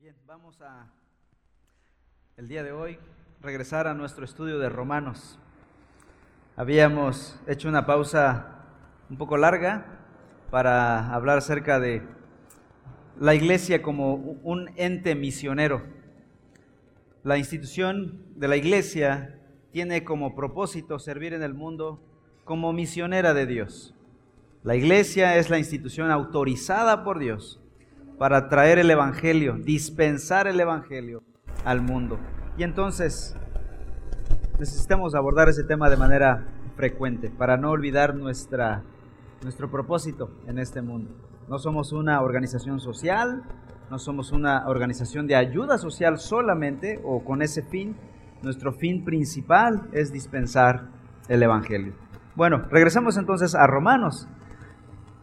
Bien, 0.00 0.14
vamos 0.26 0.58
a 0.62 0.86
el 2.38 2.48
día 2.48 2.62
de 2.62 2.72
hoy 2.72 2.98
regresar 3.42 3.86
a 3.86 3.92
nuestro 3.92 4.24
estudio 4.24 4.58
de 4.58 4.70
Romanos. 4.70 5.38
Habíamos 6.56 7.38
hecho 7.46 7.68
una 7.68 7.84
pausa 7.84 8.64
un 9.10 9.18
poco 9.18 9.36
larga 9.36 9.84
para 10.50 11.12
hablar 11.12 11.36
acerca 11.36 11.78
de 11.78 12.02
la 13.18 13.34
iglesia 13.34 13.82
como 13.82 14.14
un 14.14 14.70
ente 14.76 15.14
misionero. 15.14 15.82
La 17.22 17.36
institución 17.36 18.24
de 18.36 18.48
la 18.48 18.56
iglesia 18.56 19.38
tiene 19.70 20.02
como 20.02 20.34
propósito 20.34 20.98
servir 20.98 21.34
en 21.34 21.42
el 21.42 21.52
mundo 21.52 22.02
como 22.44 22.72
misionera 22.72 23.34
de 23.34 23.44
Dios. 23.44 23.94
La 24.62 24.76
iglesia 24.76 25.36
es 25.36 25.50
la 25.50 25.58
institución 25.58 26.10
autorizada 26.10 27.04
por 27.04 27.18
Dios 27.18 27.60
para 28.20 28.50
traer 28.50 28.78
el 28.78 28.90
Evangelio, 28.90 29.54
dispensar 29.54 30.46
el 30.46 30.60
Evangelio 30.60 31.22
al 31.64 31.80
mundo. 31.80 32.18
Y 32.58 32.64
entonces 32.64 33.34
necesitamos 34.58 35.14
abordar 35.14 35.48
ese 35.48 35.64
tema 35.64 35.88
de 35.88 35.96
manera 35.96 36.46
frecuente 36.76 37.30
para 37.30 37.56
no 37.56 37.70
olvidar 37.70 38.14
nuestra, 38.14 38.82
nuestro 39.42 39.70
propósito 39.70 40.32
en 40.46 40.58
este 40.58 40.82
mundo. 40.82 41.10
No 41.48 41.58
somos 41.58 41.92
una 41.92 42.20
organización 42.20 42.78
social, 42.78 43.42
no 43.90 43.98
somos 43.98 44.32
una 44.32 44.68
organización 44.68 45.26
de 45.26 45.36
ayuda 45.36 45.78
social 45.78 46.18
solamente 46.18 47.00
o 47.02 47.24
con 47.24 47.40
ese 47.40 47.62
fin. 47.62 47.96
Nuestro 48.42 48.74
fin 48.74 49.02
principal 49.02 49.88
es 49.92 50.12
dispensar 50.12 50.90
el 51.28 51.42
Evangelio. 51.42 51.94
Bueno, 52.36 52.66
regresamos 52.70 53.16
entonces 53.16 53.54
a 53.54 53.66
Romanos. 53.66 54.28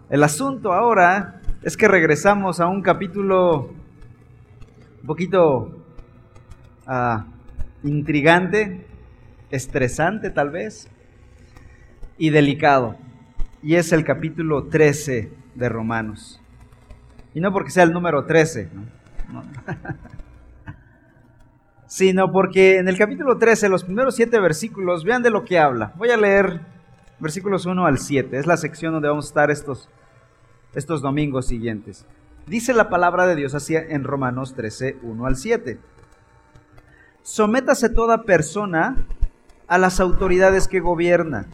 El 0.10 0.24
asunto 0.24 0.74
ahora 0.74 1.42
es 1.68 1.76
que 1.76 1.90
regresamos 1.90 2.62
a 2.62 2.68
un 2.68 2.82
capítulo 2.82 3.72
un 5.02 5.06
poquito 5.06 5.84
ah, 6.86 7.26
intrigante, 7.84 8.88
estresante 9.52 10.30
tal 10.30 10.50
vez, 10.50 10.88
y 12.18 12.30
delicado. 12.30 12.96
Y 13.62 13.76
es 13.76 13.92
el 13.92 14.06
capítulo 14.06 14.68
13 14.68 15.30
de 15.56 15.68
Romanos. 15.68 16.40
Y 17.34 17.42
no 17.42 17.52
porque 17.52 17.72
sea 17.72 17.84
el 17.84 17.92
número 17.92 18.26
13, 18.26 18.70
sino 21.86 22.32
porque 22.32 22.78
en 22.78 22.88
el 22.88 22.98
capítulo 22.98 23.38
13, 23.38 23.68
los 23.68 23.84
primeros 23.84 24.16
siete 24.16 24.40
versículos, 24.40 25.04
vean 25.04 25.22
de 25.22 25.32
lo 25.32 25.44
que 25.44 25.60
habla. 25.60 25.92
Voy 25.98 26.12
a 26.12 26.18
leer 26.18 26.62
versículos 27.20 27.66
1 27.66 27.86
al 27.86 27.98
7. 27.98 28.38
Es 28.38 28.48
la 28.48 28.56
sección 28.56 28.94
donde 28.94 29.10
vamos 29.10 29.26
a 29.26 29.28
estar 29.28 29.52
estos 29.52 29.90
estos 30.74 31.02
domingos 31.02 31.48
siguientes. 31.48 32.06
Dice 32.46 32.74
la 32.74 32.90
palabra 32.90 33.28
de 33.28 33.36
Dios 33.36 33.54
así 33.56 33.76
en 33.76 34.04
Romanos 34.04 34.54
13, 34.56 34.98
1 35.02 35.26
al 35.26 35.36
7. 35.36 35.80
Sométase 37.22 37.90
toda 37.90 38.24
persona 38.24 39.06
a 39.68 39.78
las 39.78 40.00
autoridades 40.00 40.68
que 40.68 40.80
gobiernan, 40.80 41.48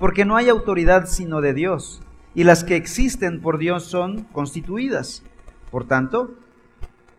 porque 0.00 0.24
no 0.24 0.36
hay 0.36 0.48
autoridad 0.48 1.06
sino 1.06 1.42
de 1.42 1.52
Dios, 1.52 2.02
y 2.34 2.44
las 2.44 2.64
que 2.64 2.76
existen 2.76 3.42
por 3.42 3.58
Dios 3.58 3.84
son 3.84 4.24
constituidas. 4.24 5.22
Por 5.70 5.86
tanto, 5.86 6.34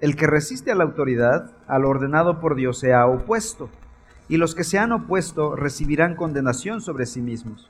el 0.02 0.16
que 0.16 0.26
resiste 0.26 0.72
a 0.72 0.76
la 0.76 0.86
autoridad, 0.86 1.52
al 1.68 1.86
ordenado 1.86 2.40
por 2.40 2.56
Dios, 2.56 2.80
se 2.80 2.94
ha 2.94 3.06
opuesto, 3.06 3.70
y 4.28 4.38
los 4.38 4.56
que 4.56 4.64
se 4.64 4.80
han 4.80 4.92
opuesto 4.92 5.56
recibirán 5.56 6.16
condenación 6.16 6.82
sobre 6.82 7.06
sí 7.06 7.22
mismos 7.22 7.70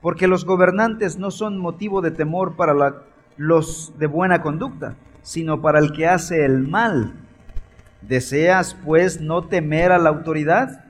porque 0.00 0.28
los 0.28 0.44
gobernantes 0.44 1.18
no 1.18 1.30
son 1.30 1.58
motivo 1.58 2.00
de 2.00 2.10
temor 2.10 2.56
para 2.56 3.02
los 3.36 3.92
de 3.98 4.06
buena 4.06 4.42
conducta, 4.42 4.96
sino 5.22 5.60
para 5.60 5.78
el 5.78 5.92
que 5.92 6.06
hace 6.06 6.44
el 6.44 6.68
mal. 6.68 7.14
¿Deseas 8.02 8.74
pues 8.84 9.20
no 9.20 9.44
temer 9.44 9.92
a 9.92 9.98
la 9.98 10.08
autoridad? 10.08 10.84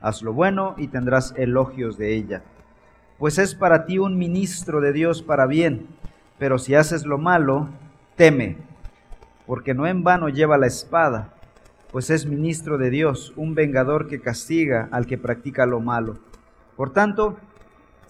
Haz 0.00 0.22
lo 0.22 0.34
bueno 0.34 0.74
y 0.76 0.88
tendrás 0.88 1.32
elogios 1.36 1.96
de 1.96 2.14
ella. 2.14 2.42
Pues 3.18 3.38
es 3.38 3.54
para 3.54 3.86
ti 3.86 3.98
un 3.98 4.18
ministro 4.18 4.80
de 4.80 4.92
Dios 4.92 5.22
para 5.22 5.46
bien, 5.46 5.86
pero 6.38 6.58
si 6.58 6.74
haces 6.74 7.06
lo 7.06 7.16
malo, 7.16 7.70
teme, 8.16 8.58
porque 9.46 9.72
no 9.72 9.86
en 9.86 10.04
vano 10.04 10.28
lleva 10.28 10.58
la 10.58 10.66
espada, 10.66 11.32
pues 11.90 12.10
es 12.10 12.26
ministro 12.26 12.76
de 12.76 12.90
Dios, 12.90 13.32
un 13.36 13.54
vengador 13.54 14.08
que 14.08 14.20
castiga 14.20 14.88
al 14.90 15.06
que 15.06 15.16
practica 15.16 15.64
lo 15.64 15.80
malo. 15.80 16.18
Por 16.76 16.92
tanto, 16.92 17.36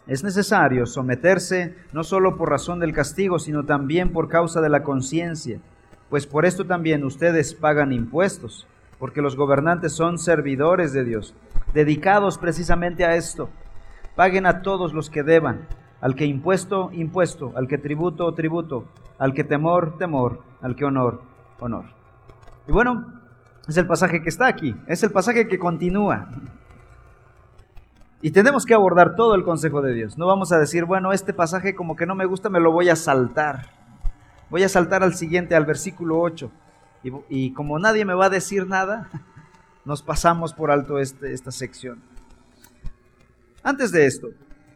es 0.06 0.22
necesario 0.22 0.86
someterse 0.86 1.74
no 1.92 2.04
solo 2.04 2.36
por 2.36 2.50
razón 2.50 2.78
del 2.80 2.92
castigo, 2.92 3.38
sino 3.38 3.64
también 3.64 4.12
por 4.12 4.28
causa 4.28 4.60
de 4.60 4.68
la 4.68 4.82
conciencia, 4.82 5.60
pues 6.10 6.26
por 6.26 6.44
esto 6.44 6.66
también 6.66 7.04
ustedes 7.04 7.54
pagan 7.54 7.92
impuestos, 7.92 8.66
porque 8.98 9.22
los 9.22 9.36
gobernantes 9.36 9.92
son 9.92 10.18
servidores 10.18 10.92
de 10.92 11.04
Dios, 11.04 11.34
dedicados 11.72 12.38
precisamente 12.38 13.04
a 13.04 13.16
esto. 13.16 13.48
Paguen 14.14 14.46
a 14.46 14.62
todos 14.62 14.92
los 14.92 15.10
que 15.10 15.22
deban, 15.22 15.66
al 16.00 16.14
que 16.14 16.26
impuesto, 16.26 16.90
impuesto, 16.92 17.52
al 17.56 17.66
que 17.66 17.78
tributo, 17.78 18.32
tributo, 18.34 18.84
al 19.18 19.32
que 19.32 19.42
temor, 19.42 19.96
temor, 19.98 20.42
al 20.60 20.76
que 20.76 20.84
honor, 20.84 21.22
honor. 21.58 21.86
Y 22.68 22.72
bueno, 22.72 23.06
es 23.66 23.76
el 23.78 23.86
pasaje 23.86 24.22
que 24.22 24.28
está 24.28 24.46
aquí, 24.46 24.76
es 24.86 25.02
el 25.02 25.10
pasaje 25.10 25.48
que 25.48 25.58
continúa. 25.58 26.28
Y 28.24 28.30
tenemos 28.30 28.64
que 28.64 28.72
abordar 28.72 29.16
todo 29.16 29.34
el 29.34 29.44
consejo 29.44 29.82
de 29.82 29.92
Dios. 29.92 30.16
No 30.16 30.26
vamos 30.26 30.50
a 30.50 30.58
decir, 30.58 30.86
bueno, 30.86 31.12
este 31.12 31.34
pasaje 31.34 31.74
como 31.74 31.94
que 31.94 32.06
no 32.06 32.14
me 32.14 32.24
gusta, 32.24 32.48
me 32.48 32.58
lo 32.58 32.72
voy 32.72 32.88
a 32.88 32.96
saltar. 32.96 33.66
Voy 34.48 34.62
a 34.62 34.68
saltar 34.70 35.02
al 35.02 35.14
siguiente, 35.14 35.54
al 35.54 35.66
versículo 35.66 36.18
8. 36.18 36.50
Y, 37.28 37.52
como 37.52 37.78
nadie 37.78 38.06
me 38.06 38.14
va 38.14 38.24
a 38.24 38.30
decir 38.30 38.66
nada, 38.66 39.10
nos 39.84 40.02
pasamos 40.02 40.54
por 40.54 40.70
alto 40.70 40.98
este, 40.98 41.34
esta 41.34 41.50
sección. 41.50 42.00
Antes 43.62 43.92
de 43.92 44.06
esto, 44.06 44.28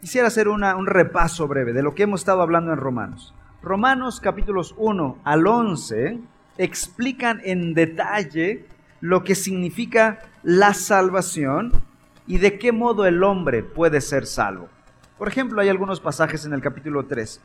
quisiera 0.03 0.27
hacer 0.27 0.49
una, 0.49 0.77
un 0.77 0.85
repaso 0.85 1.49
breve 1.49 1.73
de 1.73 1.83
lo 1.83 1.95
que 1.95 2.03
hemos 2.03 2.21
estado 2.21 2.43
hablando 2.43 2.71
en 2.75 2.77
Romanos. 2.77 3.33
Romanos 3.63 4.21
capítulos 4.21 4.75
1 4.77 5.21
al 5.25 5.47
11 5.47 6.21
explican 6.59 7.41
en 7.45 7.73
detalle 7.73 8.67
lo 9.01 9.25
que 9.25 9.35
significa 9.35 10.19
la 10.43 10.75
salvación 10.75 11.88
y 12.29 12.37
de 12.37 12.59
qué 12.59 12.71
modo 12.71 13.07
el 13.07 13.25
hombre 13.25 13.63
puede 13.63 14.01
ser 14.03 14.27
salvo. 14.27 14.69
Por 15.17 15.27
ejemplo, 15.29 15.61
hay 15.61 15.71
algunos 15.71 15.99
pasajes 15.99 16.45
en 16.45 16.53
el 16.53 16.61
capítulo 16.61 17.07
3. 17.07 17.41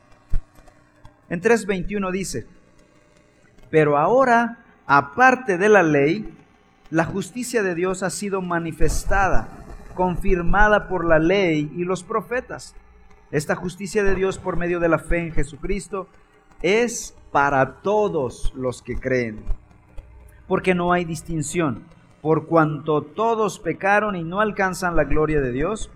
En 1.30 1.42
3.21 1.42 2.12
dice, 2.12 2.46
pero 3.72 3.98
ahora, 3.98 4.60
aparte 4.86 5.58
de 5.58 5.70
la 5.70 5.82
ley, 5.82 6.32
la 6.92 7.06
justicia 7.06 7.64
de 7.64 7.74
Dios 7.74 8.04
ha 8.04 8.10
sido 8.10 8.42
manifestada, 8.42 9.48
confirmada 9.96 10.88
por 10.90 11.06
la 11.06 11.18
ley 11.18 11.72
y 11.76 11.86
los 11.86 12.04
profetas. 12.04 12.76
Esta 13.32 13.56
justicia 13.56 14.04
de 14.04 14.14
Dios 14.14 14.38
por 14.38 14.58
medio 14.58 14.80
de 14.80 14.90
la 14.90 15.00
fe 15.00 15.20
en 15.20 15.32
Jesucristo 15.32 16.08
es 16.62 17.16
para 17.32 17.78
todos 17.82 18.54
los 18.54 18.82
que 18.84 19.00
creen, 19.00 19.40
porque 20.48 20.76
no 20.76 20.92
hay 20.92 21.06
distinción 21.06 21.84
por 22.24 22.48
cuanto 22.48 23.02
todos 23.02 23.60
pecaron 23.60 24.16
y 24.16 24.24
no 24.24 24.40
alcanzan 24.40 24.96
la 24.96 25.04
gloria 25.04 25.42
de 25.42 25.52
Dios, 25.52 25.92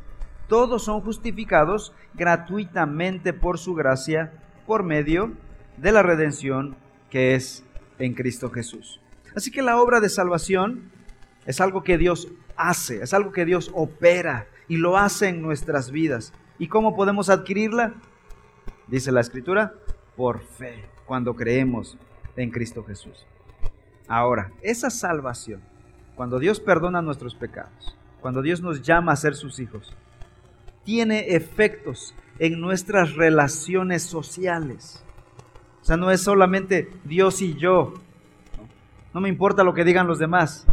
todos 0.49 0.83
son 0.83 0.99
justificados 0.99 1.93
gratuitamente 2.15 3.31
por 3.31 3.57
su 3.57 3.73
gracia, 3.73 4.33
por 4.65 4.83
medio 4.83 5.31
de 5.77 5.93
la 5.93 6.03
redención 6.03 6.75
que 7.09 7.33
es 7.33 7.63
en 7.97 8.13
Cristo 8.13 8.51
Jesús. 8.51 8.99
Así 9.37 9.51
que 9.51 9.61
la 9.61 9.81
obra 9.81 10.01
de 10.01 10.09
salvación 10.09 10.91
es 11.45 11.61
algo 11.61 11.81
que 11.81 11.97
Dios 11.97 12.27
hace, 12.57 13.01
es 13.01 13.13
algo 13.13 13.31
que 13.31 13.45
Dios 13.45 13.71
opera 13.73 14.47
y 14.67 14.75
lo 14.75 14.97
hace 14.97 15.29
en 15.29 15.41
nuestras 15.41 15.91
vidas. 15.91 16.33
¿Y 16.59 16.67
cómo 16.67 16.93
podemos 16.93 17.29
adquirirla? 17.29 17.93
Dice 18.87 19.13
la 19.13 19.21
Escritura, 19.21 19.75
por 20.17 20.41
fe, 20.41 20.89
cuando 21.05 21.37
creemos 21.37 21.97
en 22.35 22.51
Cristo 22.51 22.83
Jesús. 22.83 23.25
Ahora, 24.09 24.51
esa 24.61 24.89
salvación 24.89 25.61
cuando 26.17 26.39
Dios 26.39 26.59
perdona 26.59 27.03
nuestros 27.03 27.35
pecados, 27.35 27.95
cuando 28.21 28.41
Dios 28.41 28.59
nos 28.59 28.81
llama 28.81 29.11
a 29.11 29.15
ser 29.15 29.35
sus 29.35 29.59
hijos, 29.59 29.95
tiene 30.83 31.35
efectos 31.35 32.15
en 32.39 32.59
nuestras 32.59 33.13
relaciones 33.13 34.01
sociales. 34.01 35.03
O 35.79 35.85
sea, 35.85 35.95
no 35.95 36.09
es 36.09 36.21
solamente 36.21 36.89
Dios 37.03 37.43
y 37.43 37.53
yo. 37.53 37.93
No, 39.13 39.21
me 39.21 39.29
importa 39.29 39.63
lo 39.63 39.75
que 39.75 39.83
digan 39.83 40.07
los 40.07 40.17
demás. 40.17 40.65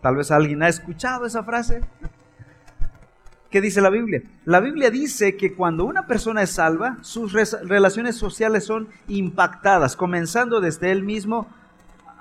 Tal 0.00 0.14
vez 0.14 0.30
alguien 0.30 0.62
ha 0.62 0.68
escuchado 0.68 1.26
esa 1.26 1.42
frase. 1.42 1.80
¿Qué 3.50 3.60
dice 3.60 3.80
la 3.80 3.90
Biblia? 3.90 4.22
La 4.44 4.60
Biblia 4.60 4.92
dice 4.92 5.36
que 5.36 5.54
cuando 5.54 5.84
una 5.84 6.06
persona 6.06 6.42
es 6.42 6.50
salva, 6.50 6.98
sus 7.00 7.32
relaciones 7.32 8.14
sociales 8.14 8.64
son 8.64 8.88
impactadas, 9.08 9.96
comenzando 9.96 10.60
desde 10.60 10.92
él 10.92 11.02
mismo 11.02 11.48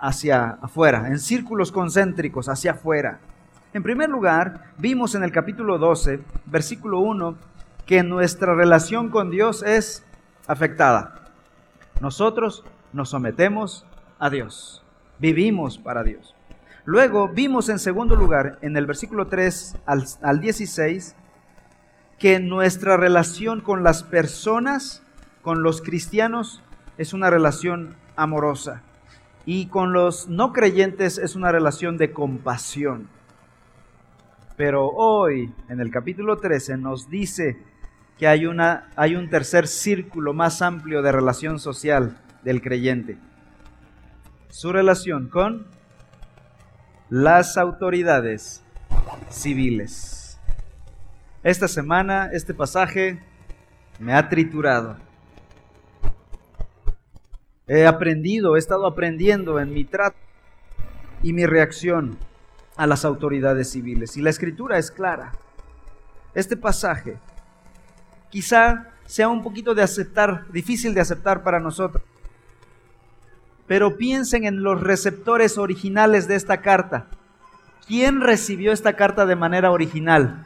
hacia 0.06 0.60
afuera, 0.62 1.08
en 1.08 1.18
círculos 1.18 1.72
concéntricos 1.72 2.48
hacia 2.48 2.74
afuera. 2.74 3.20
En 3.74 3.82
primer 3.82 4.08
lugar, 4.08 4.72
vimos 4.78 5.16
en 5.16 5.24
el 5.24 5.32
capítulo 5.32 5.80
12, 5.80 6.20
versículo 6.46 7.00
1, 7.00 7.36
que 7.88 8.04
nuestra 8.04 8.54
relación 8.54 9.10
con 9.10 9.32
Dios 9.32 9.64
es 9.64 10.06
afectada. 10.46 11.32
Nosotros 12.02 12.64
nos 12.94 13.10
sometemos 13.10 13.86
a 14.20 14.30
Dios. 14.30 14.84
vivimos 15.18 15.78
para 15.78 16.04
Dios. 16.04 16.36
Luego 16.84 17.30
vimos 17.30 17.70
en 17.70 17.80
segundo 17.80 18.16
lugar, 18.16 18.60
en 18.62 18.78
el 18.78 18.86
versículo 18.86 19.28
3 19.28 19.78
al, 19.86 20.04
al 20.22 20.40
16, 20.40 21.16
que 22.20 22.40
nuestra 22.40 22.98
relación 22.98 23.62
con 23.62 23.82
las 23.84 24.04
personas, 24.04 25.02
con 25.42 25.64
los 25.64 25.82
cristianos, 25.82 26.62
es 26.98 27.14
una 27.14 27.30
relación 27.30 27.96
amorosa. 28.18 28.84
Y 29.46 29.68
con 29.68 29.94
los 29.94 30.28
no 30.28 30.54
creyentes 30.54 31.18
es 31.18 31.36
una 31.36 31.52
relación 31.52 31.98
de 31.98 32.12
compasión. 32.12 33.08
Pero 34.58 34.88
hoy, 34.90 35.54
en 35.70 35.80
el 35.80 35.92
capítulo 35.92 36.38
13, 36.38 36.78
nos 36.78 37.10
dice 37.10 37.58
que 38.18 38.28
hay, 38.28 38.46
una, 38.46 38.90
hay 38.96 39.16
un 39.16 39.30
tercer 39.30 39.68
círculo 39.68 40.34
más 40.34 40.62
amplio 40.62 41.02
de 41.02 41.12
relación 41.12 41.60
social 41.60 42.18
del 42.44 42.62
creyente. 42.62 43.18
Su 44.50 44.72
relación 44.72 45.28
con 45.28 45.68
las 47.10 47.58
autoridades 47.58 48.64
civiles. 49.30 50.40
Esta 51.44 51.68
semana 51.68 52.30
este 52.32 52.54
pasaje 52.54 53.20
me 54.00 54.14
ha 54.14 54.30
triturado. 54.30 54.98
He 57.68 57.88
aprendido, 57.88 58.56
he 58.56 58.60
estado 58.60 58.86
aprendiendo 58.86 59.60
en 59.60 59.74
mi 59.74 59.86
trato 59.86 60.18
y 61.24 61.34
mi 61.34 61.46
reacción 61.46 62.18
a 62.76 62.86
las 62.86 63.06
autoridades 63.06 63.72
civiles. 63.72 64.18
Y 64.18 64.22
la 64.22 64.30
escritura 64.30 64.78
es 64.78 64.92
clara. 64.92 65.34
Este 66.34 66.58
pasaje 66.58 67.18
quizá 68.30 68.92
sea 69.06 69.30
un 69.30 69.42
poquito 69.42 69.74
de 69.74 69.82
aceptar, 69.82 70.46
difícil 70.52 70.94
de 70.94 71.02
aceptar 71.02 71.44
para 71.44 71.60
nosotros. 71.60 72.04
Pero 73.68 73.98
piensen 73.98 74.44
en 74.44 74.62
los 74.62 74.82
receptores 74.82 75.58
originales 75.58 76.28
de 76.28 76.36
esta 76.36 76.62
carta. 76.62 77.08
¿Quién 77.88 78.22
recibió 78.22 78.72
esta 78.72 78.94
carta 78.94 79.26
de 79.26 79.36
manera 79.36 79.72
original? 79.72 80.46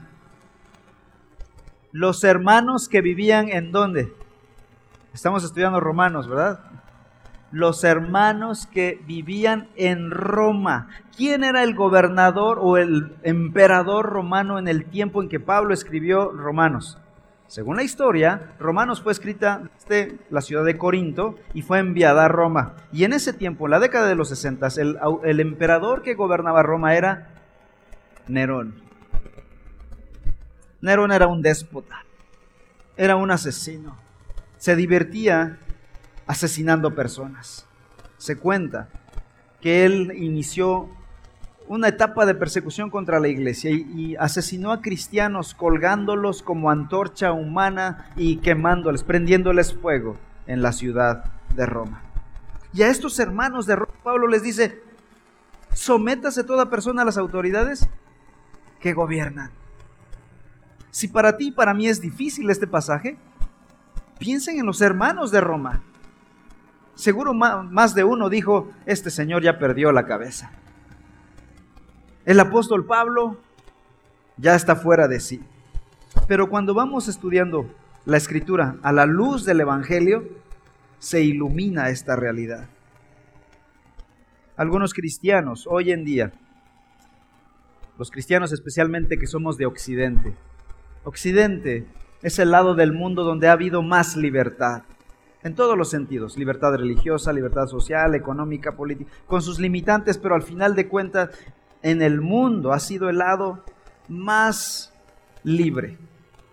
Los 1.91 2.23
hermanos 2.23 2.87
que 2.87 3.01
vivían 3.01 3.49
en 3.49 3.71
dónde? 3.71 4.13
Estamos 5.13 5.43
estudiando 5.43 5.79
Romanos, 5.79 6.29
¿verdad? 6.29 6.68
Los 7.51 7.83
hermanos 7.83 8.67
que 8.67 9.01
vivían 9.05 9.69
en 9.75 10.11
Roma. 10.11 10.89
¿Quién 11.15 11.43
era 11.43 11.63
el 11.63 11.75
gobernador 11.75 12.59
o 12.61 12.77
el 12.77 13.15
emperador 13.23 14.05
romano 14.05 14.59
en 14.59 14.67
el 14.67 14.85
tiempo 14.85 15.21
en 15.21 15.29
que 15.29 15.39
Pablo 15.39 15.73
escribió 15.73 16.31
Romanos? 16.31 16.97
Según 17.47 17.77
la 17.77 17.83
historia, 17.83 18.53
Romanos 18.59 19.01
fue 19.01 19.11
escrita 19.11 19.63
desde 19.79 20.19
la 20.29 20.41
ciudad 20.41 20.63
de 20.63 20.77
Corinto 20.77 21.35
y 21.55 21.63
fue 21.63 21.79
enviada 21.79 22.25
a 22.25 22.27
Roma. 22.27 22.75
Y 22.91 23.05
en 23.05 23.13
ese 23.13 23.33
tiempo, 23.33 23.65
en 23.65 23.71
la 23.71 23.79
década 23.79 24.07
de 24.07 24.13
los 24.13 24.29
60, 24.29 24.67
el, 24.77 24.99
el 25.23 25.39
emperador 25.39 26.03
que 26.03 26.13
gobernaba 26.13 26.61
Roma 26.61 26.95
era 26.95 27.29
Nerón. 28.27 28.75
Nerón 30.81 31.11
era 31.11 31.25
un 31.25 31.41
déspota, 31.41 32.05
era 32.95 33.15
un 33.15 33.31
asesino. 33.31 33.97
Se 34.57 34.75
divertía 34.75 35.57
asesinando 36.29 36.93
personas. 36.93 37.65
Se 38.19 38.37
cuenta 38.37 38.87
que 39.61 39.83
él 39.83 40.13
inició 40.15 40.87
una 41.67 41.87
etapa 41.87 42.27
de 42.27 42.35
persecución 42.35 42.91
contra 42.91 43.19
la 43.19 43.29
iglesia 43.29 43.71
y, 43.71 44.15
asesinó 44.15 44.71
a 44.71 44.79
cristianos 44.79 45.55
colgándolos 45.55 46.43
como 46.43 46.69
antorcha 46.69 47.31
humana 47.31 48.11
y 48.15 48.37
quemándoles, 48.37 49.03
prendiéndoles 49.03 49.73
fuego 49.73 50.17
en 50.45 50.61
la 50.61 50.71
ciudad 50.71 51.25
de 51.55 51.65
Roma. 51.65 52.03
Y 52.73 52.83
a 52.83 52.89
estos 52.89 53.17
hermanos 53.17 53.65
de 53.65 53.77
Roma, 53.77 53.93
Pablo 54.03 54.27
les 54.27 54.43
dice, 54.43 54.83
sométase 55.73 56.43
toda 56.43 56.69
persona 56.69 57.01
a 57.01 57.05
las 57.05 57.17
autoridades 57.17 57.89
que 58.79 58.93
gobiernan. 58.93 59.49
Si 60.91 61.07
para 61.07 61.37
ti 61.37 61.47
y 61.47 61.51
para 61.51 61.73
mí 61.73 61.87
es 61.87 62.01
difícil 62.01 62.51
este 62.51 62.67
pasaje, 62.67 63.17
piensen 64.19 64.59
en 64.59 64.67
los 64.67 64.81
hermanos 64.81 65.31
de 65.31 65.41
Roma. 65.41 65.81
Seguro 66.99 67.33
más 67.33 67.95
de 67.95 68.03
uno 68.03 68.27
dijo, 68.27 68.73
este 68.85 69.09
señor 69.09 69.41
ya 69.41 69.57
perdió 69.57 69.93
la 69.93 70.05
cabeza. 70.05 70.51
El 72.25 72.37
apóstol 72.41 72.85
Pablo 72.85 73.37
ya 74.35 74.53
está 74.53 74.75
fuera 74.75 75.07
de 75.07 75.21
sí. 75.21 75.41
Pero 76.27 76.49
cuando 76.49 76.73
vamos 76.73 77.07
estudiando 77.07 77.73
la 78.03 78.17
escritura 78.17 78.75
a 78.81 78.91
la 78.91 79.05
luz 79.05 79.45
del 79.45 79.61
Evangelio, 79.61 80.27
se 80.97 81.23
ilumina 81.23 81.87
esta 81.87 82.17
realidad. 82.17 82.67
Algunos 84.57 84.93
cristianos 84.93 85.67
hoy 85.69 85.93
en 85.93 86.03
día, 86.03 86.33
los 87.97 88.11
cristianos 88.11 88.51
especialmente 88.51 89.17
que 89.17 89.25
somos 89.25 89.55
de 89.55 89.67
Occidente, 89.67 90.35
Occidente 91.05 91.85
es 92.23 92.39
el 92.39 92.51
lado 92.51 92.75
del 92.75 92.91
mundo 92.91 93.23
donde 93.23 93.47
ha 93.47 93.53
habido 93.53 93.83
más 93.83 94.17
libertad 94.17 94.83
en 95.43 95.55
todos 95.55 95.77
los 95.77 95.89
sentidos, 95.89 96.37
libertad 96.37 96.75
religiosa, 96.75 97.31
libertad 97.31 97.67
social, 97.67 98.15
económica, 98.15 98.73
política, 98.73 99.11
con 99.27 99.41
sus 99.41 99.59
limitantes, 99.59 100.17
pero 100.17 100.35
al 100.35 100.43
final 100.43 100.75
de 100.75 100.87
cuentas 100.87 101.29
en 101.81 102.01
el 102.01 102.21
mundo 102.21 102.73
ha 102.73 102.79
sido 102.79 103.09
el 103.09 103.19
lado 103.19 103.63
más 104.07 104.93
libre, 105.43 105.97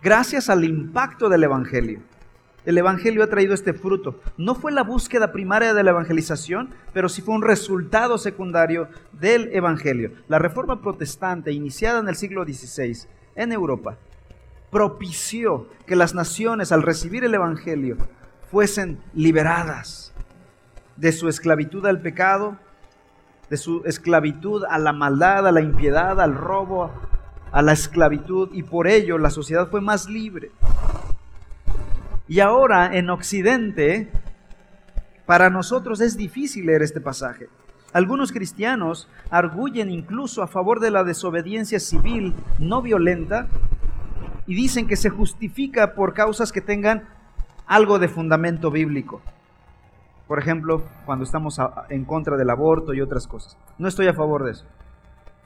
gracias 0.02 0.48
al 0.48 0.64
impacto 0.64 1.28
del 1.28 1.44
Evangelio. 1.44 2.00
El 2.64 2.78
Evangelio 2.78 3.22
ha 3.22 3.28
traído 3.28 3.54
este 3.54 3.72
fruto. 3.72 4.18
No 4.36 4.56
fue 4.56 4.72
la 4.72 4.82
búsqueda 4.82 5.30
primaria 5.30 5.72
de 5.72 5.84
la 5.84 5.92
evangelización, 5.92 6.70
pero 6.92 7.08
sí 7.08 7.22
fue 7.22 7.36
un 7.36 7.42
resultado 7.42 8.18
secundario 8.18 8.88
del 9.12 9.54
Evangelio. 9.54 10.10
La 10.26 10.40
reforma 10.40 10.82
protestante, 10.82 11.52
iniciada 11.52 12.00
en 12.00 12.08
el 12.08 12.16
siglo 12.16 12.44
XVI 12.44 13.06
en 13.36 13.52
Europa, 13.52 13.98
propició 14.72 15.68
que 15.86 15.94
las 15.94 16.12
naciones, 16.12 16.72
al 16.72 16.82
recibir 16.82 17.22
el 17.22 17.34
Evangelio, 17.34 17.98
fuesen 18.50 18.98
liberadas 19.14 20.12
de 20.96 21.12
su 21.12 21.28
esclavitud 21.28 21.84
al 21.86 22.00
pecado, 22.00 22.56
de 23.50 23.56
su 23.56 23.82
esclavitud 23.84 24.64
a 24.68 24.78
la 24.78 24.92
maldad, 24.92 25.46
a 25.46 25.52
la 25.52 25.60
impiedad, 25.60 26.20
al 26.20 26.34
robo, 26.34 26.90
a 27.52 27.62
la 27.62 27.72
esclavitud, 27.72 28.50
y 28.52 28.62
por 28.62 28.86
ello 28.86 29.18
la 29.18 29.30
sociedad 29.30 29.68
fue 29.68 29.80
más 29.80 30.08
libre. 30.08 30.50
Y 32.28 32.40
ahora 32.40 32.96
en 32.96 33.10
Occidente, 33.10 34.10
para 35.26 35.48
nosotros 35.50 36.00
es 36.00 36.16
difícil 36.16 36.66
leer 36.66 36.82
este 36.82 37.00
pasaje. 37.00 37.48
Algunos 37.92 38.32
cristianos 38.32 39.08
arguyen 39.30 39.90
incluso 39.90 40.42
a 40.42 40.48
favor 40.48 40.80
de 40.80 40.90
la 40.90 41.04
desobediencia 41.04 41.80
civil 41.80 42.34
no 42.58 42.82
violenta 42.82 43.46
y 44.46 44.54
dicen 44.54 44.86
que 44.86 44.96
se 44.96 45.08
justifica 45.08 45.94
por 45.94 46.12
causas 46.12 46.52
que 46.52 46.60
tengan 46.60 47.08
algo 47.66 47.98
de 47.98 48.08
fundamento 48.08 48.70
bíblico. 48.70 49.20
Por 50.26 50.38
ejemplo, 50.38 50.82
cuando 51.04 51.24
estamos 51.24 51.60
en 51.88 52.04
contra 52.04 52.36
del 52.36 52.50
aborto 52.50 52.94
y 52.94 53.00
otras 53.00 53.26
cosas. 53.26 53.56
No 53.78 53.88
estoy 53.88 54.08
a 54.08 54.14
favor 54.14 54.44
de 54.44 54.52
eso. 54.52 54.64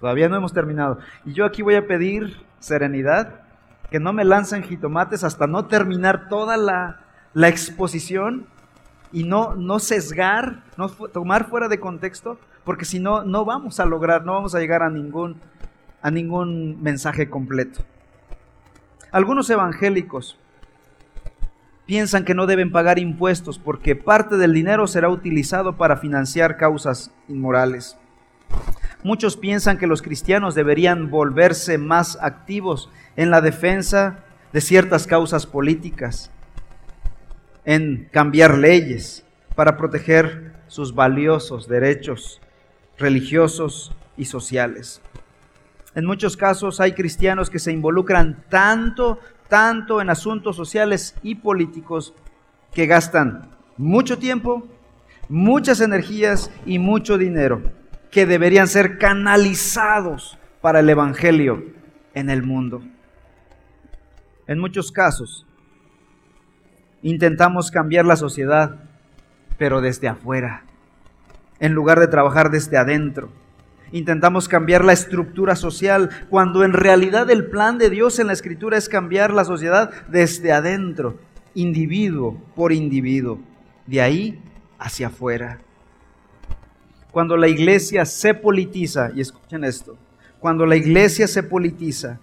Todavía 0.00 0.28
no 0.28 0.36
hemos 0.36 0.54
terminado. 0.54 0.98
Y 1.26 1.34
yo 1.34 1.44
aquí 1.44 1.60
voy 1.60 1.74
a 1.74 1.86
pedir 1.86 2.42
serenidad, 2.58 3.42
que 3.90 4.00
no 4.00 4.12
me 4.12 4.24
lancen 4.24 4.62
jitomates 4.62 5.24
hasta 5.24 5.46
no 5.46 5.66
terminar 5.66 6.28
toda 6.28 6.56
la, 6.56 7.00
la 7.34 7.48
exposición 7.48 8.46
y 9.12 9.24
no, 9.24 9.54
no 9.56 9.78
sesgar, 9.78 10.62
no 10.76 10.88
tomar 10.88 11.48
fuera 11.48 11.68
de 11.68 11.80
contexto, 11.80 12.38
porque 12.64 12.84
si 12.84 13.00
no, 13.00 13.24
no 13.24 13.44
vamos 13.44 13.80
a 13.80 13.84
lograr, 13.84 14.24
no 14.24 14.32
vamos 14.32 14.54
a 14.54 14.60
llegar 14.60 14.82
a 14.82 14.90
ningún, 14.90 15.36
a 16.00 16.10
ningún 16.10 16.82
mensaje 16.82 17.28
completo. 17.28 17.80
Algunos 19.12 19.50
evangélicos 19.50 20.38
piensan 21.90 22.24
que 22.24 22.36
no 22.36 22.46
deben 22.46 22.70
pagar 22.70 23.00
impuestos 23.00 23.58
porque 23.58 23.96
parte 23.96 24.36
del 24.36 24.54
dinero 24.54 24.86
será 24.86 25.08
utilizado 25.08 25.76
para 25.76 25.96
financiar 25.96 26.56
causas 26.56 27.10
inmorales. 27.26 27.96
Muchos 29.02 29.36
piensan 29.36 29.76
que 29.76 29.88
los 29.88 30.00
cristianos 30.00 30.54
deberían 30.54 31.10
volverse 31.10 31.78
más 31.78 32.16
activos 32.22 32.90
en 33.16 33.32
la 33.32 33.40
defensa 33.40 34.20
de 34.52 34.60
ciertas 34.60 35.08
causas 35.08 35.46
políticas, 35.46 36.30
en 37.64 38.08
cambiar 38.12 38.56
leyes 38.56 39.24
para 39.56 39.76
proteger 39.76 40.52
sus 40.68 40.94
valiosos 40.94 41.66
derechos 41.66 42.40
religiosos 42.98 43.92
y 44.16 44.26
sociales. 44.26 45.00
En 45.96 46.04
muchos 46.04 46.36
casos 46.36 46.78
hay 46.78 46.92
cristianos 46.92 47.50
que 47.50 47.58
se 47.58 47.72
involucran 47.72 48.44
tanto 48.48 49.18
tanto 49.50 50.00
en 50.00 50.08
asuntos 50.08 50.56
sociales 50.56 51.14
y 51.22 51.34
políticos 51.34 52.14
que 52.72 52.86
gastan 52.86 53.50
mucho 53.76 54.18
tiempo, 54.18 54.66
muchas 55.28 55.82
energías 55.82 56.50
y 56.64 56.78
mucho 56.78 57.18
dinero 57.18 57.60
que 58.10 58.24
deberían 58.24 58.68
ser 58.68 58.96
canalizados 58.96 60.38
para 60.62 60.80
el 60.80 60.88
Evangelio 60.88 61.64
en 62.14 62.30
el 62.30 62.42
mundo. 62.42 62.82
En 64.46 64.58
muchos 64.58 64.90
casos, 64.90 65.46
intentamos 67.02 67.70
cambiar 67.70 68.06
la 68.06 68.16
sociedad, 68.16 68.76
pero 69.58 69.80
desde 69.80 70.08
afuera. 70.08 70.64
en 71.60 71.74
lugar 71.74 72.00
de 72.00 72.08
trabajar 72.08 72.50
desde 72.50 72.78
adentro. 72.78 73.28
Intentamos 73.92 74.48
cambiar 74.48 74.84
la 74.84 74.92
estructura 74.92 75.56
social 75.56 76.10
cuando 76.28 76.62
en 76.64 76.72
realidad 76.72 77.28
el 77.30 77.46
plan 77.46 77.76
de 77.78 77.90
Dios 77.90 78.18
en 78.18 78.28
la 78.28 78.32
escritura 78.32 78.76
es 78.78 78.88
cambiar 78.88 79.32
la 79.32 79.44
sociedad 79.44 79.90
desde 80.08 80.52
adentro, 80.52 81.18
individuo 81.54 82.40
por 82.54 82.72
individuo, 82.72 83.40
de 83.86 84.00
ahí 84.00 84.40
hacia 84.78 85.08
afuera. 85.08 85.58
Cuando 87.10 87.36
la 87.36 87.48
iglesia 87.48 88.04
se 88.04 88.34
politiza, 88.34 89.10
y 89.14 89.20
escuchen 89.20 89.64
esto, 89.64 89.96
cuando 90.38 90.64
la 90.66 90.76
iglesia 90.76 91.26
se 91.26 91.42
politiza, 91.42 92.20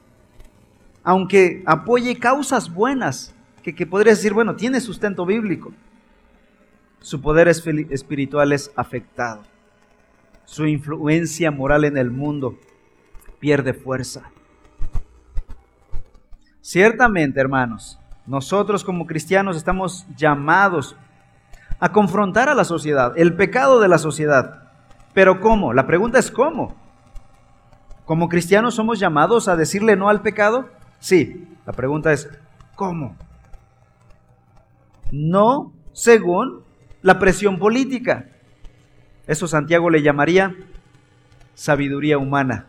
aunque 1.04 1.64
apoye 1.66 2.18
causas 2.18 2.74
buenas, 2.74 3.36
que, 3.62 3.76
que 3.76 3.86
podría 3.86 4.14
decir, 4.14 4.34
bueno, 4.34 4.56
tiene 4.56 4.80
sustento 4.80 5.26
bíblico, 5.26 5.74
su 7.02 7.20
poder 7.20 7.50
espiritual 7.50 8.54
es 8.54 8.72
afectado 8.78 9.44
su 10.48 10.66
influencia 10.66 11.52
moral 11.52 11.84
en 11.84 11.98
el 11.98 12.10
mundo 12.10 12.58
pierde 13.40 13.74
fuerza. 13.74 14.32
Ciertamente, 16.62 17.40
hermanos, 17.40 18.00
nosotros 18.26 18.84
como 18.84 19.06
cristianos 19.06 19.58
estamos 19.58 20.08
llamados 20.16 20.96
a 21.80 21.92
confrontar 21.92 22.48
a 22.48 22.56
la 22.56 22.64
sociedad, 22.64 23.14
el 23.18 23.36
pecado 23.36 23.80
de 23.82 23.90
la 23.90 23.98
sociedad. 23.98 24.72
Pero 25.14 25.42
¿cómo? 25.42 25.74
La 25.74 25.86
pregunta 25.86 26.18
es 26.18 26.32
¿cómo? 26.32 26.76
¿Como 28.06 28.30
cristianos 28.30 28.76
somos 28.76 29.00
llamados 29.00 29.50
a 29.50 29.58
decirle 29.58 29.98
no 29.98 30.08
al 30.08 30.22
pecado? 30.22 30.70
Sí, 31.00 31.46
la 31.66 31.74
pregunta 31.74 32.14
es 32.14 32.30
¿cómo? 32.76 33.18
No 35.12 35.74
según 35.92 36.64
la 37.02 37.20
presión 37.20 37.60
política. 37.60 38.30
Eso 39.28 39.48
Santiago 39.48 39.90
le 39.90 40.02
llamaría 40.02 40.56
sabiduría 41.54 42.18
humana. 42.18 42.66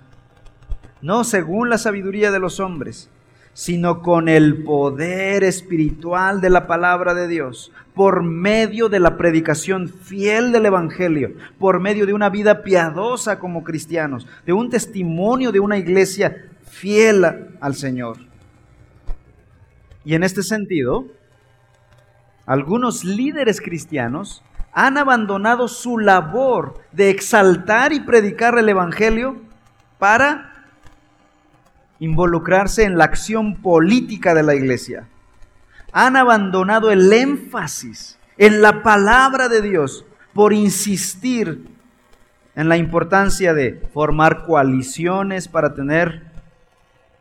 No 1.01 1.23
según 1.23 1.71
la 1.71 1.79
sabiduría 1.79 2.31
de 2.33 2.41
los 2.41 2.59
hombres, 2.59 3.09
sino 3.55 4.03
con 4.03 4.29
el 4.29 4.63
poder 4.63 5.45
espiritual 5.45 6.41
de 6.41 6.51
la 6.51 6.67
palabra 6.67 7.15
de 7.15 7.29
Dios, 7.29 7.73
por 7.95 8.23
medio 8.23 8.89
de 8.89 9.01
la 9.01 9.17
predicación 9.17 9.89
fiel 9.89 10.53
del 10.53 10.67
Evangelio, 10.67 11.33
por 11.59 11.81
medio 11.81 12.07
de 12.07 12.13
una 12.13 12.31
vida 12.31 12.63
piadosa 12.63 13.39
como 13.39 13.65
cristianos, 13.65 14.27
de 14.47 14.53
un 14.53 14.71
testimonio 14.71 15.51
de 15.51 15.61
una 15.61 15.77
iglesia 15.77 16.37
fiel 16.71 17.25
al 17.61 17.75
Señor. 17.75 18.19
Y 20.05 20.15
en 20.15 20.23
este 20.23 20.43
sentido, 20.43 21.07
algunos 22.47 23.05
líderes 23.05 23.61
cristianos 23.61 24.43
han 24.73 24.97
abandonado 24.97 25.69
su 25.69 25.99
labor 25.99 26.81
de 26.93 27.11
exaltar 27.11 27.93
y 27.93 28.01
predicar 28.01 28.59
el 28.59 28.69
Evangelio 28.69 29.37
para 29.99 30.53
involucrarse 31.99 32.85
en 32.85 32.97
la 32.97 33.05
acción 33.05 33.57
política 33.57 34.35
de 34.35 34.43
la 34.43 34.55
iglesia. 34.55 35.09
Han 35.93 36.17
abandonado 36.17 36.91
el 36.91 37.13
énfasis 37.13 38.19
en 38.37 38.63
la 38.63 38.83
palabra 38.83 39.49
de 39.49 39.63
Dios 39.63 40.05
por 40.33 40.53
insistir 40.53 41.67
en 42.55 42.69
la 42.69 42.77
importancia 42.77 43.55
de 43.55 43.83
formar 43.93 44.45
coaliciones 44.45 45.49
para 45.49 45.75
tener 45.75 46.29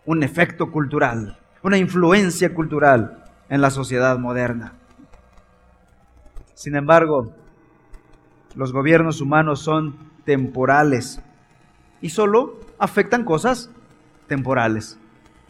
un 0.06 0.24
efecto 0.24 0.72
cultural, 0.72 1.38
una 1.63 1.77
influencia 1.77 2.54
cultural 2.54 3.24
en 3.50 3.62
la 3.62 3.70
sociedad 3.70 4.18
moderna. 4.18 4.74
Sin 6.58 6.76
embargo, 6.76 7.36
los 8.56 8.74
gobiernos 8.74 9.22
humanos 9.22 9.60
son 9.60 9.96
temporales 10.26 11.22
y 12.02 12.10
solo 12.10 12.60
afectan 12.80 13.26
cosas 13.26 13.70
temporales. 14.26 14.98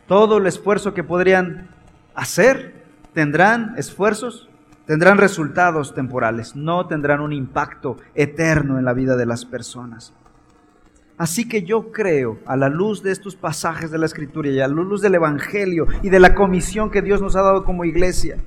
Todo 0.06 0.40
el 0.40 0.48
esfuerzo 0.48 0.94
que 0.94 1.06
podrían 1.06 1.70
hacer 2.14 2.84
tendrán 3.14 3.76
esfuerzos, 3.78 4.50
tendrán 4.86 5.18
resultados 5.18 5.96
temporales, 5.96 6.58
no 6.58 6.88
tendrán 6.88 7.22
un 7.22 7.32
impacto 7.32 7.96
eterno 8.14 8.78
en 8.78 8.84
la 8.84 8.92
vida 8.92 9.16
de 9.16 9.28
las 9.28 9.46
personas. 9.46 10.12
Así 11.18 11.48
que 11.48 11.64
yo 11.64 11.94
creo, 11.94 12.40
a 12.46 12.58
la 12.58 12.68
luz 12.68 13.02
de 13.02 13.14
estos 13.14 13.38
pasajes 13.38 13.92
de 13.92 13.98
la 13.98 14.08
Escritura 14.08 14.50
y 14.50 14.60
a 14.60 14.68
la 14.68 14.74
luz 14.74 15.02
del 15.02 15.16
Evangelio 15.16 15.88
y 16.04 16.10
de 16.10 16.20
la 16.20 16.36
comisión 16.36 16.92
que 16.92 17.02
Dios 17.02 17.22
nos 17.22 17.38
ha 17.38 17.44
dado 17.44 17.64
como 17.64 17.86
iglesia, 17.86 18.40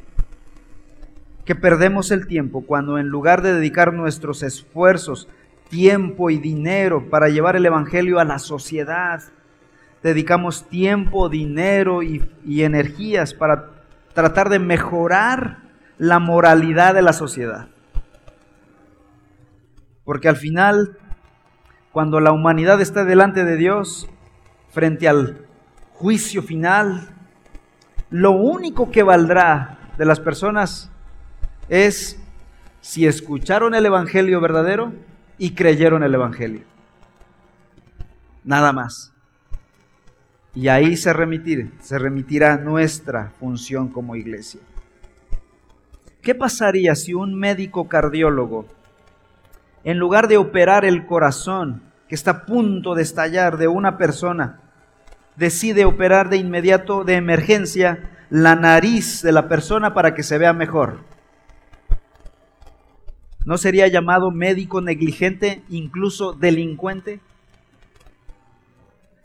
que 1.50 1.56
perdemos 1.56 2.12
el 2.12 2.28
tiempo 2.28 2.64
cuando 2.64 2.96
en 2.96 3.08
lugar 3.08 3.42
de 3.42 3.52
dedicar 3.52 3.92
nuestros 3.92 4.44
esfuerzos, 4.44 5.26
tiempo 5.68 6.30
y 6.30 6.38
dinero 6.38 7.10
para 7.10 7.28
llevar 7.28 7.56
el 7.56 7.66
Evangelio 7.66 8.20
a 8.20 8.24
la 8.24 8.38
sociedad, 8.38 9.20
dedicamos 10.00 10.68
tiempo, 10.68 11.28
dinero 11.28 12.04
y, 12.04 12.22
energías 12.62 13.34
para 13.34 13.68
tratar 14.14 14.48
de 14.48 14.60
mejorar 14.60 15.58
la 15.98 16.20
moralidad 16.20 16.94
de 16.94 17.02
la 17.02 17.12
sociedad. 17.12 17.66
Porque 20.04 20.28
al 20.28 20.36
final, 20.36 20.98
cuando 21.90 22.20
la 22.20 22.30
humanidad 22.30 22.80
está 22.80 23.04
delante 23.04 23.44
de 23.44 23.56
Dios, 23.56 24.08
frente 24.68 25.08
al 25.08 25.46
juicio 25.94 26.44
final, 26.44 27.08
lo 28.08 28.30
único 28.30 28.92
que 28.92 29.02
valdrá 29.02 29.90
de 29.98 30.04
las 30.04 30.20
personas 30.20 30.92
es 31.70 32.18
si 32.80 33.06
escucharon 33.06 33.74
el 33.74 33.86
Evangelio 33.86 34.40
verdadero 34.40 34.92
y 35.38 35.52
creyeron 35.52 36.02
el 36.02 36.14
Evangelio. 36.14 36.62
Nada 38.44 38.72
más. 38.72 39.12
Y 40.54 40.66
ahí 40.68 40.96
se, 40.96 41.12
remitir, 41.12 41.70
se 41.80 41.98
remitirá 41.98 42.56
nuestra 42.56 43.32
función 43.38 43.88
como 43.88 44.16
iglesia. 44.16 44.60
¿Qué 46.22 46.34
pasaría 46.34 46.96
si 46.96 47.14
un 47.14 47.38
médico 47.38 47.88
cardiólogo, 47.88 48.66
en 49.84 49.98
lugar 49.98 50.26
de 50.26 50.36
operar 50.36 50.84
el 50.84 51.06
corazón 51.06 51.82
que 52.08 52.16
está 52.16 52.30
a 52.32 52.46
punto 52.46 52.96
de 52.96 53.02
estallar 53.02 53.56
de 53.56 53.68
una 53.68 53.96
persona, 53.96 54.60
decide 55.36 55.84
operar 55.84 56.28
de 56.28 56.38
inmediato, 56.38 57.04
de 57.04 57.14
emergencia, 57.14 58.10
la 58.28 58.56
nariz 58.56 59.22
de 59.22 59.32
la 59.32 59.48
persona 59.48 59.94
para 59.94 60.14
que 60.14 60.24
se 60.24 60.36
vea 60.36 60.52
mejor? 60.52 60.98
¿No 63.44 63.56
sería 63.56 63.88
llamado 63.88 64.30
médico 64.30 64.80
negligente, 64.80 65.62
incluso 65.70 66.32
delincuente? 66.32 67.20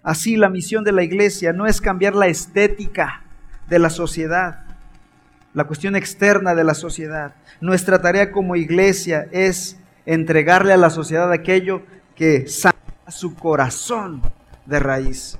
Así 0.04 0.38
la 0.38 0.50
misión 0.50 0.84
de 0.84 0.94
la 0.94 1.04
iglesia 1.04 1.52
no 1.52 1.66
es 1.66 1.82
cambiar 1.82 2.16
la 2.16 2.28
estética 2.28 3.24
de 3.68 3.80
la 3.80 3.90
sociedad, 3.90 4.66
la 5.54 5.66
cuestión 5.66 5.96
externa 5.96 6.56
de 6.56 6.64
la 6.64 6.76
sociedad. 6.76 7.36
Nuestra 7.60 8.02
tarea 8.02 8.32
como 8.32 8.56
iglesia 8.56 9.28
es 9.32 9.78
entregarle 10.06 10.74
a 10.74 10.78
la 10.78 10.92
sociedad 10.92 11.32
aquello 11.32 11.82
que 12.16 12.48
sana 12.48 12.78
su 13.10 13.36
corazón 13.36 14.22
de 14.66 14.80
raíz. 14.80 15.38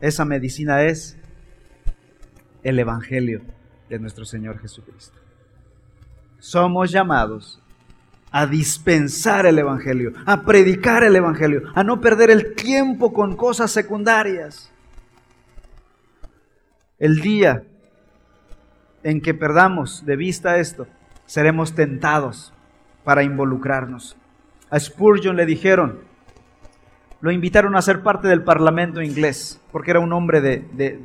Esa 0.00 0.24
medicina 0.24 0.84
es 0.84 1.16
el 2.62 2.78
Evangelio 2.78 3.42
de 3.88 3.98
nuestro 3.98 4.24
Señor 4.24 4.60
Jesucristo 4.60 5.27
somos 6.38 6.90
llamados 6.90 7.60
a 8.30 8.46
dispensar 8.46 9.46
el 9.46 9.58
Evangelio, 9.58 10.12
a 10.26 10.42
predicar 10.42 11.02
el 11.02 11.16
Evangelio, 11.16 11.62
a 11.74 11.82
no 11.82 12.00
perder 12.00 12.30
el 12.30 12.54
tiempo 12.54 13.12
con 13.12 13.36
cosas 13.36 13.70
secundarias. 13.70 14.70
El 16.98 17.20
día 17.20 17.62
en 19.02 19.20
que 19.20 19.32
perdamos 19.32 20.04
de 20.04 20.16
vista 20.16 20.58
esto, 20.58 20.86
seremos 21.24 21.74
tentados 21.74 22.52
para 23.04 23.22
involucrarnos. 23.22 24.16
A 24.70 24.78
Spurgeon 24.78 25.36
le 25.36 25.46
dijeron, 25.46 26.00
lo 27.20 27.30
invitaron 27.30 27.76
a 27.76 27.82
ser 27.82 28.02
parte 28.02 28.28
del 28.28 28.42
Parlamento 28.42 29.00
inglés, 29.00 29.60
porque 29.72 29.92
era 29.92 30.00
un 30.00 30.12
hombre 30.12 30.40
de, 30.40 31.00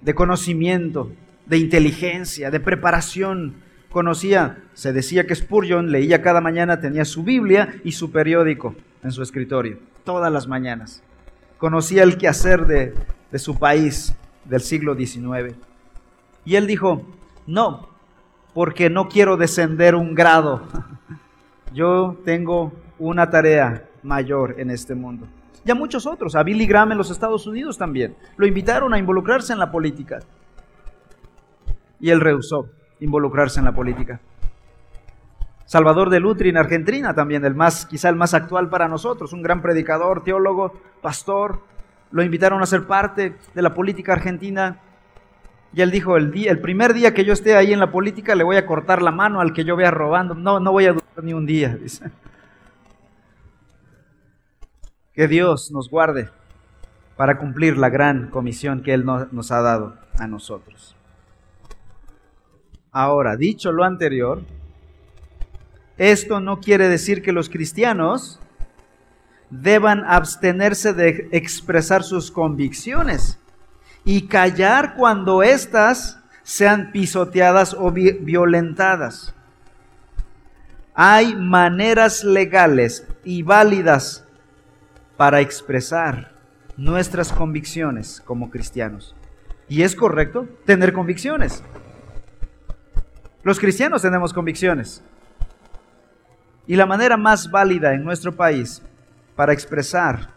de 0.00 0.14
conocimiento, 0.14 1.12
de 1.46 1.58
inteligencia, 1.58 2.50
de 2.50 2.60
preparación 2.60 3.69
conocía, 3.90 4.58
se 4.72 4.92
decía 4.92 5.26
que 5.26 5.34
Spurgeon 5.34 5.90
leía 5.90 6.22
cada 6.22 6.40
mañana, 6.40 6.80
tenía 6.80 7.04
su 7.04 7.22
Biblia 7.22 7.74
y 7.84 7.92
su 7.92 8.10
periódico 8.10 8.74
en 9.02 9.12
su 9.12 9.22
escritorio, 9.22 9.78
todas 10.04 10.32
las 10.32 10.46
mañanas. 10.46 11.02
Conocía 11.58 12.02
el 12.02 12.16
quehacer 12.16 12.66
de, 12.66 12.94
de 13.30 13.38
su 13.38 13.58
país 13.58 14.14
del 14.44 14.60
siglo 14.60 14.94
XIX. 14.94 15.54
Y 16.44 16.56
él 16.56 16.66
dijo, 16.66 17.02
no, 17.46 17.88
porque 18.54 18.88
no 18.88 19.08
quiero 19.08 19.36
descender 19.36 19.94
un 19.94 20.14
grado. 20.14 20.62
Yo 21.74 22.16
tengo 22.24 22.72
una 22.98 23.28
tarea 23.28 23.84
mayor 24.02 24.54
en 24.58 24.70
este 24.70 24.94
mundo. 24.94 25.26
Y 25.64 25.70
a 25.70 25.74
muchos 25.74 26.06
otros, 26.06 26.34
a 26.34 26.42
Billy 26.42 26.66
Graham 26.66 26.92
en 26.92 26.98
los 26.98 27.10
Estados 27.10 27.46
Unidos 27.46 27.76
también. 27.76 28.16
Lo 28.36 28.46
invitaron 28.46 28.94
a 28.94 28.98
involucrarse 28.98 29.52
en 29.52 29.58
la 29.58 29.70
política. 29.70 30.20
Y 32.00 32.08
él 32.08 32.20
rehusó 32.20 32.70
involucrarse 33.00 33.58
en 33.58 33.64
la 33.64 33.72
política. 33.72 34.20
Salvador 35.70 36.10
de 36.10 36.18
Lutri 36.18 36.48
en 36.48 36.56
Argentina 36.56 37.14
también, 37.14 37.44
el 37.44 37.54
más, 37.54 37.86
quizá 37.86 38.08
el 38.08 38.16
más 38.16 38.34
actual 38.34 38.68
para 38.68 38.88
nosotros, 38.88 39.32
un 39.32 39.40
gran 39.40 39.62
predicador, 39.62 40.24
teólogo, 40.24 40.72
pastor. 41.00 41.60
Lo 42.10 42.24
invitaron 42.24 42.60
a 42.60 42.66
ser 42.66 42.88
parte 42.88 43.36
de 43.54 43.62
la 43.62 43.72
política 43.72 44.14
argentina. 44.14 44.78
Y 45.72 45.82
él 45.82 45.92
dijo, 45.92 46.16
el, 46.16 46.32
día, 46.32 46.50
el 46.50 46.60
primer 46.60 46.92
día 46.92 47.14
que 47.14 47.24
yo 47.24 47.32
esté 47.32 47.54
ahí 47.54 47.72
en 47.72 47.78
la 47.78 47.92
política 47.92 48.34
le 48.34 48.42
voy 48.42 48.56
a 48.56 48.66
cortar 48.66 49.00
la 49.00 49.12
mano 49.12 49.40
al 49.40 49.52
que 49.52 49.62
yo 49.62 49.76
vea 49.76 49.92
robando. 49.92 50.34
No, 50.34 50.58
no 50.58 50.72
voy 50.72 50.86
a 50.86 50.92
durar 50.92 51.22
ni 51.22 51.34
un 51.34 51.46
día, 51.46 51.68
dice. 51.80 52.10
Que 55.12 55.28
Dios 55.28 55.70
nos 55.70 55.88
guarde 55.88 56.30
para 57.16 57.38
cumplir 57.38 57.78
la 57.78 57.90
gran 57.90 58.30
comisión 58.30 58.82
que 58.82 58.92
Él 58.92 59.04
nos 59.04 59.52
ha 59.52 59.60
dado 59.60 59.94
a 60.18 60.26
nosotros. 60.26 60.96
Ahora, 62.92 63.36
dicho 63.36 63.70
lo 63.70 63.84
anterior, 63.84 64.42
esto 65.96 66.40
no 66.40 66.60
quiere 66.60 66.88
decir 66.88 67.22
que 67.22 67.32
los 67.32 67.48
cristianos 67.48 68.40
deban 69.50 70.04
abstenerse 70.04 70.92
de 70.92 71.28
expresar 71.32 72.02
sus 72.02 72.30
convicciones 72.30 73.38
y 74.04 74.26
callar 74.26 74.94
cuando 74.96 75.42
éstas 75.42 76.18
sean 76.42 76.90
pisoteadas 76.90 77.74
o 77.78 77.92
violentadas. 77.92 79.34
Hay 80.94 81.36
maneras 81.36 82.24
legales 82.24 83.06
y 83.24 83.42
válidas 83.42 84.24
para 85.16 85.40
expresar 85.40 86.32
nuestras 86.76 87.32
convicciones 87.32 88.20
como 88.24 88.50
cristianos. 88.50 89.14
Y 89.68 89.82
es 89.82 89.94
correcto 89.94 90.48
tener 90.64 90.92
convicciones. 90.92 91.62
Los 93.42 93.58
cristianos 93.58 94.02
tenemos 94.02 94.32
convicciones. 94.32 95.02
Y 96.66 96.76
la 96.76 96.86
manera 96.86 97.16
más 97.16 97.50
válida 97.50 97.94
en 97.94 98.04
nuestro 98.04 98.36
país 98.36 98.82
para 99.34 99.52
expresar, 99.52 100.30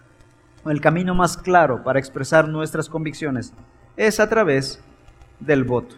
el 0.65 0.79
camino 0.79 1.13
más 1.13 1.35
claro 1.35 1.83
para 1.83 1.99
expresar 1.99 2.47
nuestras 2.47 2.87
convicciones, 2.87 3.53
es 3.97 4.19
a 4.19 4.29
través 4.29 4.81
del 5.39 5.65
voto. 5.65 5.95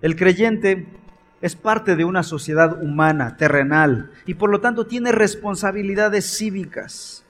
El 0.00 0.14
creyente 0.14 0.86
es 1.40 1.56
parte 1.56 1.96
de 1.96 2.04
una 2.04 2.22
sociedad 2.22 2.80
humana, 2.82 3.36
terrenal, 3.36 4.12
y 4.26 4.34
por 4.34 4.50
lo 4.50 4.60
tanto 4.60 4.86
tiene 4.86 5.10
responsabilidades 5.10 6.36
cívicas. 6.36 7.24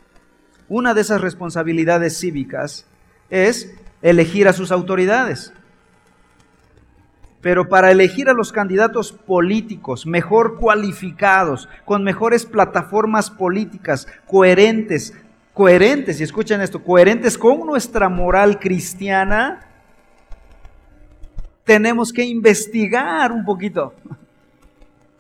Una 0.69 0.93
de 0.93 1.01
esas 1.01 1.21
responsabilidades 1.21 2.19
cívicas 2.19 2.87
es 3.31 3.75
elegir 4.03 4.49
a 4.49 4.53
sus 4.53 4.71
autoridades. 4.71 5.53
Pero 7.41 7.69
para 7.69 7.91
elegir 7.91 8.29
a 8.29 8.35
los 8.35 8.53
candidatos 8.53 9.13
políticos 9.13 10.07
mejor 10.07 10.59
cualificados, 10.59 11.69
con 11.85 12.05
mejores 12.05 12.45
plataformas 12.45 13.31
políticas, 13.31 14.07
coherentes, 14.27 15.15
coherentes, 15.55 16.21
y 16.21 16.25
escuchen 16.25 16.61
esto, 16.61 16.83
coherentes 16.83 17.39
con 17.39 17.67
nuestra 17.67 18.09
moral 18.09 18.59
cristiana, 18.59 19.67
tenemos 21.65 22.13
que 22.13 22.25
investigar 22.25 23.33
un 23.33 23.45
poquito. 23.45 23.95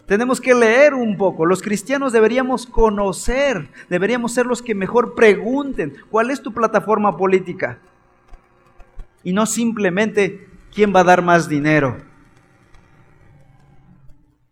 Tenemos 0.06 0.40
que 0.40 0.52
leer 0.52 0.92
un 0.92 1.16
poco. 1.16 1.46
Los 1.46 1.62
cristianos 1.62 2.12
deberíamos 2.12 2.66
conocer, 2.66 3.68
deberíamos 3.88 4.32
ser 4.32 4.44
los 4.44 4.60
que 4.60 4.74
mejor 4.74 5.14
pregunten, 5.14 5.94
¿cuál 6.10 6.32
es 6.32 6.42
tu 6.42 6.52
plataforma 6.52 7.16
política? 7.16 7.78
Y 9.22 9.32
no 9.32 9.46
simplemente, 9.46 10.48
¿quién 10.74 10.92
va 10.92 11.00
a 11.00 11.04
dar 11.04 11.22
más 11.22 11.48
dinero? 11.48 12.09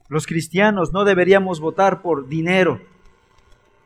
Los 0.08 0.26
cristianos 0.26 0.92
no 0.92 1.04
deberíamos 1.04 1.60
votar 1.60 2.00
por 2.00 2.28
dinero, 2.28 2.80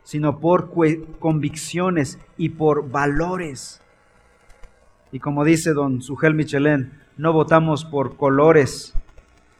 sino 0.03 0.39
por 0.39 0.71
convicciones 1.19 2.17
y 2.37 2.49
por 2.49 2.89
valores. 2.89 3.81
Y 5.11 5.19
como 5.19 5.43
dice 5.43 5.73
don 5.73 6.01
Sugel 6.01 6.33
Michelén, 6.33 6.99
no 7.17 7.33
votamos 7.33 7.85
por 7.85 8.15
colores, 8.15 8.93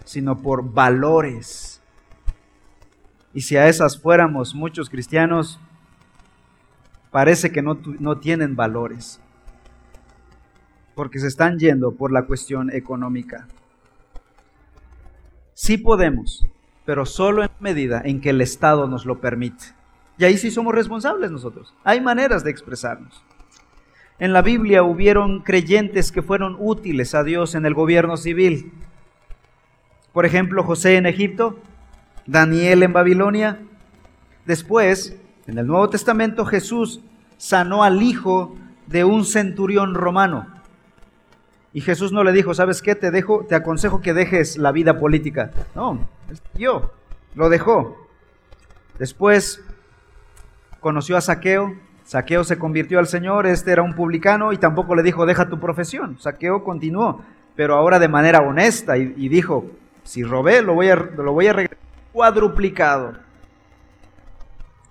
sino 0.05 0.41
por 0.41 0.73
valores. 0.73 1.81
Y 3.33 3.41
si 3.41 3.57
a 3.57 3.67
esas 3.67 4.01
fuéramos 4.01 4.55
muchos 4.55 4.89
cristianos, 4.89 5.59
parece 7.11 7.51
que 7.51 7.61
no, 7.61 7.79
no 7.99 8.19
tienen 8.19 8.55
valores, 8.55 9.19
porque 10.95 11.19
se 11.19 11.27
están 11.27 11.59
yendo 11.59 11.91
por 11.91 12.11
la 12.11 12.25
cuestión 12.25 12.71
económica. 12.71 13.47
Sí 15.53 15.77
podemos, 15.77 16.45
pero 16.85 17.05
solo 17.05 17.43
en 17.43 17.49
medida 17.59 18.01
en 18.03 18.21
que 18.21 18.31
el 18.31 18.41
Estado 18.41 18.87
nos 18.87 19.05
lo 19.05 19.19
permite. 19.19 19.65
Y 20.17 20.25
ahí 20.25 20.37
sí 20.37 20.51
somos 20.51 20.75
responsables 20.75 21.31
nosotros. 21.31 21.73
Hay 21.83 22.01
maneras 22.01 22.43
de 22.43 22.51
expresarnos. 22.51 23.23
En 24.19 24.31
la 24.31 24.41
Biblia 24.41 24.83
hubieron 24.83 25.41
creyentes 25.41 26.11
que 26.11 26.21
fueron 26.21 26.55
útiles 26.59 27.15
a 27.15 27.23
Dios 27.23 27.55
en 27.55 27.65
el 27.65 27.73
gobierno 27.73 28.15
civil. 28.15 28.71
Por 30.13 30.25
ejemplo, 30.25 30.63
José 30.63 30.97
en 30.97 31.07
Egipto, 31.07 31.59
Daniel 32.27 32.83
en 32.83 32.93
Babilonia. 32.93 33.59
Después, 34.45 35.17
en 35.47 35.57
el 35.57 35.65
Nuevo 35.65 35.89
Testamento, 35.89 36.45
Jesús 36.45 37.01
sanó 37.37 37.83
al 37.83 38.01
hijo 38.01 38.55
de 38.87 39.03
un 39.03 39.25
centurión 39.25 39.95
romano. 39.95 40.47
Y 41.73 41.81
Jesús 41.81 42.11
no 42.11 42.23
le 42.23 42.31
dijo, 42.31 42.53
¿sabes 42.53 42.81
qué? 42.81 42.93
Te 42.93 43.09
dejo, 43.09 43.45
te 43.49 43.55
aconsejo 43.55 44.01
que 44.01 44.13
dejes 44.13 44.57
la 44.57 44.71
vida 44.71 44.99
política. 44.99 45.51
No, 45.73 46.07
yo 46.53 46.91
lo 47.33 47.49
dejó. 47.49 47.97
Después 48.99 49.63
conoció 50.79 51.17
a 51.17 51.21
Saqueo. 51.21 51.75
Saqueo 52.03 52.43
se 52.43 52.59
convirtió 52.59 52.99
al 52.99 53.07
Señor, 53.07 53.47
este 53.47 53.71
era 53.71 53.81
un 53.81 53.95
publicano 53.95 54.53
y 54.53 54.57
tampoco 54.57 54.93
le 54.93 55.01
dijo, 55.01 55.25
deja 55.25 55.49
tu 55.49 55.59
profesión. 55.59 56.19
Saqueo 56.19 56.63
continuó, 56.63 57.21
pero 57.55 57.75
ahora 57.75 57.97
de 57.97 58.09
manera 58.09 58.39
honesta 58.39 58.97
y, 58.97 59.29
dijo, 59.29 59.65
si 60.03 60.23
robé, 60.23 60.61
lo 60.61 60.75
voy 60.75 60.89
a, 60.89 60.95
lo 60.95 61.31
voy 61.31 61.47
a 61.47 61.53
regresar 61.53 61.83
cuadruplicado. 62.11 63.13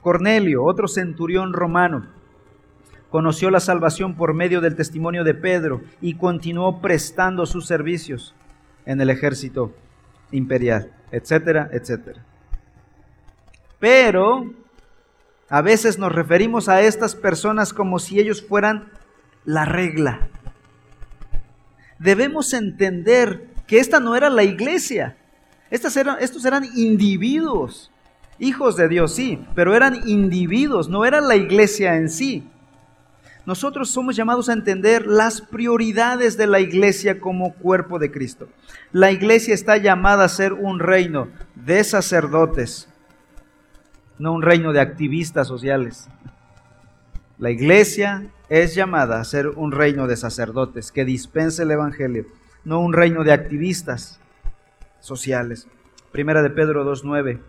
Cornelio, 0.00 0.64
otro 0.64 0.88
centurión 0.88 1.52
romano, 1.52 2.06
conoció 3.12 3.50
la 3.50 3.60
salvación 3.60 4.14
por 4.14 4.32
medio 4.32 4.62
del 4.62 4.74
testimonio 4.74 5.22
de 5.22 5.34
Pedro 5.34 5.82
y 6.00 6.14
continuó 6.14 6.80
prestando 6.80 7.44
sus 7.44 7.66
servicios 7.66 8.34
en 8.86 9.02
el 9.02 9.10
ejército 9.10 9.74
imperial, 10.30 10.90
etcétera, 11.10 11.68
etcétera. 11.72 12.24
Pero 13.78 14.54
a 15.50 15.60
veces 15.60 15.98
nos 15.98 16.10
referimos 16.10 16.70
a 16.70 16.80
estas 16.80 17.14
personas 17.14 17.74
como 17.74 17.98
si 17.98 18.18
ellos 18.18 18.42
fueran 18.42 18.90
la 19.44 19.66
regla. 19.66 20.28
Debemos 21.98 22.54
entender 22.54 23.46
que 23.66 23.78
esta 23.78 24.00
no 24.00 24.16
era 24.16 24.30
la 24.30 24.42
iglesia. 24.42 25.18
Estas 25.68 25.98
eran, 25.98 26.16
estos 26.18 26.46
eran 26.46 26.64
individuos, 26.74 27.90
hijos 28.38 28.74
de 28.76 28.88
Dios, 28.88 29.14
sí, 29.14 29.44
pero 29.54 29.74
eran 29.74 30.08
individuos, 30.08 30.88
no 30.88 31.04
era 31.04 31.20
la 31.20 31.36
iglesia 31.36 31.96
en 31.96 32.08
sí. 32.08 32.48
Nosotros 33.44 33.90
somos 33.90 34.14
llamados 34.14 34.48
a 34.48 34.52
entender 34.52 35.06
las 35.06 35.40
prioridades 35.40 36.36
de 36.36 36.46
la 36.46 36.60
iglesia 36.60 37.18
como 37.18 37.54
cuerpo 37.54 37.98
de 37.98 38.12
Cristo. 38.12 38.48
La 38.92 39.10
iglesia 39.10 39.52
está 39.52 39.76
llamada 39.78 40.24
a 40.24 40.28
ser 40.28 40.52
un 40.52 40.78
reino 40.78 41.28
de 41.56 41.82
sacerdotes, 41.82 42.88
no 44.18 44.32
un 44.32 44.42
reino 44.42 44.72
de 44.72 44.80
activistas 44.80 45.48
sociales. 45.48 46.08
La 47.38 47.50
iglesia 47.50 48.28
es 48.48 48.76
llamada 48.76 49.20
a 49.20 49.24
ser 49.24 49.48
un 49.48 49.72
reino 49.72 50.06
de 50.06 50.16
sacerdotes 50.16 50.92
que 50.92 51.04
dispense 51.04 51.64
el 51.64 51.72
Evangelio, 51.72 52.26
no 52.64 52.78
un 52.78 52.92
reino 52.92 53.24
de 53.24 53.32
activistas 53.32 54.20
sociales. 55.00 55.66
Primera 56.12 56.42
de 56.42 56.50
Pedro 56.50 56.84
2.9 56.84 57.40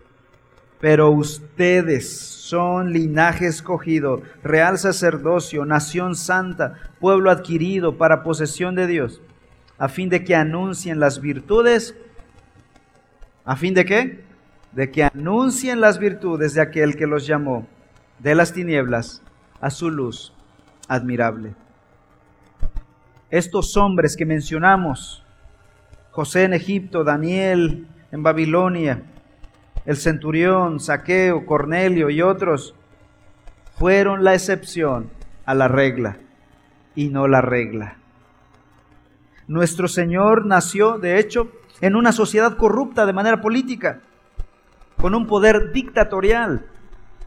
pero 0.84 1.10
ustedes 1.10 2.14
son 2.14 2.92
linaje 2.92 3.46
escogido, 3.46 4.20
real 4.42 4.76
sacerdocio, 4.76 5.64
nación 5.64 6.14
santa, 6.14 6.74
pueblo 7.00 7.30
adquirido 7.30 7.96
para 7.96 8.22
posesión 8.22 8.74
de 8.74 8.86
Dios, 8.86 9.22
a 9.78 9.88
fin 9.88 10.10
de 10.10 10.24
que 10.24 10.34
anuncien 10.34 11.00
las 11.00 11.22
virtudes. 11.22 11.96
¿A 13.46 13.56
fin 13.56 13.72
de 13.72 13.86
qué? 13.86 14.24
De 14.72 14.90
que 14.90 15.04
anuncien 15.04 15.80
las 15.80 15.98
virtudes 15.98 16.52
de 16.52 16.60
aquel 16.60 16.96
que 16.96 17.06
los 17.06 17.26
llamó 17.26 17.66
de 18.18 18.34
las 18.34 18.52
tinieblas 18.52 19.22
a 19.62 19.70
su 19.70 19.90
luz 19.90 20.34
admirable. 20.86 21.54
Estos 23.30 23.74
hombres 23.78 24.18
que 24.18 24.26
mencionamos, 24.26 25.24
José 26.10 26.42
en 26.42 26.52
Egipto, 26.52 27.04
Daniel 27.04 27.86
en 28.12 28.22
Babilonia, 28.22 29.02
el 29.86 29.96
centurión, 29.96 30.80
Saqueo, 30.80 31.44
Cornelio 31.46 32.10
y 32.10 32.22
otros 32.22 32.74
fueron 33.76 34.24
la 34.24 34.34
excepción 34.34 35.10
a 35.44 35.54
la 35.54 35.68
regla 35.68 36.16
y 36.94 37.08
no 37.08 37.28
la 37.28 37.40
regla. 37.40 37.96
Nuestro 39.46 39.88
Señor 39.88 40.46
nació, 40.46 40.98
de 40.98 41.18
hecho, 41.18 41.50
en 41.80 41.96
una 41.96 42.12
sociedad 42.12 42.56
corrupta 42.56 43.04
de 43.04 43.12
manera 43.12 43.40
política. 43.40 44.00
con 44.96 45.14
un 45.14 45.26
poder 45.26 45.72
dictatorial. 45.72 46.64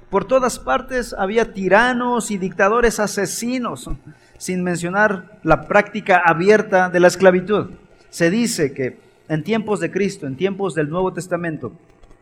Por 0.09 0.25
todas 0.25 0.57
partes 0.57 1.13
había 1.13 1.53
tiranos 1.53 2.31
y 2.31 2.39
dictadores 2.39 2.99
asesinos, 2.99 3.87
sin 4.39 4.63
mencionar 4.63 5.37
la 5.43 5.67
práctica 5.67 6.23
abierta 6.25 6.89
de 6.89 6.99
la 6.99 7.07
esclavitud. 7.07 7.71
Se 8.09 8.31
dice 8.31 8.73
que 8.73 8.97
en 9.27 9.43
tiempos 9.43 9.79
de 9.79 9.91
Cristo, 9.91 10.25
en 10.25 10.37
tiempos 10.37 10.73
del 10.73 10.89
Nuevo 10.89 11.13
Testamento, 11.13 11.73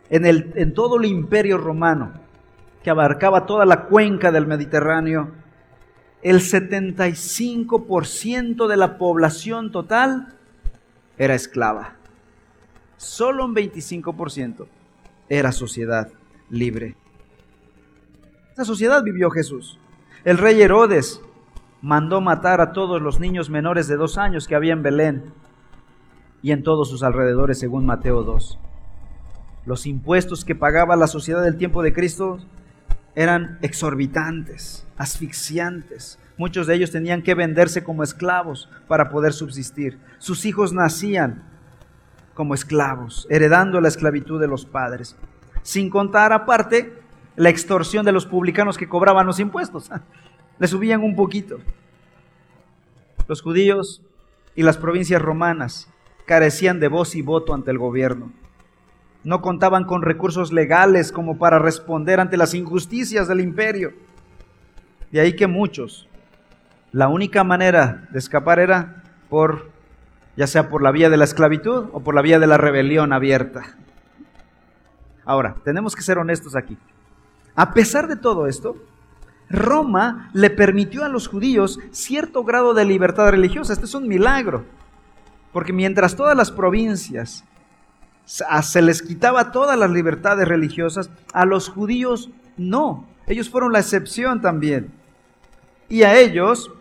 en, 0.10 0.26
el, 0.26 0.52
en 0.56 0.74
todo 0.74 0.98
el 0.98 1.06
imperio 1.06 1.58
romano, 1.58 2.12
que 2.84 2.90
abarcaba 2.90 3.46
toda 3.46 3.66
la 3.66 3.86
cuenca 3.86 4.32
del 4.32 4.48
Mediterráneo, 4.48 5.32
el 6.22 6.38
75% 6.38 8.68
de 8.68 8.78
la 8.78 8.98
población 8.98 9.72
total 9.72 10.34
era 11.18 11.36
esclava. 11.36 11.96
Solo 12.98 13.46
un 13.46 13.56
25% 13.56 14.68
era 15.30 15.52
sociedad 15.52 16.10
libre. 16.50 16.96
Esa 18.54 18.66
sociedad 18.66 19.04
vivió 19.04 19.30
Jesús. 19.30 19.80
El 20.24 20.38
rey 20.38 20.62
Herodes 20.62 21.22
mandó 21.82 22.22
matar 22.22 22.62
a 22.62 22.74
todos 22.74 23.02
los 23.02 23.20
niños 23.20 23.50
menores 23.50 23.88
de 23.88 23.96
dos 23.96 24.18
años 24.18 24.48
que 24.48 24.56
había 24.56 24.74
en 24.74 24.82
Belén 24.82 25.34
y 26.42 26.52
en 26.52 26.64
todos 26.64 26.90
sus 26.90 27.04
alrededores, 27.04 27.60
según 27.60 27.86
Mateo 27.86 28.24
2. 28.24 28.60
Los 29.66 29.88
impuestos 29.88 30.46
que 30.46 30.56
pagaba 30.56 30.96
la 30.96 31.08
sociedad 31.08 31.44
del 31.44 31.58
tiempo 31.58 31.82
de 31.82 31.94
Cristo 31.94 32.40
eran 33.16 33.58
exorbitantes, 33.62 34.86
asfixiantes. 34.98 36.20
Muchos 36.38 36.68
de 36.68 36.76
ellos 36.76 36.92
tenían 36.92 37.24
que 37.24 37.34
venderse 37.34 37.84
como 37.84 38.04
esclavos 38.04 38.70
para 38.88 39.10
poder 39.10 39.34
subsistir. 39.34 39.98
Sus 40.20 40.46
hijos 40.46 40.74
nacían 40.74 41.44
como 42.34 42.54
esclavos, 42.54 43.26
heredando 43.30 43.82
la 43.82 43.88
esclavitud 43.88 44.40
de 44.40 44.48
los 44.48 44.66
padres. 44.66 45.16
Sin 45.64 45.90
contar 45.90 46.34
aparte 46.34 46.94
la 47.36 47.50
extorsión 47.50 48.06
de 48.06 48.12
los 48.12 48.26
publicanos 48.26 48.78
que 48.78 48.90
cobraban 48.90 49.26
los 49.26 49.40
impuestos. 49.40 49.90
Le 50.60 50.68
subían 50.68 51.02
un 51.02 51.16
poquito. 51.16 51.60
Los 53.28 53.42
judíos 53.42 54.04
y 54.56 54.64
las 54.64 54.78
provincias 54.78 55.22
romanas 55.22 55.90
carecían 56.26 56.80
de 56.80 56.88
voz 56.88 57.16
y 57.16 57.22
voto 57.22 57.54
ante 57.54 57.72
el 57.72 57.78
gobierno. 57.78 58.32
No 59.26 59.42
contaban 59.42 59.84
con 59.86 60.04
recursos 60.04 60.54
legales 60.54 61.12
como 61.12 61.38
para 61.38 61.60
responder 61.60 62.20
ante 62.20 62.38
las 62.38 62.54
injusticias 62.54 63.28
del 63.28 63.42
imperio. 63.42 63.92
De 65.12 65.20
ahí 65.20 65.36
que 65.36 65.48
muchos, 65.48 66.08
la 66.92 67.08
única 67.08 67.44
manera 67.44 68.08
de 68.12 68.20
escapar 68.20 68.60
era 68.60 69.04
por, 69.28 69.72
ya 70.38 70.46
sea 70.46 70.70
por 70.70 70.84
la 70.84 70.92
vía 70.92 71.10
de 71.10 71.18
la 71.18 71.24
esclavitud 71.24 71.90
o 71.92 72.02
por 72.02 72.14
la 72.14 72.22
vía 72.22 72.40
de 72.40 72.46
la 72.46 72.58
rebelión 72.58 73.14
abierta. 73.14 73.76
Ahora, 75.26 75.56
tenemos 75.64 75.96
que 75.96 76.04
ser 76.04 76.20
honestos 76.20 76.56
aquí. 76.56 76.78
A 77.56 77.74
pesar 77.74 78.08
de 78.08 78.18
todo 78.18 78.46
esto, 78.46 78.78
Roma 79.50 80.30
le 80.34 80.52
permitió 80.52 81.04
a 81.04 81.10
los 81.10 81.28
judíos 81.28 81.80
cierto 81.90 82.44
grado 82.44 82.76
de 82.76 82.86
libertad 82.86 83.30
religiosa. 83.30 83.74
Este 83.74 83.86
es 83.86 83.96
un 83.96 84.08
milagro. 84.08 84.66
Porque 85.52 85.74
mientras 85.74 86.16
todas 86.16 86.38
las 86.38 86.52
provincias 86.52 87.44
se 88.26 88.82
les 88.82 89.02
quitaba 89.02 89.52
todas 89.52 89.78
las 89.78 89.92
libertades 89.92 90.48
religiosas, 90.48 91.10
a 91.34 91.46
los 91.46 91.70
judíos 91.70 92.30
no. 92.58 93.06
Ellos 93.28 93.50
fueron 93.50 93.72
la 93.72 93.80
excepción 93.80 94.42
también. 94.42 94.92
Y 95.90 96.04
a 96.04 96.18
ellos 96.18 96.72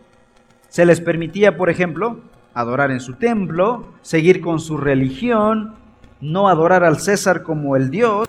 se 0.69 0.87
les 0.87 1.01
permitía, 1.01 1.57
por 1.57 1.71
ejemplo, 1.71 2.21
adorar 2.55 2.91
en 2.91 3.01
su 3.01 3.15
templo, 3.15 3.93
seguir 4.03 4.41
con 4.41 4.61
su 4.61 4.77
religión, 4.77 5.75
no 6.21 6.49
adorar 6.49 6.85
al 6.85 6.99
César 6.99 7.43
como 7.43 7.77
el 7.77 7.91
Dios, 7.91 8.29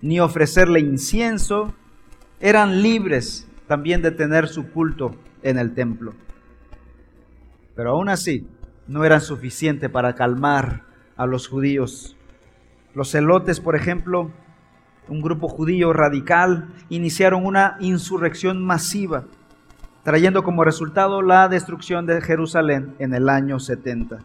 ni 0.00 0.20
ofrecerle 0.20 0.80
incienso. 0.80 1.74
Eran 2.40 2.82
libres 2.82 3.48
también 3.66 4.02
de 4.02 4.10
tener 4.10 4.48
su 4.48 4.70
culto 4.70 5.14
en 5.42 5.58
el 5.58 5.74
templo. 5.74 6.14
Pero 7.74 7.90
aún 7.90 8.08
así, 8.08 8.46
no 8.86 9.04
eran 9.04 9.20
suficientes 9.20 9.90
para 9.90 10.14
calmar 10.14 10.87
a 11.18 11.26
los 11.26 11.48
judíos. 11.48 12.16
Los 12.94 13.10
celotes, 13.10 13.60
por 13.60 13.76
ejemplo, 13.76 14.30
un 15.08 15.20
grupo 15.20 15.48
judío 15.48 15.92
radical, 15.92 16.68
iniciaron 16.88 17.44
una 17.44 17.76
insurrección 17.80 18.64
masiva, 18.64 19.24
trayendo 20.04 20.42
como 20.42 20.64
resultado 20.64 21.20
la 21.20 21.48
destrucción 21.48 22.06
de 22.06 22.22
Jerusalén 22.22 22.94
en 22.98 23.12
el 23.12 23.28
año 23.28 23.58
70, 23.58 24.20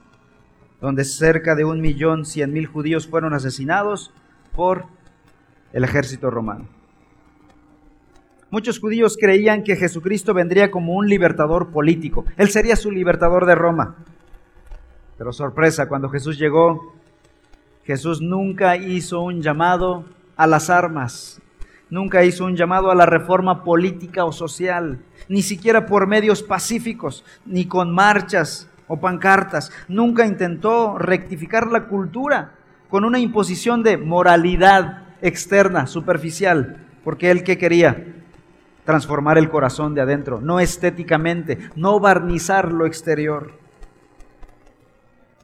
donde 0.80 1.04
cerca 1.04 1.56
de 1.56 1.66
un 1.66 1.82
millón 1.82 2.26
cien 2.26 2.54
mil 2.54 2.68
judíos 2.68 3.08
fueron 3.08 3.34
asesinados 3.34 4.14
por 4.56 4.86
el 5.74 5.84
ejército 5.84 6.30
romano. 6.30 6.68
Muchos 8.52 8.80
judíos 8.80 9.18
creían 9.20 9.64
que 9.64 9.76
Jesucristo 9.76 10.36
vendría 10.36 10.70
como 10.70 10.94
un 10.94 11.10
libertador 11.10 11.72
político. 11.72 12.24
Él 12.38 12.50
sería 12.50 12.76
su 12.76 12.92
libertador 12.92 13.48
de 13.48 13.56
Roma. 13.56 13.96
Pero 15.24 15.32
sorpresa, 15.32 15.88
cuando 15.88 16.10
Jesús 16.10 16.38
llegó, 16.38 16.94
Jesús 17.86 18.20
nunca 18.22 18.76
hizo 18.76 19.22
un 19.22 19.42
llamado 19.42 20.04
a 20.36 20.46
las 20.48 20.70
armas, 20.70 21.42
nunca 21.90 22.26
hizo 22.26 22.44
un 22.44 22.58
llamado 22.58 22.92
a 22.92 22.96
la 22.96 23.06
reforma 23.06 23.64
política 23.64 24.26
o 24.26 24.34
social, 24.34 25.00
ni 25.30 25.42
siquiera 25.42 25.86
por 25.86 26.08
medios 26.08 26.44
pacíficos, 26.44 27.24
ni 27.46 27.68
con 27.68 27.94
marchas 27.94 28.70
o 28.90 29.00
pancartas. 29.00 29.72
Nunca 29.88 30.26
intentó 30.26 30.98
rectificar 30.98 31.68
la 31.68 31.86
cultura 31.88 32.56
con 32.90 33.06
una 33.06 33.20
imposición 33.20 33.82
de 33.82 33.96
moralidad 33.96 35.04
externa, 35.22 35.88
superficial, 35.88 36.86
porque 37.06 37.32
él 37.32 37.46
que 37.46 37.58
quería 37.58 38.08
transformar 38.84 39.38
el 39.38 39.50
corazón 39.50 39.96
de 39.96 40.02
adentro, 40.02 40.42
no 40.42 40.60
estéticamente, 40.60 41.60
no 41.78 42.02
barnizar 42.02 42.74
lo 42.74 42.86
exterior. 42.86 43.63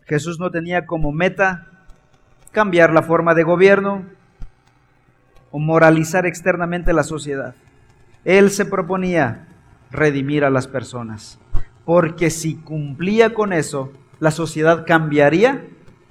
Jesús 0.09 0.39
no 0.39 0.49
tenía 0.49 0.87
como 0.87 1.11
meta 1.11 1.67
cambiar 2.51 2.91
la 2.91 3.03
forma 3.03 3.35
de 3.35 3.43
gobierno 3.43 4.05
o 5.51 5.59
moralizar 5.59 6.25
externamente 6.25 6.93
la 6.93 7.03
sociedad. 7.03 7.53
Él 8.25 8.49
se 8.49 8.65
proponía 8.65 9.47
redimir 9.91 10.43
a 10.43 10.49
las 10.49 10.67
personas, 10.67 11.39
porque 11.85 12.31
si 12.31 12.55
cumplía 12.55 13.35
con 13.35 13.53
eso, 13.53 13.93
la 14.19 14.31
sociedad 14.31 14.83
cambiaría 14.83 15.63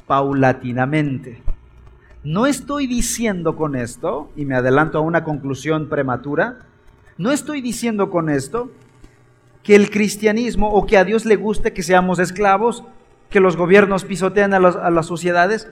paulatinamente. 0.07 1.43
No 2.23 2.47
estoy 2.47 2.87
diciendo 2.87 3.57
con 3.57 3.75
esto, 3.75 4.31
y 4.37 4.45
me 4.45 4.55
adelanto 4.55 4.99
a 4.99 5.03
una 5.03 5.25
conclusión 5.25 5.89
prematura, 5.89 6.61
no 7.17 7.33
estoy 7.33 7.61
diciendo 7.63 8.11
con 8.11 8.29
esto 8.29 8.71
que 9.65 9.75
el 9.75 9.91
cristianismo 9.91 10.71
o 10.71 10.87
que 10.87 10.99
a 10.99 11.05
Dios 11.05 11.25
le 11.25 11.35
guste 11.35 11.73
que 11.73 11.83
seamos 11.83 12.21
esclavos 12.21 12.85
que 13.31 13.41
los 13.41 13.57
gobiernos 13.57 14.05
pisotean 14.05 14.55
a, 14.55 14.61
las 14.61 15.07
sociedades. 15.07 15.69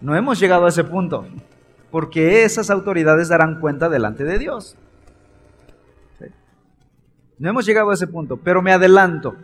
No 0.00 0.16
hemos 0.16 0.38
llegado 0.38 0.66
a 0.66 0.68
ese 0.68 0.84
punto, 0.84 1.26
porque 1.90 2.44
esas 2.44 2.70
autoridades 2.70 3.28
darán 3.28 3.60
cuenta 3.60 3.88
delante 3.88 4.24
de 4.24 4.38
Dios. 4.38 4.76
No 7.38 7.50
hemos 7.50 7.66
llegado 7.66 7.90
a 7.90 7.94
ese 7.94 8.06
punto, 8.06 8.36
pero 8.36 8.62
me 8.62 8.72
adelanto. 8.72 9.34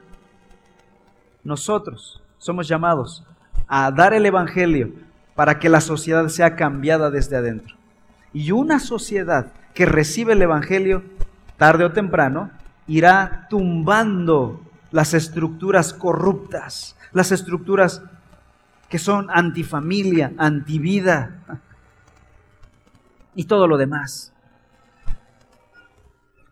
Nosotros 1.43 2.23
somos 2.39 2.69
llamados 2.69 3.27
a 3.67 3.91
dar 3.91 4.15
el 4.15 4.27
Evangelio 4.27 4.93
para 5.35 5.59
que 5.59 5.69
la 5.69 5.81
sociedad 5.81 6.29
sea 6.29 6.55
cambiada 6.55 7.11
desde 7.11 7.37
adentro. 7.37 7.77
Y 8.33 8.53
una 8.53 8.79
sociedad 8.79 9.53
que 9.75 9.87
recibe 9.87 10.35
el 10.35 10.43
Evangelio, 10.43 11.03
tarde 11.57 11.85
o 11.85 11.93
temprano, 11.93 12.51
irá 12.87 13.47
tumbando 13.49 14.61
las 14.91 15.15
estructuras 15.15 15.93
corruptas, 15.93 16.97
las 17.13 17.33
estructuras 17.33 18.03
que 18.89 18.99
son 18.99 19.29
antifamilia, 19.31 20.33
antivida 20.37 21.61
y 23.35 23.45
todo 23.45 23.69
lo 23.69 23.77
demás. 23.77 24.33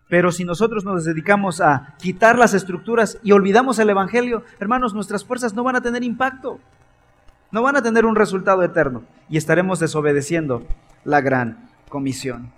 Pero 0.07 0.31
si 0.31 0.43
nosotros 0.43 0.85
nos 0.85 1.05
dedicamos 1.05 1.61
a 1.61 1.95
quitar 1.99 2.39
las 2.39 2.53
estructuras 2.53 3.19
y 3.21 3.31
olvidamos 3.31 3.77
el 3.77 3.91
Evangelio, 3.91 4.43
hermanos, 4.59 4.95
nuestras 4.95 5.23
fuerzas 5.23 5.53
no 5.53 5.63
van 5.63 5.75
a 5.75 5.81
tener 5.81 6.03
impacto, 6.03 6.59
no 7.51 7.61
van 7.61 7.75
a 7.75 7.81
tener 7.81 8.05
un 8.05 8.15
resultado 8.15 8.63
eterno 8.63 9.03
y 9.29 9.37
estaremos 9.37 9.79
desobedeciendo 9.79 10.63
la 11.03 11.21
gran 11.21 11.69
comisión. 11.89 12.51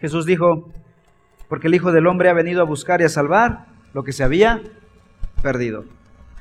Jesús 0.00 0.24
dijo, 0.24 0.70
porque 1.48 1.66
el 1.66 1.74
Hijo 1.74 1.92
del 1.92 2.06
Hombre 2.06 2.30
ha 2.30 2.34
venido 2.34 2.62
a 2.62 2.66
buscar 2.66 3.00
y 3.02 3.04
a 3.04 3.08
salvar 3.08 3.66
lo 3.94 4.04
que 4.04 4.12
se 4.12 4.24
había 4.24 4.62
perdido. 5.42 5.84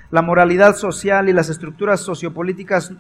La 0.10 0.22
moralidad 0.22 0.76
social 0.76 1.30
y 1.30 1.34
las 1.34 1.50
estructuras 1.50 2.02
sociopolíticas 2.02 2.94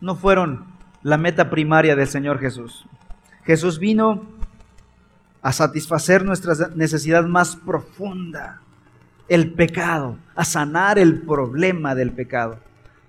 no 0.00 0.16
fueron 0.16 0.66
la 1.02 1.16
meta 1.16 1.50
primaria 1.50 1.96
del 1.96 2.08
Señor 2.08 2.38
Jesús. 2.38 2.86
Jesús 3.44 3.78
vino 3.78 4.22
a 5.40 5.52
satisfacer 5.52 6.24
nuestra 6.24 6.54
necesidad 6.74 7.24
más 7.24 7.56
profunda, 7.56 8.60
el 9.28 9.52
pecado, 9.52 10.16
a 10.34 10.44
sanar 10.44 10.98
el 10.98 11.22
problema 11.22 11.94
del 11.94 12.12
pecado. 12.12 12.58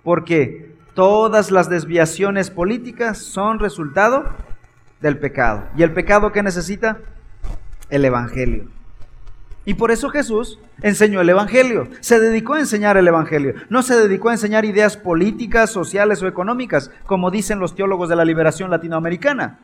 Porque 0.03 0.79
Todas 0.99 1.49
las 1.49 1.69
desviaciones 1.69 2.49
políticas 2.49 3.19
son 3.19 3.59
resultado 3.59 4.25
del 4.99 5.17
pecado. 5.17 5.63
¿Y 5.77 5.83
el 5.83 5.93
pecado 5.93 6.33
que 6.33 6.43
necesita? 6.43 6.97
El 7.89 8.03
Evangelio. 8.03 8.69
Y 9.65 9.75
por 9.75 9.91
eso 9.91 10.09
Jesús 10.09 10.59
enseñó 10.81 11.21
el 11.21 11.29
Evangelio. 11.29 11.89
Se 11.99 12.19
dedicó 12.19 12.53
a 12.55 12.59
enseñar 12.59 12.97
el 12.97 13.07
Evangelio. 13.07 13.53
No 13.69 13.83
se 13.83 13.95
dedicó 13.95 14.29
a 14.29 14.33
enseñar 14.33 14.65
ideas 14.65 14.97
políticas, 14.97 15.69
sociales 15.69 16.21
o 16.23 16.27
económicas, 16.27 16.91
como 17.05 17.29
dicen 17.29 17.59
los 17.59 17.75
teólogos 17.75 18.09
de 18.09 18.15
la 18.15 18.25
liberación 18.25 18.71
latinoamericana. 18.71 19.59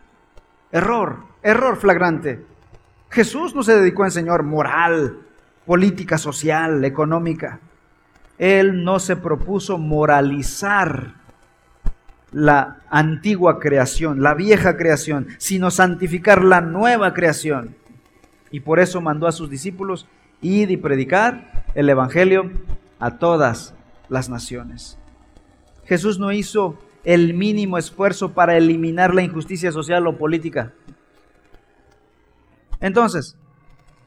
Error, 0.71 1.19
error 1.41 1.77
flagrante. 1.77 2.43
Jesús 3.09 3.55
no 3.55 3.63
se 3.63 3.77
dedicó 3.77 4.03
a 4.03 4.07
enseñar 4.07 4.43
moral, 4.43 5.19
política, 5.65 6.17
social, 6.17 6.83
económica. 6.83 7.59
Él 8.37 8.83
no 8.83 8.99
se 8.99 9.15
propuso 9.15 9.77
moralizar 9.77 11.13
la 12.31 12.79
antigua 12.89 13.59
creación, 13.59 14.21
la 14.21 14.33
vieja 14.33 14.75
creación, 14.75 15.27
sino 15.37 15.71
santificar 15.71 16.43
la 16.43 16.59
nueva 16.59 17.13
creación. 17.13 17.75
Y 18.55 18.61
por 18.61 18.79
eso 18.79 19.01
mandó 19.01 19.27
a 19.27 19.33
sus 19.33 19.49
discípulos 19.49 20.07
ir 20.41 20.71
y 20.71 20.77
predicar 20.77 21.65
el 21.75 21.89
Evangelio 21.89 22.51
a 22.99 23.17
todas 23.17 23.75
las 24.07 24.29
naciones. 24.29 24.97
Jesús 25.83 26.19
no 26.19 26.31
hizo 26.31 26.79
el 27.03 27.33
mínimo 27.33 27.77
esfuerzo 27.77 28.31
para 28.31 28.55
eliminar 28.55 29.13
la 29.13 29.23
injusticia 29.23 29.73
social 29.73 30.07
o 30.07 30.17
política. 30.17 30.71
Entonces, 32.79 33.37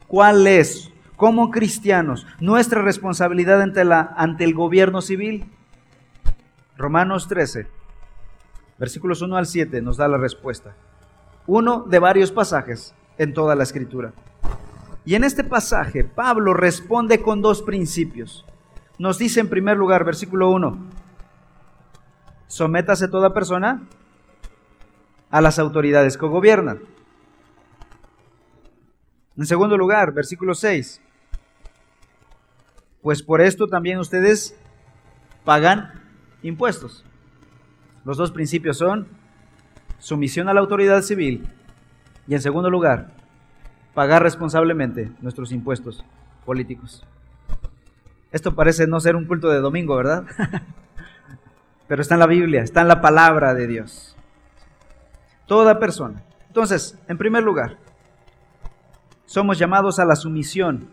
¿cuál 0.07 0.47
es, 0.47 0.91
como 1.15 1.51
cristianos, 1.51 2.25
nuestra 2.39 2.81
responsabilidad 2.81 3.61
ante, 3.61 3.85
la, 3.85 4.15
ante 4.17 4.45
el 4.45 4.55
gobierno 4.55 5.01
civil? 5.01 5.45
Romanos 6.75 7.27
13, 7.27 7.67
versículos 8.79 9.21
1 9.21 9.37
al 9.37 9.45
7 9.45 9.79
nos 9.83 9.97
da 9.97 10.07
la 10.07 10.17
respuesta. 10.17 10.73
Uno 11.45 11.81
de 11.87 11.99
varios 11.99 12.31
pasajes 12.31 12.95
en 13.19 13.35
toda 13.35 13.53
la 13.53 13.61
escritura. 13.61 14.11
Y 15.05 15.15
en 15.15 15.23
este 15.23 15.43
pasaje 15.43 16.03
Pablo 16.03 16.53
responde 16.53 17.21
con 17.21 17.41
dos 17.41 17.61
principios. 17.61 18.45
Nos 18.97 19.17
dice 19.17 19.39
en 19.39 19.49
primer 19.49 19.77
lugar, 19.77 20.03
versículo 20.03 20.49
1, 20.49 20.77
sométase 22.47 23.07
toda 23.07 23.33
persona 23.33 23.87
a 25.29 25.41
las 25.41 25.57
autoridades 25.57 26.17
que 26.17 26.25
gobiernan. 26.25 26.81
En 29.37 29.45
segundo 29.45 29.77
lugar, 29.77 30.13
versículo 30.13 30.53
6, 30.53 31.01
pues 33.01 33.23
por 33.23 33.39
esto 33.39 33.67
también 33.67 33.99
ustedes 33.99 34.55
pagan 35.45 35.93
impuestos. 36.43 37.05
Los 38.03 38.17
dos 38.17 38.31
principios 38.31 38.77
son 38.77 39.07
sumisión 39.97 40.49
a 40.49 40.53
la 40.53 40.59
autoridad 40.59 41.01
civil 41.03 41.47
y 42.27 42.35
en 42.35 42.41
segundo 42.41 42.69
lugar, 42.69 43.13
pagar 43.93 44.23
responsablemente 44.23 45.11
nuestros 45.21 45.51
impuestos 45.51 46.03
políticos. 46.45 47.05
Esto 48.31 48.55
parece 48.55 48.87
no 48.87 48.99
ser 48.99 49.15
un 49.15 49.25
culto 49.25 49.49
de 49.49 49.59
domingo, 49.59 49.95
¿verdad? 49.95 50.25
Pero 51.87 52.01
está 52.01 52.13
en 52.13 52.19
la 52.19 52.27
Biblia, 52.27 52.61
está 52.61 52.81
en 52.81 52.87
la 52.87 53.01
palabra 53.01 53.53
de 53.53 53.67
Dios. 53.67 54.15
Toda 55.47 55.79
persona. 55.79 56.21
Entonces, 56.47 56.97
en 57.07 57.17
primer 57.17 57.43
lugar, 57.43 57.77
somos 59.25 59.57
llamados 59.57 59.99
a 59.99 60.05
la 60.05 60.15
sumisión 60.15 60.87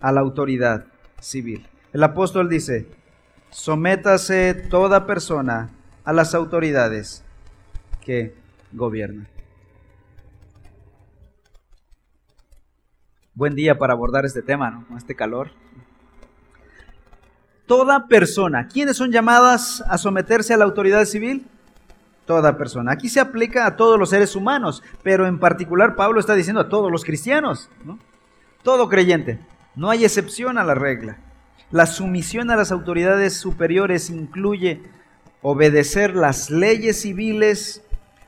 a 0.00 0.12
la 0.12 0.20
autoridad 0.20 0.84
civil. 1.20 1.66
El 1.92 2.02
apóstol 2.02 2.48
dice, 2.48 2.88
sométase 3.50 4.54
toda 4.54 5.06
persona 5.06 5.70
a 6.04 6.12
las 6.12 6.34
autoridades 6.34 7.22
que 8.00 8.34
gobiernan. 8.72 9.28
Buen 13.34 13.54
día 13.54 13.78
para 13.78 13.94
abordar 13.94 14.26
este 14.26 14.42
tema, 14.42 14.70
¿no? 14.70 14.86
Con 14.86 14.98
este 14.98 15.14
calor. 15.16 15.52
Toda 17.64 18.06
persona. 18.06 18.68
¿Quiénes 18.68 18.98
son 18.98 19.10
llamadas 19.10 19.82
a 19.88 19.96
someterse 19.96 20.52
a 20.52 20.58
la 20.58 20.64
autoridad 20.64 21.06
civil? 21.06 21.46
Toda 22.26 22.58
persona. 22.58 22.92
Aquí 22.92 23.08
se 23.08 23.20
aplica 23.20 23.64
a 23.64 23.76
todos 23.76 23.98
los 23.98 24.10
seres 24.10 24.36
humanos, 24.36 24.82
pero 25.02 25.26
en 25.26 25.38
particular 25.38 25.96
Pablo 25.96 26.20
está 26.20 26.34
diciendo 26.34 26.60
a 26.60 26.68
todos 26.68 26.92
los 26.92 27.04
cristianos, 27.04 27.70
¿no? 27.86 27.98
Todo 28.62 28.90
creyente. 28.90 29.38
No 29.76 29.88
hay 29.88 30.04
excepción 30.04 30.58
a 30.58 30.64
la 30.64 30.74
regla. 30.74 31.16
La 31.70 31.86
sumisión 31.86 32.50
a 32.50 32.56
las 32.56 32.70
autoridades 32.70 33.34
superiores 33.34 34.10
incluye 34.10 34.82
obedecer 35.40 36.14
las 36.14 36.50
leyes 36.50 37.00
civiles, 37.00 37.82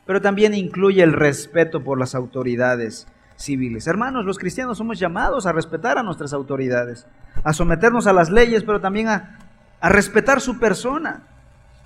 pero 0.07 0.23
también 0.23 0.55
incluye 0.55 1.03
el 1.03 1.12
respeto 1.12 1.85
por 1.85 1.99
las 1.99 2.14
autoridades 2.14 3.07
civiles. 3.44 3.87
Hermanos, 3.87 4.24
los 4.24 4.38
cristianos 4.38 4.78
somos 4.78 4.98
llamados 4.98 5.46
a 5.46 5.52
respetar 5.52 5.98
a 5.98 6.02
nuestras 6.02 6.33
autoridades, 6.33 7.07
a 7.42 7.52
someternos 7.52 8.07
a 8.07 8.12
las 8.12 8.30
leyes, 8.30 8.64
pero 8.64 8.80
también 8.80 9.09
a, 9.09 9.38
respetar 9.83 10.40
su 10.40 10.59
persona. 10.59 11.24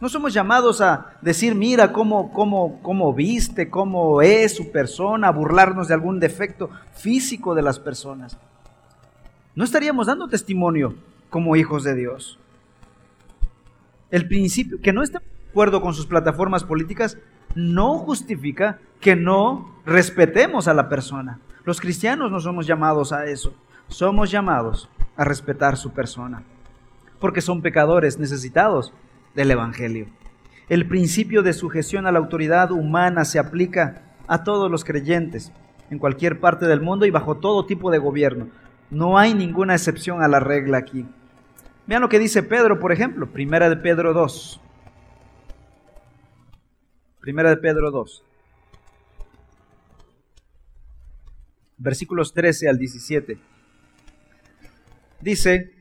No 0.01 0.09
somos 0.09 0.33
llamados 0.33 0.81
a 0.81 1.19
decir, 1.21 1.57
mira 1.57 1.93
cómo, 1.93 2.33
cómo, 2.33 2.81
cómo 2.81 3.13
viste, 3.13 3.69
cómo 3.69 4.23
es 4.23 4.55
su 4.55 4.71
persona, 4.71 5.29
a 5.29 5.33
burlarnos 5.33 5.89
de 5.89 5.95
algún 5.95 6.21
defecto 6.21 6.71
físico 6.95 7.57
de 7.57 7.63
las 7.63 7.81
personas. 7.81 8.39
No 9.57 9.65
estaríamos 9.65 10.07
dando 10.07 10.29
testimonio 10.29 10.95
como 11.29 11.57
hijos 11.57 11.83
de 11.83 11.97
Dios. 11.97 12.39
El 14.11 14.29
principio, 14.29 14.81
que 14.81 14.93
no 14.93 15.03
esté 15.03 15.19
de 15.19 15.51
acuerdo 15.51 15.81
con 15.81 15.95
sus 15.95 16.07
plataformas 16.07 16.63
políticas, 16.63 17.19
no 17.55 17.99
justifica 17.99 18.79
que 19.01 19.17
no 19.17 19.75
respetemos 19.87 20.69
a 20.69 20.75
la 20.75 20.89
persona. 20.89 21.39
Los 21.65 21.81
cristianos 21.81 22.31
no 22.31 22.41
somos 22.41 22.67
llamados 22.67 23.13
a 23.13 23.27
eso. 23.27 23.55
Somos 23.89 24.31
llamados 24.31 24.89
a 25.17 25.25
respetar 25.25 25.77
su 25.77 25.93
persona. 25.93 26.43
Porque 27.21 27.41
son 27.41 27.63
pecadores 27.63 28.19
necesitados 28.19 28.93
del 29.35 29.51
Evangelio. 29.51 30.07
El 30.69 30.87
principio 30.87 31.43
de 31.43 31.53
sujeción 31.53 32.07
a 32.07 32.13
la 32.13 32.19
autoridad 32.19 32.71
humana 32.73 33.25
se 33.25 33.39
aplica 33.39 34.03
a 34.27 34.45
todos 34.45 34.71
los 34.71 34.85
creyentes 34.85 35.53
en 35.91 35.99
cualquier 35.99 36.41
parte 36.41 36.67
del 36.67 36.81
mundo 36.81 37.07
y 37.07 37.11
bajo 37.11 37.37
todo 37.37 37.67
tipo 37.67 37.91
de 37.91 37.99
gobierno. 37.99 38.49
No 38.91 39.19
hay 39.19 39.35
ninguna 39.35 39.75
excepción 39.75 40.23
a 40.23 40.29
la 40.29 40.41
regla 40.41 40.79
aquí. 40.79 41.07
Vean 41.87 42.03
lo 42.03 42.09
que 42.09 42.19
dice 42.19 42.43
Pedro, 42.43 42.79
por 42.79 42.93
ejemplo, 42.93 43.27
primera 43.27 43.71
de 43.71 43.77
Pedro 43.77 44.13
2. 44.13 44.61
Primera 47.29 47.51
de 47.51 47.59
Pedro 47.59 47.91
2. 47.91 48.25
Versículos 51.77 52.33
13 52.33 52.71
al 52.71 52.79
17. 52.79 53.39
Dice, 55.21 55.75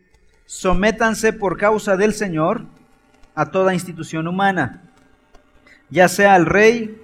sométanse 0.45 1.31
por 1.31 1.57
causa 1.57 1.95
del 1.95 2.13
Señor 2.13 2.65
a 3.33 3.49
toda 3.49 3.73
institución 3.73 4.27
humana, 4.27 4.91
ya 5.89 6.10
sea 6.10 6.33
al 6.33 6.47
rey 6.47 7.01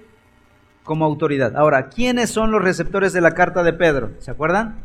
como 0.82 1.06
autoridad. 1.06 1.56
Ahora, 1.56 1.88
¿quiénes 1.88 2.28
son 2.28 2.50
los 2.50 2.60
receptores 2.62 3.14
de 3.14 3.22
la 3.22 3.32
carta 3.32 3.62
de 3.62 3.72
Pedro? 3.72 4.10
¿Se 4.18 4.30
acuerdan? 4.30 4.76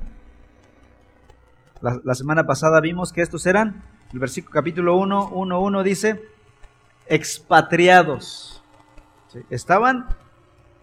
La, 1.82 2.16
semana 2.16 2.46
pasada 2.46 2.80
vimos 2.80 3.12
que 3.12 3.22
estos 3.22 3.46
eran, 3.46 3.84
el 4.14 4.20
versículo 4.20 4.54
capítulo 4.54 4.96
1, 4.96 5.32
1, 5.34 5.62
1 5.62 5.84
dice, 5.84 6.22
expatriados. 7.08 8.59
Estaban 9.50 10.08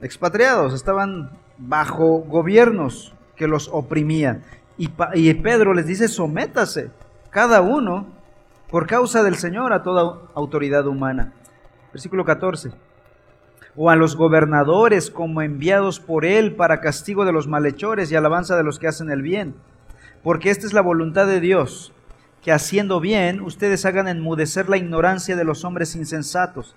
expatriados, 0.00 0.72
estaban 0.74 1.30
bajo 1.59 2.18
gobiernos 2.20 3.14
que 3.35 3.48
los 3.48 3.68
oprimían. 3.72 4.42
Y, 4.78 4.90
y 5.14 5.35
Pedro 5.35 5.74
les 5.74 5.87
dice, 5.87 6.09
sométase 6.09 6.90
cada 7.30 7.61
uno 7.61 8.06
por 8.70 8.87
causa 8.87 9.22
del 9.22 9.37
Señor 9.37 9.72
a 9.72 9.82
toda 9.82 10.20
autoridad 10.35 10.87
humana. 10.87 11.32
Versículo 11.92 12.24
14. 12.24 12.72
O 13.74 13.90
a 13.90 13.96
los 13.96 14.16
gobernadores 14.16 15.11
como 15.11 15.42
enviados 15.42 16.00
por 16.00 16.24
él 16.24 16.54
para 16.54 16.80
castigo 16.80 17.24
de 17.24 17.32
los 17.32 17.48
malhechores 17.48 18.11
y 18.11 18.16
alabanza 18.16 18.56
de 18.56 18.62
los 18.62 18.78
que 18.78 18.88
hacen 18.88 19.11
el 19.11 19.22
bien. 19.22 19.54
Porque 20.22 20.50
esta 20.50 20.66
es 20.66 20.72
la 20.72 20.80
voluntad 20.80 21.26
de 21.26 21.40
Dios, 21.40 21.92
que 22.42 22.52
haciendo 22.52 23.00
bien 23.00 23.40
ustedes 23.40 23.85
hagan 23.85 24.09
enmudecer 24.09 24.68
la 24.68 24.76
ignorancia 24.76 25.37
de 25.37 25.44
los 25.44 25.64
hombres 25.64 25.94
insensatos 25.94 26.74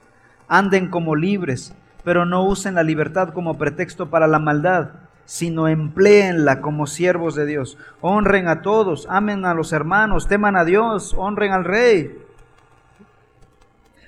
anden 0.49 0.89
como 0.89 1.15
libres, 1.15 1.73
pero 2.03 2.25
no 2.25 2.43
usen 2.43 2.75
la 2.75 2.83
libertad 2.83 3.29
como 3.29 3.57
pretexto 3.57 4.09
para 4.09 4.27
la 4.27 4.39
maldad, 4.39 4.89
sino 5.25 5.67
empleenla 5.67 6.59
como 6.59 6.87
siervos 6.87 7.35
de 7.35 7.45
Dios. 7.45 7.77
Honren 8.01 8.47
a 8.47 8.61
todos, 8.61 9.05
amen 9.09 9.45
a 9.45 9.53
los 9.53 9.71
hermanos, 9.71 10.27
teman 10.27 10.57
a 10.57 10.65
Dios, 10.65 11.13
honren 11.15 11.51
al 11.51 11.63
rey. 11.63 12.17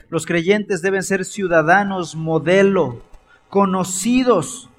Los 0.10 0.25
creyentes 0.25 0.82
deben 0.82 1.04
ser 1.04 1.23
ciudadanos 1.23 2.15
modelo, 2.15 3.01
conocidos 3.49 4.69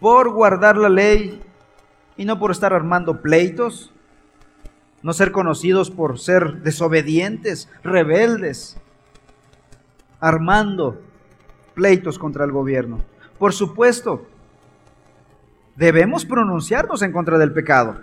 por 0.00 0.30
guardar 0.32 0.76
la 0.76 0.88
ley 0.88 1.40
y 2.16 2.24
no 2.24 2.38
por 2.38 2.50
estar 2.50 2.74
armando 2.74 3.22
pleitos, 3.22 3.92
no 5.02 5.12
ser 5.12 5.30
conocidos 5.30 5.90
por 5.90 6.18
ser 6.18 6.62
desobedientes, 6.62 7.68
rebeldes. 7.84 8.78
Armando 10.20 11.00
pleitos 11.74 12.18
contra 12.18 12.44
el 12.44 12.52
gobierno. 12.52 13.00
Por 13.38 13.52
supuesto, 13.52 14.26
debemos 15.76 16.24
pronunciarnos 16.24 17.02
en 17.02 17.12
contra 17.12 17.38
del 17.38 17.52
pecado, 17.52 18.00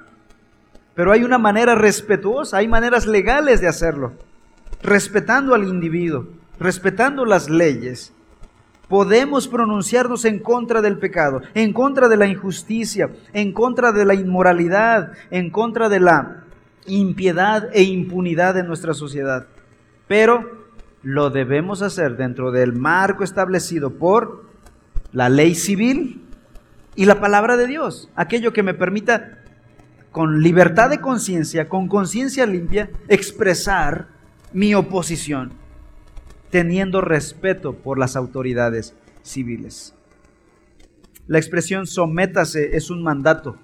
pero 0.94 1.12
hay 1.12 1.24
una 1.24 1.38
manera 1.38 1.76
respetuosa, 1.76 2.58
hay 2.58 2.68
maneras 2.68 3.06
legales 3.06 3.60
de 3.60 3.68
hacerlo, 3.68 4.14
respetando 4.82 5.54
al 5.54 5.66
individuo, 5.66 6.28
respetando 6.58 7.26
las 7.26 7.50
leyes. 7.50 8.14
Podemos 8.88 9.48
pronunciarnos 9.48 10.26
en 10.26 10.40
contra 10.40 10.82
del 10.82 11.00
pecado, 11.00 11.42
en 11.54 11.74
contra 11.74 12.08
de 12.08 12.18
la 12.18 12.28
injusticia, 12.28 13.10
en 13.34 13.52
contra 13.52 13.92
de 13.92 14.06
la 14.06 14.14
inmoralidad, 14.14 15.12
en 15.32 15.50
contra 15.50 15.90
de 15.90 16.00
la 16.00 16.44
impiedad 16.86 17.68
e 17.74 17.82
impunidad 17.84 18.58
en 18.58 18.68
nuestra 18.68 18.94
sociedad. 18.94 19.48
Pero 20.08 20.65
lo 21.06 21.30
debemos 21.30 21.84
hacer 21.84 22.18
dentro 22.18 22.52
del 22.52 22.74
marco 22.74 23.24
establecido 23.24 23.92
por 24.00 24.50
la 25.12 25.30
ley 25.30 25.54
civil 25.54 26.24
y 26.96 27.06
la 27.06 27.22
palabra 27.22 27.58
de 27.58 27.68
Dios, 27.68 28.10
aquello 28.16 28.54
que 28.54 28.64
me 28.64 28.74
permita 28.74 29.38
con 30.12 30.42
libertad 30.42 30.90
de 30.90 31.02
conciencia, 31.02 31.70
con 31.70 31.88
conciencia 31.88 32.48
limpia, 32.48 32.90
expresar 33.08 34.08
mi 34.52 34.74
oposición, 34.74 35.52
teniendo 36.50 37.02
respeto 37.02 37.76
por 37.76 38.00
las 38.00 38.16
autoridades 38.16 38.96
civiles. 39.22 39.94
La 41.28 41.38
expresión 41.38 41.86
sométase 41.86 42.76
es 42.76 42.90
un 42.90 43.04
mandato, 43.04 43.58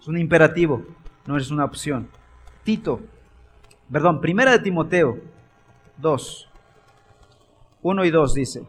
es 0.00 0.08
un 0.08 0.16
imperativo, 0.16 0.82
no 1.26 1.36
es 1.36 1.50
una 1.50 1.66
opción. 1.66 2.08
Tito, 2.64 3.02
perdón, 3.92 4.22
primera 4.22 4.52
de 4.52 4.60
Timoteo 4.60 5.18
2, 5.98 6.48
1 7.82 8.04
y 8.04 8.10
2 8.10 8.34
dice, 8.34 8.62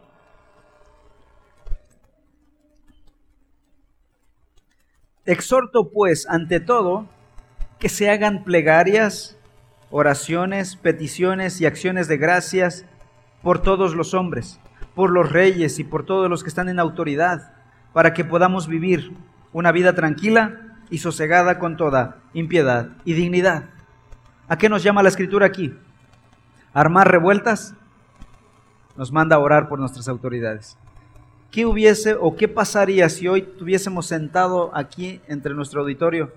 Exhorto 5.24 5.90
pues 5.90 6.28
ante 6.28 6.58
todo 6.58 7.06
que 7.78 7.88
se 7.88 8.10
hagan 8.10 8.42
plegarias, 8.42 9.38
oraciones, 9.90 10.76
peticiones 10.76 11.60
y 11.60 11.66
acciones 11.66 12.08
de 12.08 12.16
gracias 12.16 12.84
por 13.42 13.62
todos 13.62 13.94
los 13.94 14.12
hombres, 14.12 14.60
por 14.94 15.10
los 15.10 15.30
reyes 15.30 15.78
y 15.78 15.84
por 15.84 16.04
todos 16.04 16.28
los 16.28 16.42
que 16.42 16.48
están 16.48 16.68
en 16.68 16.80
autoridad, 16.80 17.52
para 17.92 18.12
que 18.12 18.24
podamos 18.24 18.66
vivir 18.66 19.12
una 19.52 19.70
vida 19.72 19.94
tranquila 19.94 20.78
y 20.90 20.98
sosegada 20.98 21.58
con 21.58 21.76
toda 21.76 22.22
impiedad 22.34 22.88
y 23.04 23.12
dignidad. 23.12 23.70
¿A 24.48 24.58
qué 24.58 24.68
nos 24.68 24.82
llama 24.82 25.02
la 25.02 25.10
escritura 25.10 25.46
aquí? 25.46 25.72
¿Armar 26.72 27.10
revueltas? 27.10 27.74
Nos 28.96 29.10
manda 29.12 29.36
a 29.36 29.40
orar 29.40 29.68
por 29.68 29.78
nuestras 29.78 30.08
autoridades. 30.08 30.76
¿Qué 31.50 31.66
hubiese 31.66 32.14
o 32.14 32.36
qué 32.36 32.46
pasaría 32.46 33.08
si 33.08 33.26
hoy 33.26 33.42
tuviésemos 33.42 34.06
sentado 34.06 34.70
aquí 34.72 35.20
entre 35.26 35.52
nuestro 35.54 35.80
auditorio 35.80 36.32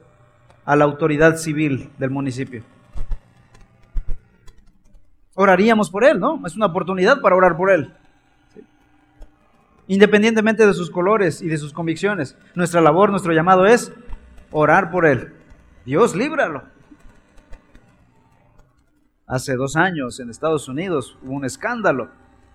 a 0.66 0.76
la 0.76 0.86
autoridad 0.86 1.38
civil 1.38 1.92
del 2.00 2.10
municipio? 2.10 2.64
Oraríamos 5.36 5.92
por 5.92 6.04
él, 6.04 6.20
¿no? 6.20 6.42
Es 6.46 6.56
una 6.56 6.68
oportunidad 6.68 7.22
para 7.22 7.36
orar 7.36 7.56
por 7.56 7.70
él. 7.70 7.94
Independientemente 9.88 10.66
de 10.66 10.74
sus 10.74 10.90
colores 10.90 11.42
y 11.42 11.48
de 11.48 11.58
sus 11.58 11.74
convicciones, 11.74 12.36
nuestra 12.56 12.82
labor, 12.82 13.12
nuestro 13.12 13.34
llamado 13.34 13.66
es 13.66 13.92
orar 14.52 14.90
por 14.90 15.06
él. 15.06 15.34
Dios, 15.86 16.16
líbralo. 16.16 16.64
Hace 19.26 19.56
dos 19.56 19.78
años 19.78 20.20
en 20.20 20.30
Estados 20.30 20.68
Unidos 20.68 21.18
hubo 21.24 21.34
un 21.34 21.46
escándalo 21.46 22.10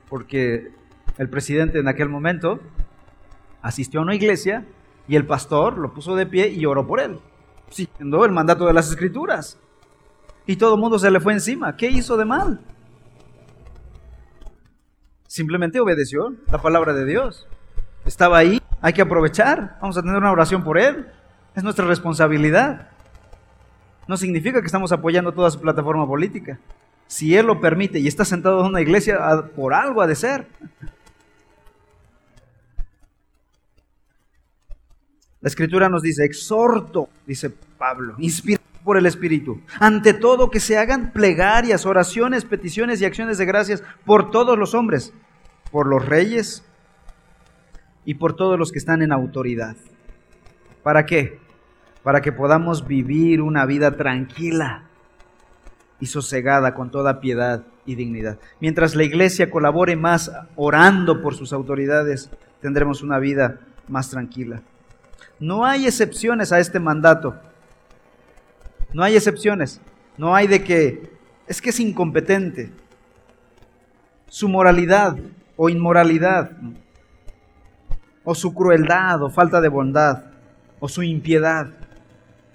porque 0.08 0.70
el 1.16 1.30
presidente 1.30 1.78
en 1.78 1.88
aquel 1.88 2.10
momento 2.10 2.60
asistió 3.62 4.00
a 4.00 4.02
una 4.02 4.14
iglesia 4.14 4.66
y 5.08 5.16
el 5.16 5.26
pastor 5.26 5.78
lo 5.78 5.94
puso 5.94 6.14
de 6.14 6.26
pie 6.26 6.48
y 6.48 6.66
oró 6.66 6.86
por 6.86 7.00
él, 7.00 7.18
siguiendo 7.70 8.24
el 8.26 8.32
mandato 8.32 8.66
de 8.66 8.74
las 8.74 8.90
escrituras. 8.90 9.58
Y 10.44 10.56
todo 10.56 10.74
el 10.74 10.80
mundo 10.80 10.98
se 10.98 11.10
le 11.10 11.20
fue 11.20 11.32
encima. 11.32 11.76
¿Qué 11.76 11.88
hizo 11.88 12.18
de 12.18 12.26
mal? 12.26 12.60
Simplemente 15.26 15.80
obedeció 15.80 16.34
la 16.50 16.60
palabra 16.60 16.92
de 16.92 17.06
Dios. 17.06 17.46
Estaba 18.04 18.38
ahí, 18.38 18.60
hay 18.82 18.92
que 18.92 19.02
aprovechar. 19.02 19.78
Vamos 19.80 19.96
a 19.96 20.02
tener 20.02 20.16
una 20.16 20.32
oración 20.32 20.62
por 20.62 20.78
él. 20.78 21.06
Es 21.54 21.64
nuestra 21.64 21.86
responsabilidad 21.86 22.90
no 24.08 24.16
significa 24.16 24.60
que 24.60 24.66
estamos 24.66 24.90
apoyando 24.90 25.32
toda 25.32 25.50
su 25.50 25.60
plataforma 25.60 26.06
política. 26.06 26.58
Si 27.06 27.36
Él 27.36 27.46
lo 27.46 27.60
permite 27.60 28.00
y 28.00 28.08
está 28.08 28.24
sentado 28.24 28.60
en 28.60 28.66
una 28.66 28.80
iglesia, 28.80 29.18
por 29.54 29.74
algo 29.74 30.02
ha 30.02 30.06
de 30.06 30.16
ser. 30.16 30.46
La 35.40 35.48
escritura 35.48 35.88
nos 35.88 36.02
dice, 36.02 36.24
exhorto, 36.24 37.10
dice 37.26 37.50
Pablo, 37.78 38.16
inspirado 38.18 38.64
por 38.82 38.96
el 38.96 39.06
Espíritu, 39.06 39.60
ante 39.78 40.14
todo 40.14 40.50
que 40.50 40.58
se 40.58 40.78
hagan 40.78 41.12
plegarias, 41.12 41.86
oraciones, 41.86 42.44
peticiones 42.44 43.00
y 43.00 43.04
acciones 43.04 43.38
de 43.38 43.44
gracias 43.44 43.82
por 44.04 44.30
todos 44.30 44.58
los 44.58 44.74
hombres, 44.74 45.12
por 45.70 45.86
los 45.86 46.04
reyes 46.04 46.64
y 48.04 48.14
por 48.14 48.34
todos 48.34 48.58
los 48.58 48.72
que 48.72 48.78
están 48.78 49.02
en 49.02 49.12
autoridad. 49.12 49.76
¿Para 50.82 51.04
qué? 51.04 51.38
Para 52.02 52.20
que 52.20 52.32
podamos 52.32 52.86
vivir 52.86 53.40
una 53.40 53.66
vida 53.66 53.96
tranquila 53.96 54.84
y 56.00 56.06
sosegada 56.06 56.74
con 56.74 56.90
toda 56.90 57.20
piedad 57.20 57.64
y 57.84 57.94
dignidad. 57.94 58.38
Mientras 58.60 58.94
la 58.94 59.04
iglesia 59.04 59.50
colabore 59.50 59.96
más 59.96 60.30
orando 60.56 61.20
por 61.22 61.34
sus 61.34 61.52
autoridades, 61.52 62.30
tendremos 62.60 63.02
una 63.02 63.18
vida 63.18 63.60
más 63.88 64.10
tranquila. 64.10 64.62
No 65.40 65.64
hay 65.64 65.86
excepciones 65.86 66.52
a 66.52 66.58
este 66.58 66.80
mandato. 66.80 67.36
No 68.92 69.02
hay 69.02 69.16
excepciones. 69.16 69.80
No 70.16 70.34
hay 70.34 70.46
de 70.46 70.64
que 70.64 71.10
es 71.46 71.62
que 71.62 71.70
es 71.70 71.80
incompetente. 71.80 72.70
Su 74.28 74.48
moralidad 74.48 75.16
o 75.56 75.68
inmoralidad, 75.68 76.52
o 78.22 78.34
su 78.34 78.54
crueldad 78.54 79.22
o 79.22 79.30
falta 79.30 79.60
de 79.60 79.68
bondad, 79.68 80.24
o 80.78 80.88
su 80.88 81.02
impiedad. 81.02 81.72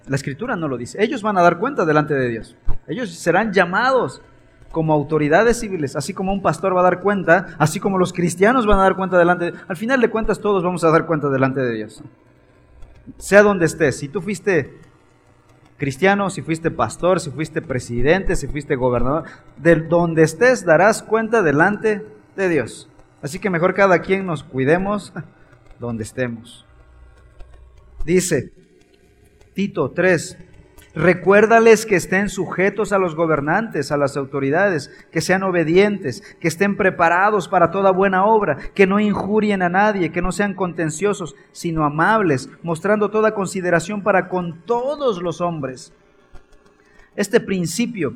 La 0.08 0.16
escritura 0.16 0.56
no 0.56 0.68
lo 0.68 0.78
dice. 0.78 1.02
Ellos 1.02 1.22
van 1.22 1.38
a 1.38 1.42
dar 1.42 1.60
cuenta 1.60 1.86
delante 1.86 2.14
de 2.14 2.30
Dios. 2.30 2.58
Ellos 2.88 3.14
serán 3.14 3.54
llamados 3.54 4.22
como 4.72 4.92
autoridades 4.92 5.60
civiles, 5.60 5.96
así 5.96 6.14
como 6.14 6.34
un 6.34 6.42
pastor 6.42 6.76
va 6.76 6.82
a 6.82 6.84
dar 6.84 7.00
cuenta, 7.00 7.56
así 7.60 7.80
como 7.80 8.00
los 8.00 8.12
cristianos 8.12 8.66
van 8.66 8.80
a 8.80 8.84
dar 8.84 8.96
cuenta 8.96 9.20
delante 9.20 9.52
de 9.52 9.58
Al 9.68 9.78
final 9.78 10.02
de 10.02 10.10
cuentas 10.10 10.40
todos 10.40 10.64
vamos 10.64 10.84
a 10.84 10.90
dar 10.90 11.06
cuenta 11.06 11.30
delante 11.30 11.62
de 11.62 11.74
Dios. 11.74 12.02
Sea 13.18 13.44
donde 13.44 13.66
estés, 13.66 14.00
si 14.00 14.10
tú 14.10 14.20
fuiste 14.22 14.74
cristiano, 15.78 16.30
si 16.30 16.42
fuiste 16.42 16.72
pastor, 16.72 17.20
si 17.20 17.30
fuiste 17.30 17.62
presidente, 17.62 18.36
si 18.36 18.48
fuiste 18.48 18.76
gobernador, 18.76 19.26
de 19.58 19.76
donde 19.76 20.24
estés 20.24 20.66
darás 20.66 21.04
cuenta 21.04 21.44
delante 21.44 22.04
de 22.36 22.50
Dios. 22.50 22.90
Así 23.22 23.38
que 23.38 23.50
mejor 23.50 23.74
cada 23.74 24.00
quien 24.00 24.26
nos 24.26 24.44
cuidemos 24.44 25.14
donde 25.80 26.04
estemos. 26.04 26.66
Dice, 28.06 28.54
Tito 29.54 29.92
3. 29.92 30.38
Recuérdales 30.96 31.88
que 31.88 31.96
estén 31.96 32.30
sujetos 32.30 32.94
a 32.94 33.00
los 33.00 33.16
gobernantes, 33.16 33.92
a 33.92 33.98
las 33.98 34.16
autoridades, 34.16 34.92
que 35.12 35.22
sean 35.22 35.42
obedientes, 35.42 36.22
que 36.40 36.48
estén 36.48 36.78
preparados 36.78 37.48
para 37.48 37.72
toda 37.72 37.92
buena 37.92 38.26
obra, 38.26 38.58
que 38.76 38.86
no 38.86 39.00
injurien 39.00 39.64
a 39.64 39.70
nadie, 39.70 40.12
que 40.12 40.22
no 40.22 40.32
sean 40.32 40.54
contenciosos, 40.54 41.36
sino 41.52 41.84
amables, 41.84 42.48
mostrando 42.62 43.10
toda 43.10 43.34
consideración 43.34 44.04
para 44.04 44.30
con 44.30 44.62
todos 44.66 45.20
los 45.22 45.42
hombres. 45.42 45.92
Este 47.16 47.40
principio 47.40 48.14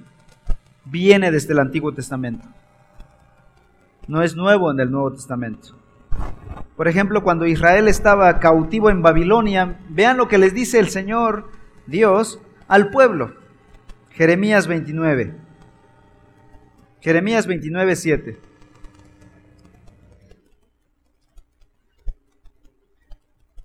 viene 0.86 1.32
desde 1.32 1.54
el 1.54 1.60
Antiguo 1.60 1.92
Testamento. 1.92 2.48
No 4.08 4.22
es 4.22 4.36
nuevo 4.36 4.72
en 4.72 4.80
el 4.80 4.92
Nuevo 4.92 5.14
Testamento. 5.14 5.76
Por 6.78 6.88
ejemplo, 6.88 7.24
cuando 7.24 7.48
Israel 7.48 7.88
estaba 7.88 8.40
cautivo 8.40 8.92
en 8.92 9.02
Babilonia, 9.02 9.80
vean 9.90 10.16
lo 10.16 10.28
que 10.28 10.38
les 10.38 10.54
dice 10.54 10.78
el 10.78 10.90
Señor 10.90 11.50
Dios 11.88 12.40
al 12.68 12.92
pueblo. 12.92 13.36
Jeremías 14.12 14.68
29. 14.68 15.34
Jeremías 17.02 17.48
29, 17.48 17.96
7. 17.96 18.40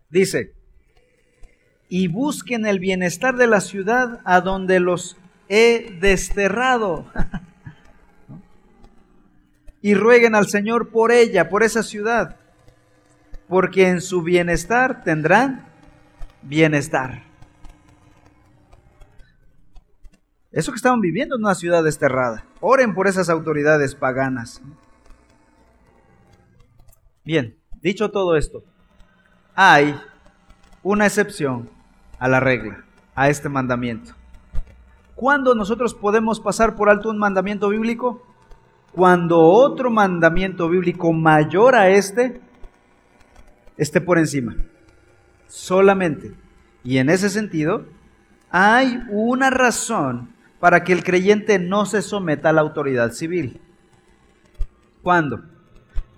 Dice, 0.09 0.55
y 1.91 2.09
busquen 2.09 2.65
el 2.65 2.79
bienestar 2.79 3.37
de 3.37 3.47
la 3.47 3.61
ciudad 3.61 4.21
a 4.25 4.41
donde 4.41 4.81
los 4.81 5.19
he 5.51 5.99
desterrado. 6.01 7.05
y 9.83 9.93
rueguen 9.93 10.35
al 10.35 10.49
Señor 10.49 10.89
por 10.89 11.13
ella, 11.13 11.51
por 11.51 11.63
esa 11.63 11.83
ciudad 11.83 12.39
porque 13.49 13.89
en 13.89 14.01
su 14.01 14.23
bienestar 14.23 15.03
tendrán 15.05 15.67
bienestar. 16.43 17.23
Eso 20.51 20.71
que 20.71 20.77
estaban 20.77 21.01
viviendo 21.01 21.37
en 21.37 21.43
una 21.43 21.55
ciudad 21.55 21.83
desterrada. 21.83 22.45
Oren 22.61 22.95
por 22.95 23.07
esas 23.07 23.31
autoridades 23.31 23.95
paganas. 23.95 24.61
Bien, 27.25 27.57
dicho 27.81 28.11
todo 28.11 28.37
esto, 28.37 28.63
hay 29.55 29.99
una 30.83 31.07
excepción 31.07 31.71
a 32.19 32.29
la 32.29 32.41
regla, 32.41 32.85
a 33.15 33.29
este 33.29 33.49
mandamiento. 33.49 34.13
¿Cuándo 35.15 35.55
nosotros 35.55 35.95
podemos 35.95 36.41
pasar 36.41 36.75
por 36.75 36.91
alto 36.91 37.09
un 37.09 37.19
mandamiento 37.19 37.69
bíblico? 37.69 38.27
Cuando 38.93 39.41
otro 39.41 39.91
mandamiento 39.91 40.69
bíblico 40.69 41.13
mayor 41.13 41.77
a 41.77 41.89
este 41.89 42.41
esté 43.83 44.01
por 44.01 44.19
encima. 44.19 44.57
Solamente. 45.47 46.33
Y 46.85 46.99
en 46.99 47.11
ese 47.11 47.31
sentido, 47.31 47.87
hay 48.51 49.03
una 49.11 49.51
razón 49.51 50.31
para 50.61 50.85
que 50.85 50.93
el 50.93 51.05
creyente 51.05 51.59
no 51.59 51.87
se 51.87 52.03
someta 52.03 52.51
a 52.51 52.53
la 52.53 52.61
autoridad 52.61 53.13
civil. 53.13 53.61
¿Cuándo? 55.03 55.43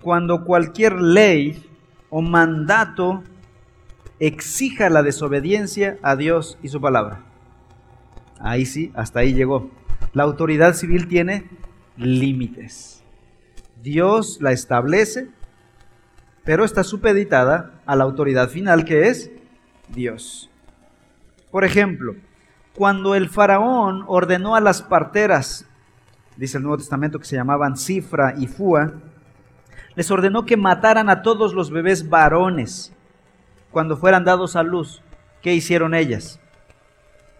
Cuando 0.01 0.43
cualquier 0.43 1.01
ley 1.01 1.65
o 2.09 2.21
mandato 2.21 3.23
exija 4.19 4.89
la 4.89 5.03
desobediencia 5.03 5.97
a 6.01 6.15
Dios 6.15 6.57
y 6.61 6.69
su 6.69 6.79
palabra. 6.79 7.23
Ahí 8.39 8.65
sí, 8.65 8.91
hasta 8.95 9.19
ahí 9.19 9.33
llegó. 9.33 9.71
La 10.13 10.23
autoridad 10.23 10.75
civil 10.75 11.07
tiene 11.07 11.49
límites. 11.97 13.03
Dios 13.81 14.39
la 14.41 14.51
establece, 14.51 15.29
pero 16.45 16.63
está 16.63 16.83
supeditada 16.83 17.71
a 17.85 17.95
la 17.95 18.03
autoridad 18.03 18.49
final 18.49 18.85
que 18.85 19.07
es 19.07 19.31
Dios. 19.89 20.49
Por 21.51 21.65
ejemplo, 21.65 22.15
cuando 22.75 23.15
el 23.15 23.29
faraón 23.29 24.05
ordenó 24.07 24.55
a 24.55 24.61
las 24.61 24.83
parteras, 24.83 25.65
dice 26.37 26.57
el 26.57 26.63
Nuevo 26.63 26.77
Testamento 26.77 27.19
que 27.19 27.25
se 27.25 27.35
llamaban 27.35 27.75
Cifra 27.75 28.35
y 28.37 28.47
Fua, 28.47 28.93
les 29.95 30.11
ordenó 30.11 30.45
que 30.45 30.55
mataran 30.55 31.09
a 31.09 31.23
todos 31.23 31.53
los 31.53 31.71
bebés 31.71 32.09
varones 32.09 32.93
cuando 33.71 33.97
fueran 33.97 34.23
dados 34.23 34.55
a 34.55 34.61
luz. 34.63 35.01
¿Qué 35.41 35.53
hicieron 35.53 35.95
ellas? 35.95 36.39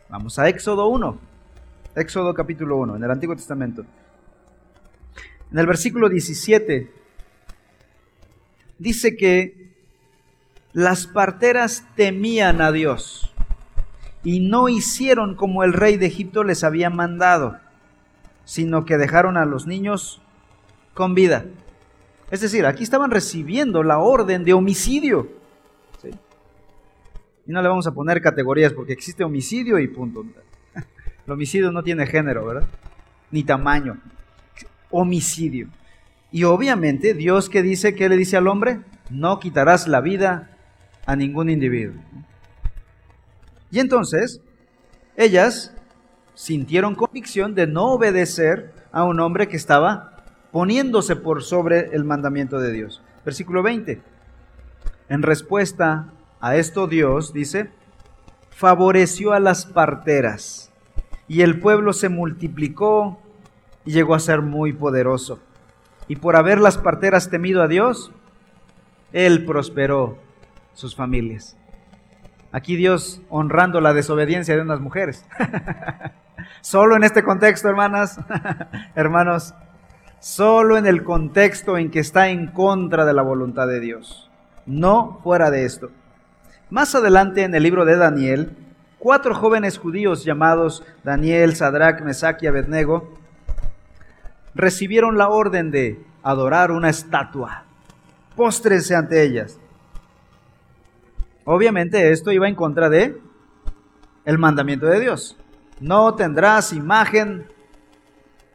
Vamos 0.10 0.40
a 0.40 0.50
Éxodo 0.50 0.88
1. 0.88 1.18
Éxodo 1.96 2.34
capítulo 2.34 2.78
1, 2.78 2.96
en 2.96 3.04
el 3.04 3.12
Antiguo 3.12 3.36
Testamento. 3.36 3.86
En 5.52 5.60
el 5.60 5.68
versículo 5.68 6.10
17 6.10 7.05
dice 8.78 9.16
que 9.16 9.74
las 10.74 11.08
parteras 11.08 11.86
temían 11.96 12.62
a 12.62 12.72
Dios 12.72 13.34
y 14.24 14.40
no 14.40 14.68
hicieron 14.70 15.36
como 15.36 15.64
el 15.64 15.72
rey 15.72 15.98
de 15.98 16.08
Egipto 16.08 16.44
les 16.44 16.64
había 16.64 16.90
mandado, 16.90 17.58
sino 18.44 18.84
que 18.86 18.98
dejaron 18.98 19.38
a 19.38 19.46
los 19.46 19.68
niños 19.68 20.22
con 20.94 21.14
vida. 21.14 21.46
Es 22.32 22.42
decir, 22.42 22.66
aquí 22.66 22.84
estaban 22.84 23.12
recibiendo 23.12 23.84
la 23.84 24.00
orden 24.00 24.44
de 24.44 24.54
homicidio. 24.54 25.30
Y 27.48 27.52
no 27.52 27.62
le 27.62 27.70
vamos 27.70 27.86
a 27.86 27.94
poner 27.94 28.22
categorías 28.22 28.74
porque 28.74 28.94
existe 28.94 29.24
homicidio 29.24 29.78
y 29.78 29.88
punto. 29.88 30.26
El 31.28 31.32
homicidio 31.32 31.72
no 31.72 31.84
tiene 31.84 32.08
género, 32.08 32.46
¿verdad? 32.46 32.68
Ni 33.30 33.44
tamaño. 33.44 34.00
Homicidio. 34.90 35.70
Y 36.36 36.44
obviamente 36.44 37.14
Dios 37.14 37.48
que 37.50 37.64
dice, 37.64 37.96
¿qué 37.96 38.10
le 38.10 38.18
dice 38.18 38.36
al 38.36 38.50
hombre? 38.50 38.82
No 39.10 39.40
quitarás 39.40 39.88
la 39.88 40.02
vida 40.02 40.50
a 41.06 41.16
ningún 41.16 41.50
individuo. 41.50 41.96
Y 43.72 43.80
entonces, 43.80 44.42
ellas 45.16 45.74
sintieron 46.34 46.94
convicción 46.94 47.56
de 47.56 47.68
no 47.68 47.86
obedecer 47.86 48.74
a 48.92 49.06
un 49.06 49.22
hombre 49.22 49.48
que 49.48 49.56
estaba 49.56 50.26
poniéndose 50.52 51.16
por 51.16 51.42
sobre 51.42 51.96
el 51.96 52.04
mandamiento 52.04 52.60
de 52.60 52.74
Dios. 52.74 53.02
Versículo 53.24 53.64
20. 53.64 54.02
En 55.08 55.22
respuesta 55.22 56.12
a 56.42 56.58
esto 56.58 56.88
Dios 56.88 57.32
dice, 57.32 57.70
favoreció 58.50 59.32
a 59.32 59.40
las 59.40 59.66
parteras 59.66 60.70
y 61.30 61.44
el 61.44 61.62
pueblo 61.62 61.94
se 61.94 62.10
multiplicó 62.10 63.22
y 63.86 63.94
llegó 63.94 64.16
a 64.16 64.20
ser 64.20 64.42
muy 64.42 64.74
poderoso. 64.74 65.40
Y 66.08 66.18
por 66.18 66.36
haber 66.36 66.60
las 66.60 66.78
parteras 66.78 67.30
temido 67.30 67.64
a 67.64 67.68
Dios, 67.68 68.12
Él 69.12 69.46
prosperó 69.46 70.18
sus 70.74 70.96
familias. 70.96 71.58
Aquí 72.52 72.76
Dios 72.76 73.22
honrando 73.30 73.82
la 73.82 73.94
desobediencia 73.94 74.56
de 74.56 74.62
unas 74.62 74.80
mujeres. 74.80 75.26
solo 76.62 76.96
en 76.96 77.04
este 77.04 77.24
contexto, 77.24 77.68
hermanas, 77.68 78.20
hermanos, 78.96 79.54
solo 80.20 80.78
en 80.78 80.86
el 80.86 81.04
contexto 81.04 81.78
en 81.78 81.92
que 81.92 82.00
está 82.00 82.30
en 82.30 82.48
contra 82.48 83.06
de 83.06 83.14
la 83.14 83.24
voluntad 83.24 83.68
de 83.68 83.80
Dios, 83.80 84.30
no 84.66 85.20
fuera 85.24 85.52
de 85.52 85.66
esto. 85.66 85.90
Más 86.70 86.96
adelante 86.96 87.44
en 87.44 87.54
el 87.54 87.64
libro 87.64 87.84
de 87.84 87.98
Daniel, 87.98 88.56
cuatro 89.00 89.36
jóvenes 89.36 89.78
judíos 89.78 90.24
llamados 90.24 90.84
Daniel, 91.04 91.56
Sadrach, 91.56 92.02
Mesach 92.02 92.42
y 92.42 92.48
Abednego 92.48 93.14
recibieron 94.56 95.18
la 95.18 95.30
orden 95.30 95.70
de 95.70 96.00
adorar 96.24 96.72
una 96.72 96.90
estatua. 96.90 97.66
Póstrense 98.36 98.96
ante 98.96 99.22
ellas. 99.22 99.60
Obviamente 101.44 102.12
esto 102.12 102.32
iba 102.32 102.48
en 102.48 102.56
contra 102.56 102.90
de 102.90 103.22
el 104.24 104.38
mandamiento 104.40 104.88
de 104.88 105.00
Dios. 105.00 105.38
No 105.80 106.16
tendrás 106.16 106.74
imagen 106.74 107.46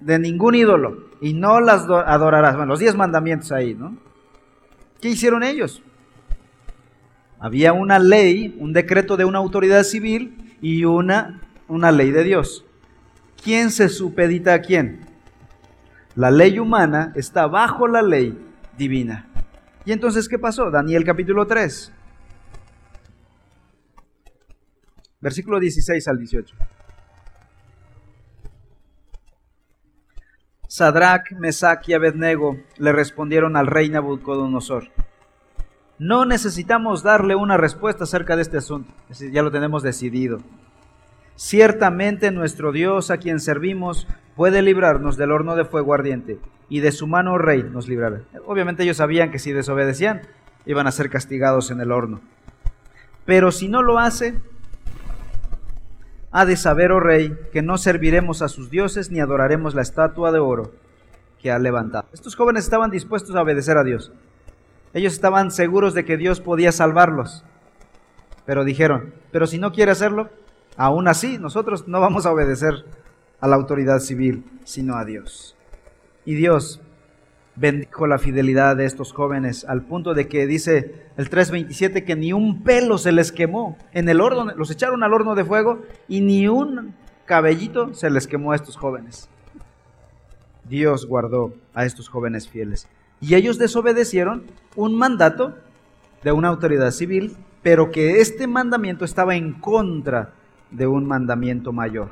de 0.01 0.19
ningún 0.19 0.55
ídolo 0.55 1.11
y 1.21 1.35
no 1.35 1.61
las 1.61 1.83
adorarás. 1.83 2.57
Bueno, 2.57 2.71
los 2.71 2.81
diez 2.81 2.97
mandamientos 2.97 3.53
ahí, 3.53 3.75
¿no? 3.75 3.97
¿Qué 5.01 5.11
hicieron 5.11 5.43
ellos? 5.43 5.83
Había 7.39 7.73
una 7.73 7.99
ley, 7.99 8.57
un 8.59 8.73
decreto 8.73 9.17
de 9.17 9.25
una 9.25 9.39
autoridad 9.39 9.83
civil 9.85 10.57
y 10.61 10.85
una, 10.85 11.41
una 11.69 11.93
ley 11.93 12.11
de 12.11 12.25
Dios. 12.25 12.65
¿Quién 13.43 13.71
se 13.71 13.89
supedita 13.89 14.55
a 14.55 14.61
quién? 14.61 15.10
La 16.21 16.31
ley 16.31 16.59
humana 16.59 17.13
está 17.15 17.47
bajo 17.47 17.89
la 17.89 18.03
ley 18.03 18.39
divina. 18.77 19.27
¿Y 19.87 19.93
entonces 19.93 20.29
qué 20.29 20.39
pasó? 20.39 20.71
Daniel 20.71 21.03
capítulo 21.03 21.47
3. 21.47 21.91
Versículo 25.23 25.59
16 25.59 26.09
al 26.09 26.19
18. 26.19 26.57
Sadrach, 30.69 31.33
Mesach 31.39 31.89
y 31.89 31.95
Abednego 31.95 32.59
le 32.77 32.93
respondieron 32.93 33.57
al 33.57 33.67
rey 33.67 33.89
Nabucodonosor 33.89 34.91
no 36.01 36.25
necesitamos 36.25 37.03
darle 37.03 37.35
una 37.35 37.59
respuesta 37.59 38.05
acerca 38.05 38.35
de 38.35 38.41
este 38.41 38.57
asunto, 38.57 38.91
ya 39.11 39.43
lo 39.43 39.51
tenemos 39.51 39.83
decidido. 39.83 40.39
Ciertamente 41.43 42.31
nuestro 42.33 42.71
Dios 42.71 43.11
a 43.11 43.17
quien 43.17 43.41
servimos 43.41 44.07
puede 44.37 44.61
librarnos 44.61 45.17
del 45.17 45.33
horno 45.33 45.57
de 45.57 45.65
fuego 45.65 45.95
ardiente 45.95 46.39
y 46.69 46.81
de 46.81 46.93
su 46.93 47.07
mano 47.07 47.39
rey 47.39 47.63
nos 47.63 47.89
librará. 47.89 48.21
Obviamente 48.45 48.83
ellos 48.83 48.99
sabían 48.99 49.31
que 49.31 49.39
si 49.39 49.51
desobedecían 49.51 50.21
iban 50.67 50.87
a 50.87 50.93
ser 50.93 51.09
castigados 51.09 51.71
en 51.71 51.81
el 51.81 51.93
horno. 51.93 52.21
Pero 53.25 53.53
si 53.53 53.69
no 53.69 53.83
lo 53.83 53.99
hace, 53.99 54.35
ha 56.31 56.45
de 56.45 56.57
saber, 56.57 56.93
oh 56.93 57.01
rey, 57.01 57.35
que 57.55 57.63
no 57.63 57.79
serviremos 57.79 58.43
a 58.43 58.49
sus 58.49 58.69
dioses 58.69 59.11
ni 59.11 59.19
adoraremos 59.19 59.75
la 59.75 59.81
estatua 59.81 60.33
de 60.33 60.41
oro 60.41 60.73
que 61.41 61.51
ha 61.51 61.59
levantado. 61.59 62.07
Estos 62.13 62.37
jóvenes 62.37 62.65
estaban 62.65 62.91
dispuestos 62.91 63.35
a 63.35 63.41
obedecer 63.41 63.79
a 63.79 63.85
Dios. 63.85 64.13
Ellos 64.93 65.15
estaban 65.15 65.51
seguros 65.51 65.95
de 65.95 66.05
que 66.05 66.19
Dios 66.19 66.39
podía 66.39 66.71
salvarlos. 66.71 67.45
Pero 68.45 68.63
dijeron, 68.65 69.15
pero 69.33 69.47
si 69.47 69.57
no 69.57 69.73
quiere 69.73 69.93
hacerlo, 69.93 70.29
aún 70.77 71.09
así 71.09 71.39
nosotros 71.39 71.89
no 71.89 72.01
vamos 72.01 72.27
a 72.27 72.33
obedecer 72.33 72.85
a 73.41 73.49
la 73.49 73.57
autoridad 73.57 74.01
civil, 74.01 74.45
sino 74.65 74.97
a 74.97 75.05
Dios. 75.05 75.57
Y 76.25 76.35
Dios 76.35 76.81
bendijo 77.57 78.07
la 78.07 78.19
fidelidad 78.19 78.77
de 78.77 78.87
estos 78.87 79.13
jóvenes 79.13 79.65
al 79.65 79.83
punto 79.83 80.15
de 80.15 80.29
que 80.29 80.47
dice 80.47 80.95
el 81.17 81.29
327 81.29 82.05
que 82.05 82.17
ni 82.17 82.33
un 82.33 82.63
pelo 82.63 82.97
se 82.99 83.13
les 83.13 83.33
quemó 83.33 83.77
en 83.93 84.09
el 84.09 84.21
horno, 84.21 84.47
los 84.57 84.71
echaron 84.71 85.03
al 85.03 85.13
horno 85.13 85.35
de 85.35 85.45
fuego 85.45 85.83
y 86.09 86.21
ni 86.21 86.49
un 86.49 86.95
cabellito 87.27 87.95
se 87.95 88.11
les 88.11 88.27
quemó 88.27 88.53
a 88.53 88.57
estos 88.57 88.77
jóvenes. 88.77 89.29
Dios 90.69 91.07
guardó 91.07 91.53
a 91.75 91.85
estos 91.85 92.09
jóvenes 92.09 92.49
fieles. 92.49 92.89
Y 93.21 93.35
ellos 93.35 93.59
desobedecieron 93.59 94.45
un 94.77 94.97
mandato 94.97 95.55
de 96.23 96.33
una 96.33 96.49
autoridad 96.49 96.91
civil, 96.93 97.37
pero 97.63 97.91
que 97.91 98.21
este 98.21 98.47
mandamiento 98.47 99.05
estaba 99.05 99.37
en 99.37 99.53
contra 99.53 100.33
de 100.71 100.87
un 100.87 101.07
mandamiento 101.07 101.73
mayor. 101.73 102.11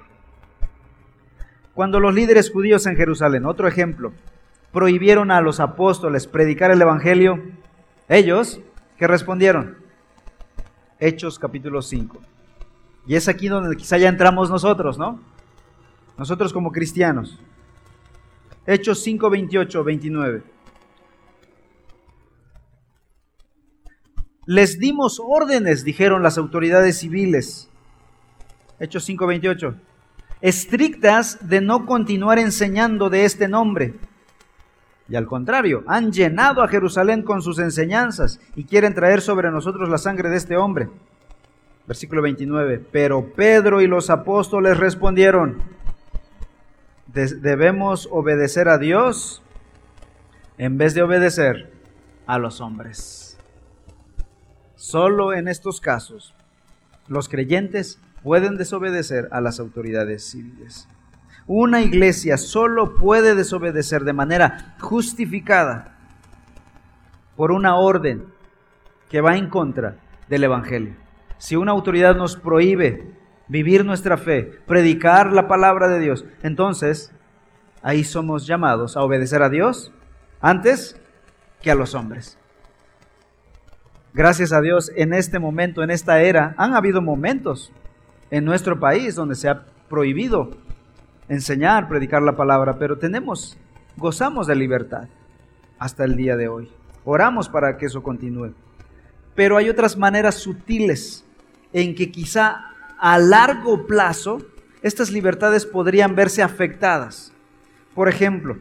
Cuando 1.75 2.01
los 2.01 2.15
líderes 2.15 2.51
judíos 2.51 2.87
en 2.87 2.97
Jerusalén, 2.97 3.47
otro 3.47 3.69
ejemplo, 3.69 4.13
prohibieron 4.73 5.31
a 5.31 5.41
los 5.41 5.61
apóstoles 5.61 6.27
predicar 6.27 6.71
el 6.71 6.83
Evangelio, 6.83 7.43
ellos, 8.09 8.61
¿qué 8.97 9.07
respondieron? 9.07 9.77
Hechos 10.99 11.39
capítulo 11.39 11.83
5. 11.83 12.19
Y 13.07 13.15
es 13.15 13.29
aquí 13.29 13.49
donde 13.49 13.77
quizá 13.77 13.97
ya 13.97 14.09
entramos 14.09 14.51
nosotros, 14.51 14.99
¿no? 14.99 15.21
Nosotros 16.19 16.53
como 16.53 16.73
cristianos. 16.73 17.39
Hechos 18.67 19.03
5, 19.03 19.31
28, 19.31 19.85
29. 19.85 20.43
Les 24.45 24.79
dimos 24.79 25.21
órdenes, 25.25 25.85
dijeron 25.85 26.23
las 26.23 26.39
autoridades 26.39 26.99
civiles. 26.99 27.68
Hechos 28.81 29.05
5:28. 29.09 29.75
Estrictas 30.41 31.49
de 31.49 31.61
no 31.61 31.85
continuar 31.85 32.39
enseñando 32.39 33.11
de 33.11 33.25
este 33.25 33.49
nombre. 33.49 33.95
Y 35.09 35.17
al 35.17 35.27
contrario, 35.27 35.83
han 35.87 36.13
llenado 36.13 36.63
a 36.63 36.69
Jerusalén 36.69 37.23
con 37.23 37.43
sus 37.43 37.59
enseñanzas 37.59 38.41
y 38.55 38.65
quieren 38.65 38.95
traer 38.95 39.21
sobre 39.21 39.51
nosotros 39.51 39.89
la 39.89 39.99
sangre 39.99 40.29
de 40.29 40.37
este 40.37 40.57
hombre. 40.57 40.89
Versículo 41.87 42.23
29. 42.23 42.85
Pero 42.93 43.33
Pedro 43.33 43.81
y 43.81 43.87
los 43.87 44.11
apóstoles 44.11 44.77
respondieron, 44.77 45.63
debemos 47.07 48.09
obedecer 48.13 48.69
a 48.69 48.79
Dios 48.79 49.43
en 50.59 50.77
vez 50.77 50.95
de 50.95 51.03
obedecer 51.03 51.73
a 52.27 52.39
los 52.39 52.61
hombres. 52.61 53.39
Solo 54.77 55.33
en 55.33 55.49
estos 55.49 55.81
casos 55.81 56.35
los 57.09 57.29
creyentes 57.29 57.99
pueden 58.23 58.57
desobedecer 58.57 59.29
a 59.31 59.41
las 59.41 59.61
autoridades 59.61 60.31
civiles. 60.31 60.89
Una 61.47 61.81
iglesia 61.81 62.37
solo 62.37 62.95
puede 62.97 63.35
desobedecer 63.35 64.05
de 64.05 64.13
manera 64.13 64.77
justificada 64.81 65.97
por 67.37 67.53
una 67.53 67.77
orden 67.77 68.27
que 69.09 69.21
va 69.21 69.37
en 69.37 69.49
contra 69.49 69.97
del 70.29 70.45
Evangelio. 70.45 70.95
Si 71.39 71.57
una 71.57 71.73
autoridad 71.73 72.17
nos 72.17 72.37
prohíbe 72.37 73.15
vivir 73.47 73.85
nuestra 73.85 74.19
fe, 74.19 74.61
predicar 74.67 75.33
la 75.33 75.49
palabra 75.49 75.89
de 75.89 76.01
Dios, 76.01 76.25
entonces 76.43 77.13
ahí 77.81 78.05
somos 78.05 78.47
llamados 78.47 78.97
a 78.97 79.03
obedecer 79.03 79.43
a 79.43 79.49
Dios 79.49 79.93
antes 80.41 81.01
que 81.63 81.71
a 81.71 81.75
los 81.75 81.95
hombres. 81.95 82.39
Gracias 84.13 84.53
a 84.53 84.61
Dios, 84.61 84.91
en 84.97 85.15
este 85.15 85.39
momento, 85.39 85.83
en 85.83 85.91
esta 85.91 86.21
era, 86.21 86.55
han 86.59 86.75
habido 86.75 87.01
momentos 87.01 87.73
en 88.31 88.45
nuestro 88.45 88.79
país 88.79 89.15
donde 89.15 89.35
se 89.35 89.49
ha 89.49 89.65
prohibido 89.89 90.51
enseñar, 91.29 91.89
predicar 91.89 92.23
la 92.23 92.37
palabra, 92.37 92.79
pero 92.79 92.99
tenemos, 92.99 93.57
gozamos 93.97 94.47
de 94.47 94.57
libertad 94.57 95.09
hasta 95.79 96.05
el 96.05 96.17
día 96.17 96.37
de 96.37 96.49
hoy. 96.49 96.71
Oramos 97.05 97.49
para 97.49 97.77
que 97.77 97.87
eso 97.87 98.03
continúe. 98.03 98.53
Pero 99.35 99.57
hay 99.57 99.69
otras 99.69 99.97
maneras 99.97 100.37
sutiles 100.37 101.25
en 101.73 101.95
que 101.95 102.11
quizá 102.11 102.73
a 102.99 103.19
largo 103.19 103.87
plazo 103.87 104.39
estas 104.83 105.11
libertades 105.11 105.65
podrían 105.67 106.15
verse 106.15 106.43
afectadas. 106.43 107.33
Por 107.95 108.09
ejemplo, 108.09 108.57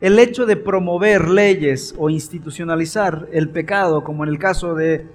el 0.00 0.18
hecho 0.18 0.46
de 0.46 0.56
promover 0.56 1.28
leyes 1.28 1.94
o 1.96 2.10
institucionalizar 2.10 3.28
el 3.32 3.48
pecado, 3.48 4.04
como 4.04 4.24
en 4.24 4.30
el 4.30 4.38
caso 4.38 4.74
de 4.74 5.06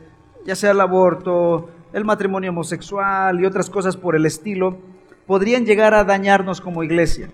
ya 0.46 0.56
sea 0.56 0.72
el 0.72 0.82
aborto, 0.82 1.70
el 1.94 2.06
matrimonio 2.06 2.52
homosexual 2.52 3.40
y 3.40 3.46
otras 3.46 3.70
cosas 3.70 3.98
por 3.98 4.16
el 4.16 4.26
estilo, 4.26 4.80
podrían 5.28 5.66
llegar 5.66 5.94
a 5.94 6.04
dañarnos 6.04 6.62
como 6.62 6.84
iglesia. 6.84 7.30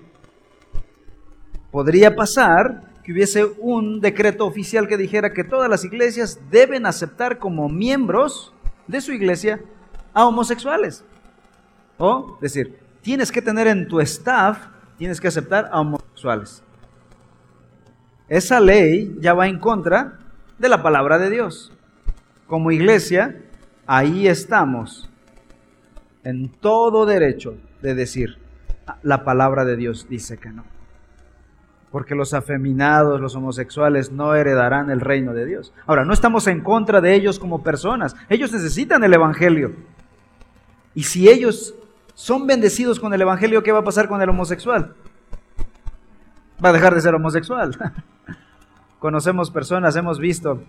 Podría 1.71 2.15
pasar 2.15 2.83
que 3.03 3.11
hubiese 3.11 3.45
un 3.59 4.01
decreto 4.01 4.45
oficial 4.45 4.87
que 4.87 4.97
dijera 4.97 5.33
que 5.33 5.43
todas 5.43 5.69
las 5.69 5.85
iglesias 5.85 6.39
deben 6.51 6.85
aceptar 6.85 7.39
como 7.39 7.69
miembros 7.69 8.53
de 8.87 9.01
su 9.01 9.13
iglesia 9.13 9.61
a 10.13 10.25
homosexuales. 10.25 11.03
O 11.97 12.37
decir, 12.41 12.79
tienes 13.01 13.31
que 13.31 13.41
tener 13.41 13.67
en 13.67 13.87
tu 13.87 13.99
staff, 14.01 14.57
tienes 14.97 15.21
que 15.21 15.27
aceptar 15.27 15.69
a 15.71 15.79
homosexuales. 15.79 16.63
Esa 18.27 18.59
ley 18.59 19.15
ya 19.19 19.33
va 19.33 19.47
en 19.47 19.59
contra 19.59 20.19
de 20.57 20.69
la 20.69 20.83
palabra 20.83 21.17
de 21.17 21.29
Dios. 21.29 21.71
Como 22.45 22.71
iglesia, 22.71 23.41
ahí 23.87 24.27
estamos 24.27 25.09
en 26.23 26.49
todo 26.49 27.05
derecho 27.05 27.55
de 27.81 27.95
decir, 27.95 28.37
la 29.01 29.23
palabra 29.23 29.65
de 29.65 29.77
Dios 29.77 30.07
dice 30.09 30.37
que 30.37 30.49
no. 30.49 30.63
Porque 31.89 32.15
los 32.15 32.33
afeminados, 32.33 33.21
los 33.21 33.35
homosexuales 33.35 34.11
no 34.11 34.35
heredarán 34.35 34.89
el 34.91 34.99
reino 34.99 35.33
de 35.33 35.45
Dios. 35.45 35.73
Ahora, 35.85 36.03
no 36.03 36.13
estamos 36.13 36.45
en 36.47 36.61
contra 36.61 36.99
de 36.99 37.15
ellos 37.15 37.39
como 37.39 37.63
personas. 37.63 38.15
Ellos 38.27 38.51
necesitan 38.51 39.03
el 39.05 39.13
Evangelio. 39.13 39.73
Y 40.93 41.03
si 41.03 41.29
ellos 41.29 41.73
son 42.13 42.45
bendecidos 42.45 42.99
con 42.99 43.13
el 43.13 43.21
Evangelio, 43.21 43.63
¿qué 43.63 43.71
va 43.71 43.79
a 43.79 43.83
pasar 43.85 44.09
con 44.09 44.21
el 44.21 44.29
homosexual? 44.29 44.95
Va 46.63 46.69
a 46.69 46.73
dejar 46.73 46.93
de 46.93 47.01
ser 47.01 47.15
homosexual. 47.15 47.77
Conocemos 48.99 49.49
personas, 49.49 49.95
hemos 49.95 50.19
visto 50.19 50.61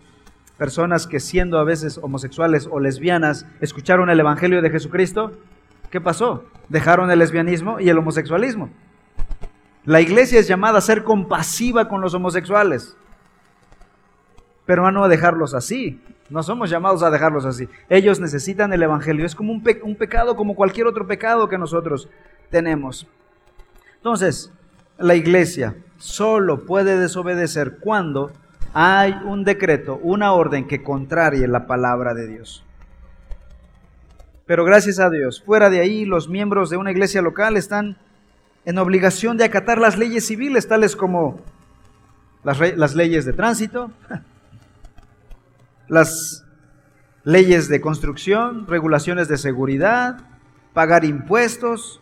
personas 0.59 1.07
que 1.07 1.21
siendo 1.21 1.59
a 1.59 1.65
veces 1.65 1.99
homosexuales 2.03 2.69
o 2.71 2.81
lesbianas, 2.81 3.47
escucharon 3.61 4.11
el 4.11 4.21
Evangelio 4.21 4.61
de 4.61 4.71
Jesucristo 4.71 5.33
¿Qué 5.91 6.01
pasó? 6.01 6.45
Dejaron 6.69 7.11
el 7.11 7.19
lesbianismo 7.19 7.81
y 7.81 7.89
el 7.89 7.99
homosexualismo. 7.99 8.69
La 9.85 10.01
iglesia 10.01 10.39
es 10.39 10.47
llamada 10.47 10.79
a 10.79 10.83
ser 10.83 11.03
compasiva 11.03 11.89
con 11.89 12.03
los 12.03 12.13
homosexuales, 12.13 12.95
pero 14.67 14.91
no 14.91 15.05
a 15.05 15.09
dejarlos 15.09 15.55
así. 15.55 16.01
No 16.29 16.43
somos 16.43 16.69
llamados 16.69 17.03
a 17.03 17.11
dejarlos 17.11 17.47
así. 17.47 17.71
Ellos 17.89 18.21
necesitan 18.21 18.71
el 18.75 18.83
Evangelio. 18.83 19.25
Es 19.25 19.35
como 19.35 19.51
un, 19.51 19.65
un 19.83 19.97
pecado, 19.97 20.37
como 20.37 20.55
cualquier 20.55 20.87
otro 20.87 21.07
pecado 21.07 21.49
que 21.49 21.57
nosotros 21.57 22.11
tenemos. 22.51 23.07
Entonces, 23.97 24.53
la 24.99 25.15
iglesia 25.15 25.75
solo 25.97 26.67
puede 26.67 26.99
desobedecer 26.99 27.79
cuando 27.79 28.31
hay 28.73 29.13
un 29.25 29.45
decreto, 29.45 29.99
una 30.03 30.33
orden 30.33 30.67
que 30.67 30.83
contrarie 30.83 31.47
la 31.49 31.67
palabra 31.67 32.15
de 32.15 32.27
Dios. 32.27 32.65
Pero 34.47 34.65
gracias 34.65 34.99
a 34.99 35.11
Dios, 35.11 35.43
fuera 35.45 35.69
de 35.69 35.81
ahí, 35.81 36.05
los 36.05 36.29
miembros 36.29 36.71
de 36.71 36.79
una 36.79 36.91
iglesia 36.91 37.21
local 37.21 37.57
están 37.57 37.99
en 38.65 38.79
obligación 38.79 39.37
de 39.37 39.45
acatar 39.45 39.79
las 39.79 39.99
leyes 39.99 40.27
civiles, 40.27 40.69
tales 40.69 40.97
como 40.97 41.41
las, 42.45 42.95
leyes 42.95 43.25
de 43.25 43.33
tránsito, 43.33 43.91
las 45.89 46.45
leyes 47.25 47.69
de 47.69 47.81
construcción, 47.81 48.67
regulaciones 48.67 49.29
de 49.29 49.37
seguridad, 49.37 50.19
pagar 50.73 51.05
impuestos, 51.05 52.01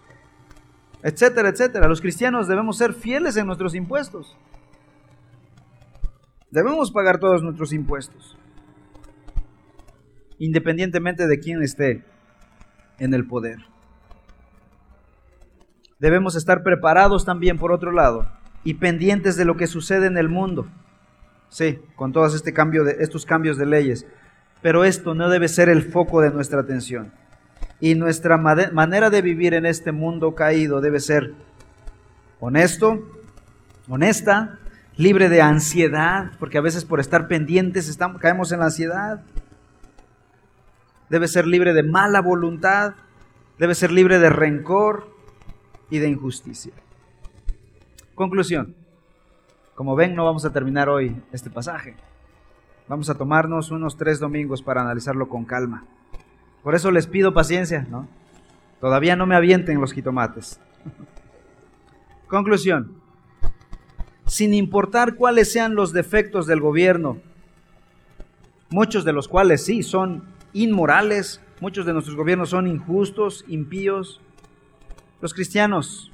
etcétera, 1.02 1.48
etcétera. 1.48 1.88
Los 1.88 2.00
cristianos 2.00 2.46
debemos 2.46 2.78
ser 2.78 2.94
fieles 2.94 3.36
en 3.36 3.46
nuestros 3.46 3.74
impuestos. 3.74 4.36
Debemos 6.56 6.90
pagar 6.90 7.18
todos 7.18 7.42
nuestros 7.42 7.74
impuestos, 7.74 8.34
independientemente 10.38 11.26
de 11.26 11.38
quién 11.38 11.62
esté 11.62 12.02
en 12.98 13.12
el 13.12 13.26
poder. 13.26 13.58
Debemos 15.98 16.34
estar 16.34 16.62
preparados 16.62 17.26
también, 17.26 17.58
por 17.58 17.72
otro 17.72 17.92
lado, 17.92 18.26
y 18.64 18.72
pendientes 18.72 19.36
de 19.36 19.44
lo 19.44 19.58
que 19.58 19.66
sucede 19.66 20.06
en 20.06 20.16
el 20.16 20.30
mundo. 20.30 20.66
Sí, 21.50 21.78
con 21.94 22.14
todos 22.14 22.34
este 22.34 22.54
cambio 22.54 22.84
de, 22.84 22.96
estos 23.00 23.26
cambios 23.26 23.58
de 23.58 23.66
leyes. 23.66 24.06
Pero 24.62 24.86
esto 24.86 25.14
no 25.14 25.28
debe 25.28 25.48
ser 25.48 25.68
el 25.68 25.82
foco 25.82 26.22
de 26.22 26.30
nuestra 26.30 26.60
atención. 26.60 27.12
Y 27.80 27.96
nuestra 27.96 28.38
manera 28.38 29.10
de 29.10 29.20
vivir 29.20 29.52
en 29.52 29.66
este 29.66 29.92
mundo 29.92 30.34
caído 30.34 30.80
debe 30.80 31.00
ser 31.00 31.34
honesto, 32.40 32.98
honesta, 33.90 34.58
libre 34.96 35.28
de 35.28 35.42
ansiedad, 35.42 36.32
porque 36.38 36.58
a 36.58 36.62
veces 36.62 36.84
por 36.84 37.00
estar 37.00 37.28
pendientes 37.28 37.98
caemos 38.20 38.52
en 38.52 38.60
la 38.60 38.66
ansiedad 38.66 39.22
debe 41.08 41.28
ser 41.28 41.46
libre 41.46 41.72
de 41.72 41.82
mala 41.82 42.20
voluntad, 42.20 42.94
debe 43.58 43.74
ser 43.74 43.92
libre 43.92 44.18
de 44.18 44.30
rencor 44.30 45.08
y 45.90 45.98
de 45.98 46.08
injusticia. 46.08 46.72
Conclusión. 48.14 48.74
Como 49.74 49.94
ven, 49.94 50.14
no 50.14 50.24
vamos 50.24 50.44
a 50.44 50.52
terminar 50.52 50.88
hoy 50.88 51.14
este 51.32 51.50
pasaje. 51.50 51.94
Vamos 52.88 53.10
a 53.10 53.14
tomarnos 53.14 53.70
unos 53.70 53.96
tres 53.96 54.18
domingos 54.18 54.62
para 54.62 54.80
analizarlo 54.80 55.28
con 55.28 55.44
calma. 55.44 55.84
Por 56.62 56.74
eso 56.74 56.90
les 56.90 57.06
pido 57.06 57.34
paciencia, 57.34 57.86
¿no? 57.90 58.08
Todavía 58.80 59.16
no 59.16 59.26
me 59.26 59.36
avienten 59.36 59.80
los 59.80 59.92
jitomates. 59.92 60.60
Conclusión. 62.28 63.05
Sin 64.26 64.54
importar 64.54 65.14
cuáles 65.14 65.52
sean 65.52 65.74
los 65.74 65.92
defectos 65.92 66.46
del 66.46 66.60
gobierno, 66.60 67.18
muchos 68.70 69.04
de 69.04 69.12
los 69.12 69.28
cuales 69.28 69.64
sí 69.64 69.82
son 69.82 70.24
inmorales, 70.52 71.40
muchos 71.60 71.86
de 71.86 71.92
nuestros 71.92 72.16
gobiernos 72.16 72.50
son 72.50 72.66
injustos, 72.66 73.44
impíos. 73.46 74.20
Los 75.20 75.32
cristianos 75.32 76.10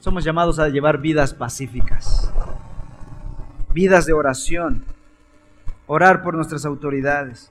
somos 0.00 0.24
llamados 0.24 0.58
a 0.58 0.68
llevar 0.68 0.98
vidas 0.98 1.34
pacíficas, 1.34 2.32
vidas 3.74 4.06
de 4.06 4.14
oración, 4.14 4.84
orar 5.86 6.22
por 6.22 6.34
nuestras 6.34 6.64
autoridades, 6.64 7.50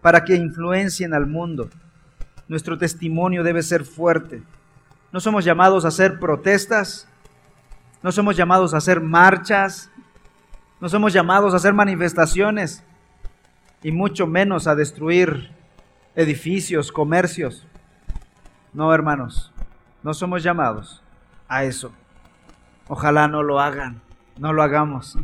para 0.00 0.24
que 0.24 0.36
influencien 0.36 1.14
al 1.14 1.26
mundo. 1.26 1.68
Nuestro 2.46 2.78
testimonio 2.78 3.42
debe 3.42 3.62
ser 3.62 3.84
fuerte. 3.84 4.42
No 5.10 5.20
somos 5.20 5.44
llamados 5.44 5.84
a 5.84 5.88
hacer 5.88 6.20
protestas, 6.20 7.08
no 8.04 8.12
somos 8.12 8.36
llamados 8.36 8.74
a 8.74 8.76
hacer 8.76 9.00
marchas, 9.00 9.90
no 10.78 10.90
somos 10.90 11.14
llamados 11.14 11.54
a 11.54 11.56
hacer 11.56 11.72
manifestaciones 11.72 12.84
y 13.82 13.92
mucho 13.92 14.26
menos 14.26 14.66
a 14.66 14.74
destruir 14.74 15.50
edificios, 16.14 16.92
comercios. 16.92 17.66
No, 18.74 18.92
hermanos, 18.92 19.54
no 20.02 20.12
somos 20.12 20.42
llamados 20.42 21.02
a 21.48 21.64
eso. 21.64 21.92
Ojalá 22.88 23.26
no 23.26 23.42
lo 23.42 23.58
hagan, 23.58 24.02
no 24.36 24.52
lo 24.52 24.62
hagamos. 24.62 25.16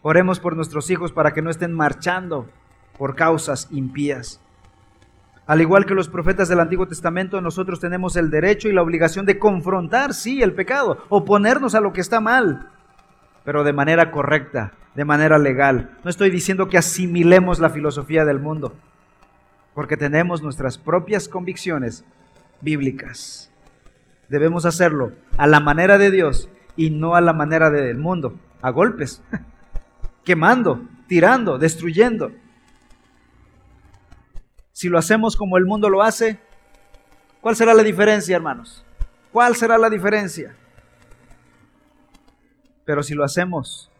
Oremos 0.00 0.40
por 0.40 0.56
nuestros 0.56 0.88
hijos 0.88 1.12
para 1.12 1.34
que 1.34 1.42
no 1.42 1.50
estén 1.50 1.74
marchando 1.74 2.48
por 2.96 3.14
causas 3.14 3.68
impías. 3.70 4.40
Al 5.46 5.60
igual 5.60 5.86
que 5.86 5.94
los 5.94 6.08
profetas 6.08 6.48
del 6.48 6.60
Antiguo 6.60 6.86
Testamento, 6.86 7.40
nosotros 7.40 7.80
tenemos 7.80 8.16
el 8.16 8.30
derecho 8.30 8.68
y 8.68 8.72
la 8.72 8.82
obligación 8.82 9.26
de 9.26 9.38
confrontar, 9.38 10.14
sí, 10.14 10.40
el 10.42 10.54
pecado, 10.54 11.04
oponernos 11.08 11.74
a 11.74 11.80
lo 11.80 11.92
que 11.92 12.00
está 12.00 12.20
mal, 12.20 12.68
pero 13.44 13.64
de 13.64 13.72
manera 13.72 14.12
correcta, 14.12 14.72
de 14.94 15.04
manera 15.04 15.38
legal. 15.38 15.98
No 16.04 16.10
estoy 16.10 16.30
diciendo 16.30 16.68
que 16.68 16.78
asimilemos 16.78 17.58
la 17.58 17.70
filosofía 17.70 18.24
del 18.24 18.38
mundo, 18.38 18.74
porque 19.74 19.96
tenemos 19.96 20.42
nuestras 20.42 20.78
propias 20.78 21.28
convicciones 21.28 22.04
bíblicas. 22.60 23.50
Debemos 24.28 24.64
hacerlo 24.64 25.12
a 25.36 25.46
la 25.48 25.58
manera 25.58 25.98
de 25.98 26.10
Dios 26.10 26.48
y 26.76 26.90
no 26.90 27.16
a 27.16 27.20
la 27.20 27.32
manera 27.32 27.68
del 27.70 27.98
mundo, 27.98 28.38
a 28.62 28.70
golpes, 28.70 29.22
quemando, 30.24 30.82
tirando, 31.08 31.58
destruyendo. 31.58 32.30
Si 34.72 34.88
lo 34.88 34.98
hacemos 34.98 35.36
como 35.36 35.58
el 35.58 35.66
mundo 35.66 35.90
lo 35.90 36.02
hace, 36.02 36.38
¿cuál 37.40 37.56
será 37.56 37.74
la 37.74 37.82
diferencia, 37.82 38.36
hermanos? 38.36 38.84
¿Cuál 39.30 39.54
será 39.54 39.76
la 39.76 39.90
diferencia? 39.90 40.56
Pero 42.84 43.02
si 43.02 43.14
lo 43.14 43.22
hacemos 43.22 43.90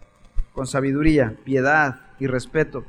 con 0.55 0.66
sabiduría, 0.66 1.37
piedad 1.45 2.01
y 2.18 2.27
respeto, 2.27 2.85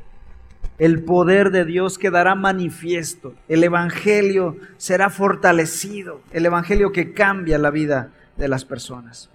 el 0.79 1.03
poder 1.03 1.51
de 1.51 1.65
Dios 1.65 1.97
quedará 1.97 2.35
manifiesto, 2.35 3.35
el 3.47 3.63
Evangelio 3.63 4.57
será 4.77 5.09
fortalecido, 5.09 6.21
el 6.31 6.45
Evangelio 6.45 6.91
que 6.91 7.13
cambia 7.13 7.57
la 7.57 7.69
vida 7.69 8.11
de 8.37 8.47
las 8.47 8.65
personas. 8.65 9.29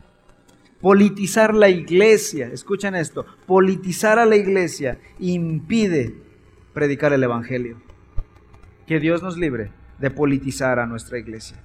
Politizar 0.81 1.55
la 1.55 1.69
iglesia, 1.69 2.49
escuchen 2.53 2.95
esto, 2.95 3.27
politizar 3.47 4.19
a 4.19 4.27
la 4.27 4.37
iglesia 4.37 4.99
impide 5.19 6.15
predicar 6.73 7.13
el 7.13 7.23
Evangelio. 7.23 7.88
Que 8.89 9.01
Dios 9.01 9.23
nos 9.23 9.37
libre 9.37 9.71
de 9.99 10.11
politizar 10.11 10.79
a 10.79 10.87
nuestra 10.87 11.19
iglesia. 11.19 11.59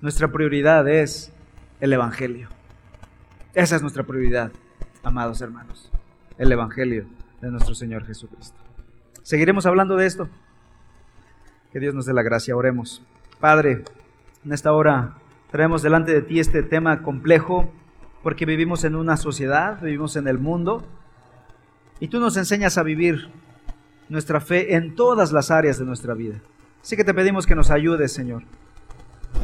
Nuestra 0.00 0.28
prioridad 0.28 0.88
es 0.88 1.32
el 1.80 1.92
Evangelio. 1.92 2.48
Esa 3.54 3.74
es 3.74 3.82
nuestra 3.82 4.04
prioridad, 4.04 4.52
amados 5.02 5.40
hermanos, 5.40 5.90
el 6.38 6.52
Evangelio 6.52 7.06
de 7.40 7.50
nuestro 7.50 7.74
Señor 7.74 8.06
Jesucristo. 8.06 8.56
Seguiremos 9.24 9.66
hablando 9.66 9.96
de 9.96 10.06
esto. 10.06 10.28
Que 11.72 11.80
Dios 11.80 11.92
nos 11.92 12.06
dé 12.06 12.12
la 12.12 12.22
gracia, 12.22 12.54
oremos. 12.54 13.02
Padre, 13.40 13.82
en 14.44 14.52
esta 14.52 14.72
hora 14.72 15.16
traemos 15.50 15.82
delante 15.82 16.12
de 16.12 16.22
ti 16.22 16.38
este 16.38 16.62
tema 16.62 17.02
complejo 17.02 17.68
porque 18.22 18.46
vivimos 18.46 18.84
en 18.84 18.94
una 18.94 19.16
sociedad, 19.16 19.82
vivimos 19.82 20.14
en 20.14 20.28
el 20.28 20.38
mundo 20.38 20.86
y 21.98 22.06
tú 22.06 22.20
nos 22.20 22.36
enseñas 22.36 22.78
a 22.78 22.84
vivir 22.84 23.28
nuestra 24.08 24.40
fe 24.40 24.74
en 24.74 24.94
todas 24.94 25.32
las 25.32 25.50
áreas 25.50 25.78
de 25.78 25.84
nuestra 25.84 26.14
vida. 26.14 26.40
Así 26.82 26.96
que 26.96 27.04
te 27.04 27.14
pedimos 27.14 27.46
que 27.46 27.54
nos 27.54 27.70
ayudes, 27.70 28.12
Señor, 28.12 28.42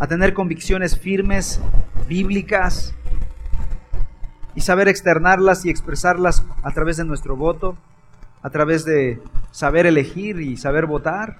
a 0.00 0.06
tener 0.06 0.34
convicciones 0.34 0.98
firmes, 0.98 1.60
bíblicas, 2.08 2.94
y 4.54 4.60
saber 4.60 4.88
externarlas 4.88 5.64
y 5.64 5.70
expresarlas 5.70 6.44
a 6.62 6.70
través 6.70 6.96
de 6.96 7.04
nuestro 7.04 7.36
voto 7.36 7.76
a 8.44 8.50
través 8.50 8.84
de 8.84 9.22
saber 9.52 9.86
elegir 9.86 10.38
y 10.38 10.58
saber 10.58 10.84
votar, 10.84 11.38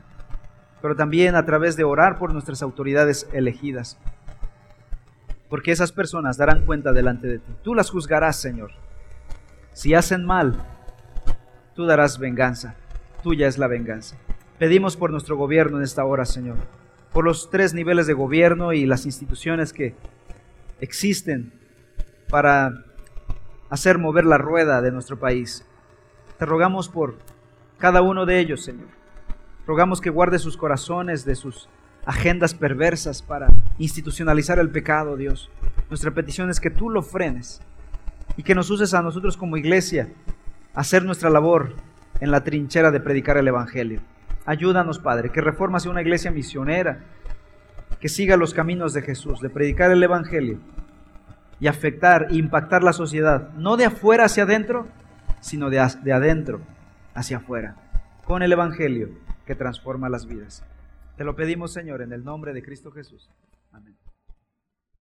pero 0.81 0.97
también 0.97 1.37
a 1.37 1.45
través 1.45 1.77
de 1.77 1.85
orar 1.85 2.19
por 2.19 2.33
nuestras 2.33 2.63
autoridades 2.63 3.29
elegidas. 3.35 3.99
Porque 5.51 5.71
esas 5.71 5.93
personas 5.93 6.39
darán 6.39 6.65
cuenta 6.65 6.93
delante 6.93 7.27
de 7.27 7.41
ti. 7.41 7.53
Tú 7.63 7.75
las 7.75 7.91
juzgarás, 7.91 8.37
Señor. 8.37 8.71
Si 9.75 9.93
hacen 9.93 10.25
mal, 10.25 10.65
tú 11.75 11.85
darás 11.85 12.19
venganza. 12.19 12.75
Tuya 13.25 13.49
es 13.49 13.57
la 13.57 13.69
venganza. 13.69 14.19
Pedimos 14.59 14.99
por 14.99 15.11
nuestro 15.11 15.39
gobierno 15.39 15.79
en 15.79 15.83
esta 15.83 16.05
hora, 16.05 16.27
Señor. 16.27 16.59
Por 17.11 17.25
los 17.25 17.49
tres 17.49 17.73
niveles 17.73 18.07
de 18.07 18.13
gobierno 18.13 18.75
y 18.75 18.85
las 18.85 19.07
instituciones 19.07 19.73
que 19.73 19.95
existen 20.79 21.51
para 22.29 22.85
hacer 23.71 23.97
mover 23.97 24.27
la 24.27 24.37
rueda 24.37 24.83
de 24.83 24.93
nuestro 24.93 25.19
país. 25.19 25.65
Te 26.39 26.45
rogamos 26.45 26.91
por 26.91 27.17
cada 27.79 28.03
uno 28.03 28.27
de 28.27 28.41
ellos, 28.41 28.63
Señor. 28.63 28.89
Rogamos 29.67 30.03
que 30.03 30.11
guarde 30.11 30.39
sus 30.39 30.59
corazones 30.59 31.25
de 31.25 31.35
sus 31.35 31.71
agendas 32.05 32.53
perversas 32.53 33.23
para 33.23 33.49
institucionalizar 33.79 34.59
el 34.59 34.69
pecado, 34.69 35.17
Dios. 35.17 35.51
Nuestra 35.89 36.11
petición 36.11 36.51
es 36.51 36.61
que 36.61 36.69
tú 36.69 36.91
lo 36.91 37.01
frenes 37.01 37.63
y 38.37 38.43
que 38.43 38.55
nos 38.55 38.69
uses 38.69 38.93
a 38.93 39.01
nosotros 39.01 39.39
como 39.39 39.57
iglesia 39.57 40.11
a 40.75 40.81
hacer 40.81 41.05
nuestra 41.05 41.31
labor 41.31 41.75
en 42.25 42.31
la 42.31 42.43
trinchera 42.43 42.91
de 42.91 43.01
predicar 43.01 43.37
el 43.37 43.49
Evangelio. 43.49 44.01
Ayúdanos, 44.47 44.99
Padre, 44.99 45.29
que 45.31 45.43
Reforma 45.43 45.79
sea 45.79 45.91
una 45.91 46.01
iglesia 46.01 46.31
misionera, 46.31 47.01
que 48.01 48.09
siga 48.09 48.39
los 48.39 48.55
caminos 48.55 48.95
de 48.95 49.03
Jesús, 49.03 49.43
de 49.43 49.51
predicar 49.51 49.91
el 49.91 50.03
Evangelio 50.03 50.59
y 51.61 51.67
afectar, 51.67 52.29
impactar 52.31 52.83
la 52.83 52.95
sociedad, 52.95 53.51
no 53.59 53.77
de 53.77 53.85
afuera 53.85 54.25
hacia 54.25 54.45
adentro, 54.45 54.87
sino 55.41 55.69
de, 55.69 55.87
de 56.03 56.13
adentro 56.15 56.63
hacia 57.13 57.37
afuera, 57.37 57.77
con 58.25 58.43
el 58.43 58.53
Evangelio 58.53 59.11
que 59.45 59.55
transforma 59.55 60.09
las 60.09 60.25
vidas. 60.25 60.65
Te 61.19 61.25
lo 61.25 61.37
pedimos, 61.37 61.75
Señor, 61.75 62.01
en 62.01 62.15
el 62.15 62.25
nombre 62.25 62.55
de 62.55 62.63
Cristo 62.63 62.91
Jesús. 62.91 63.29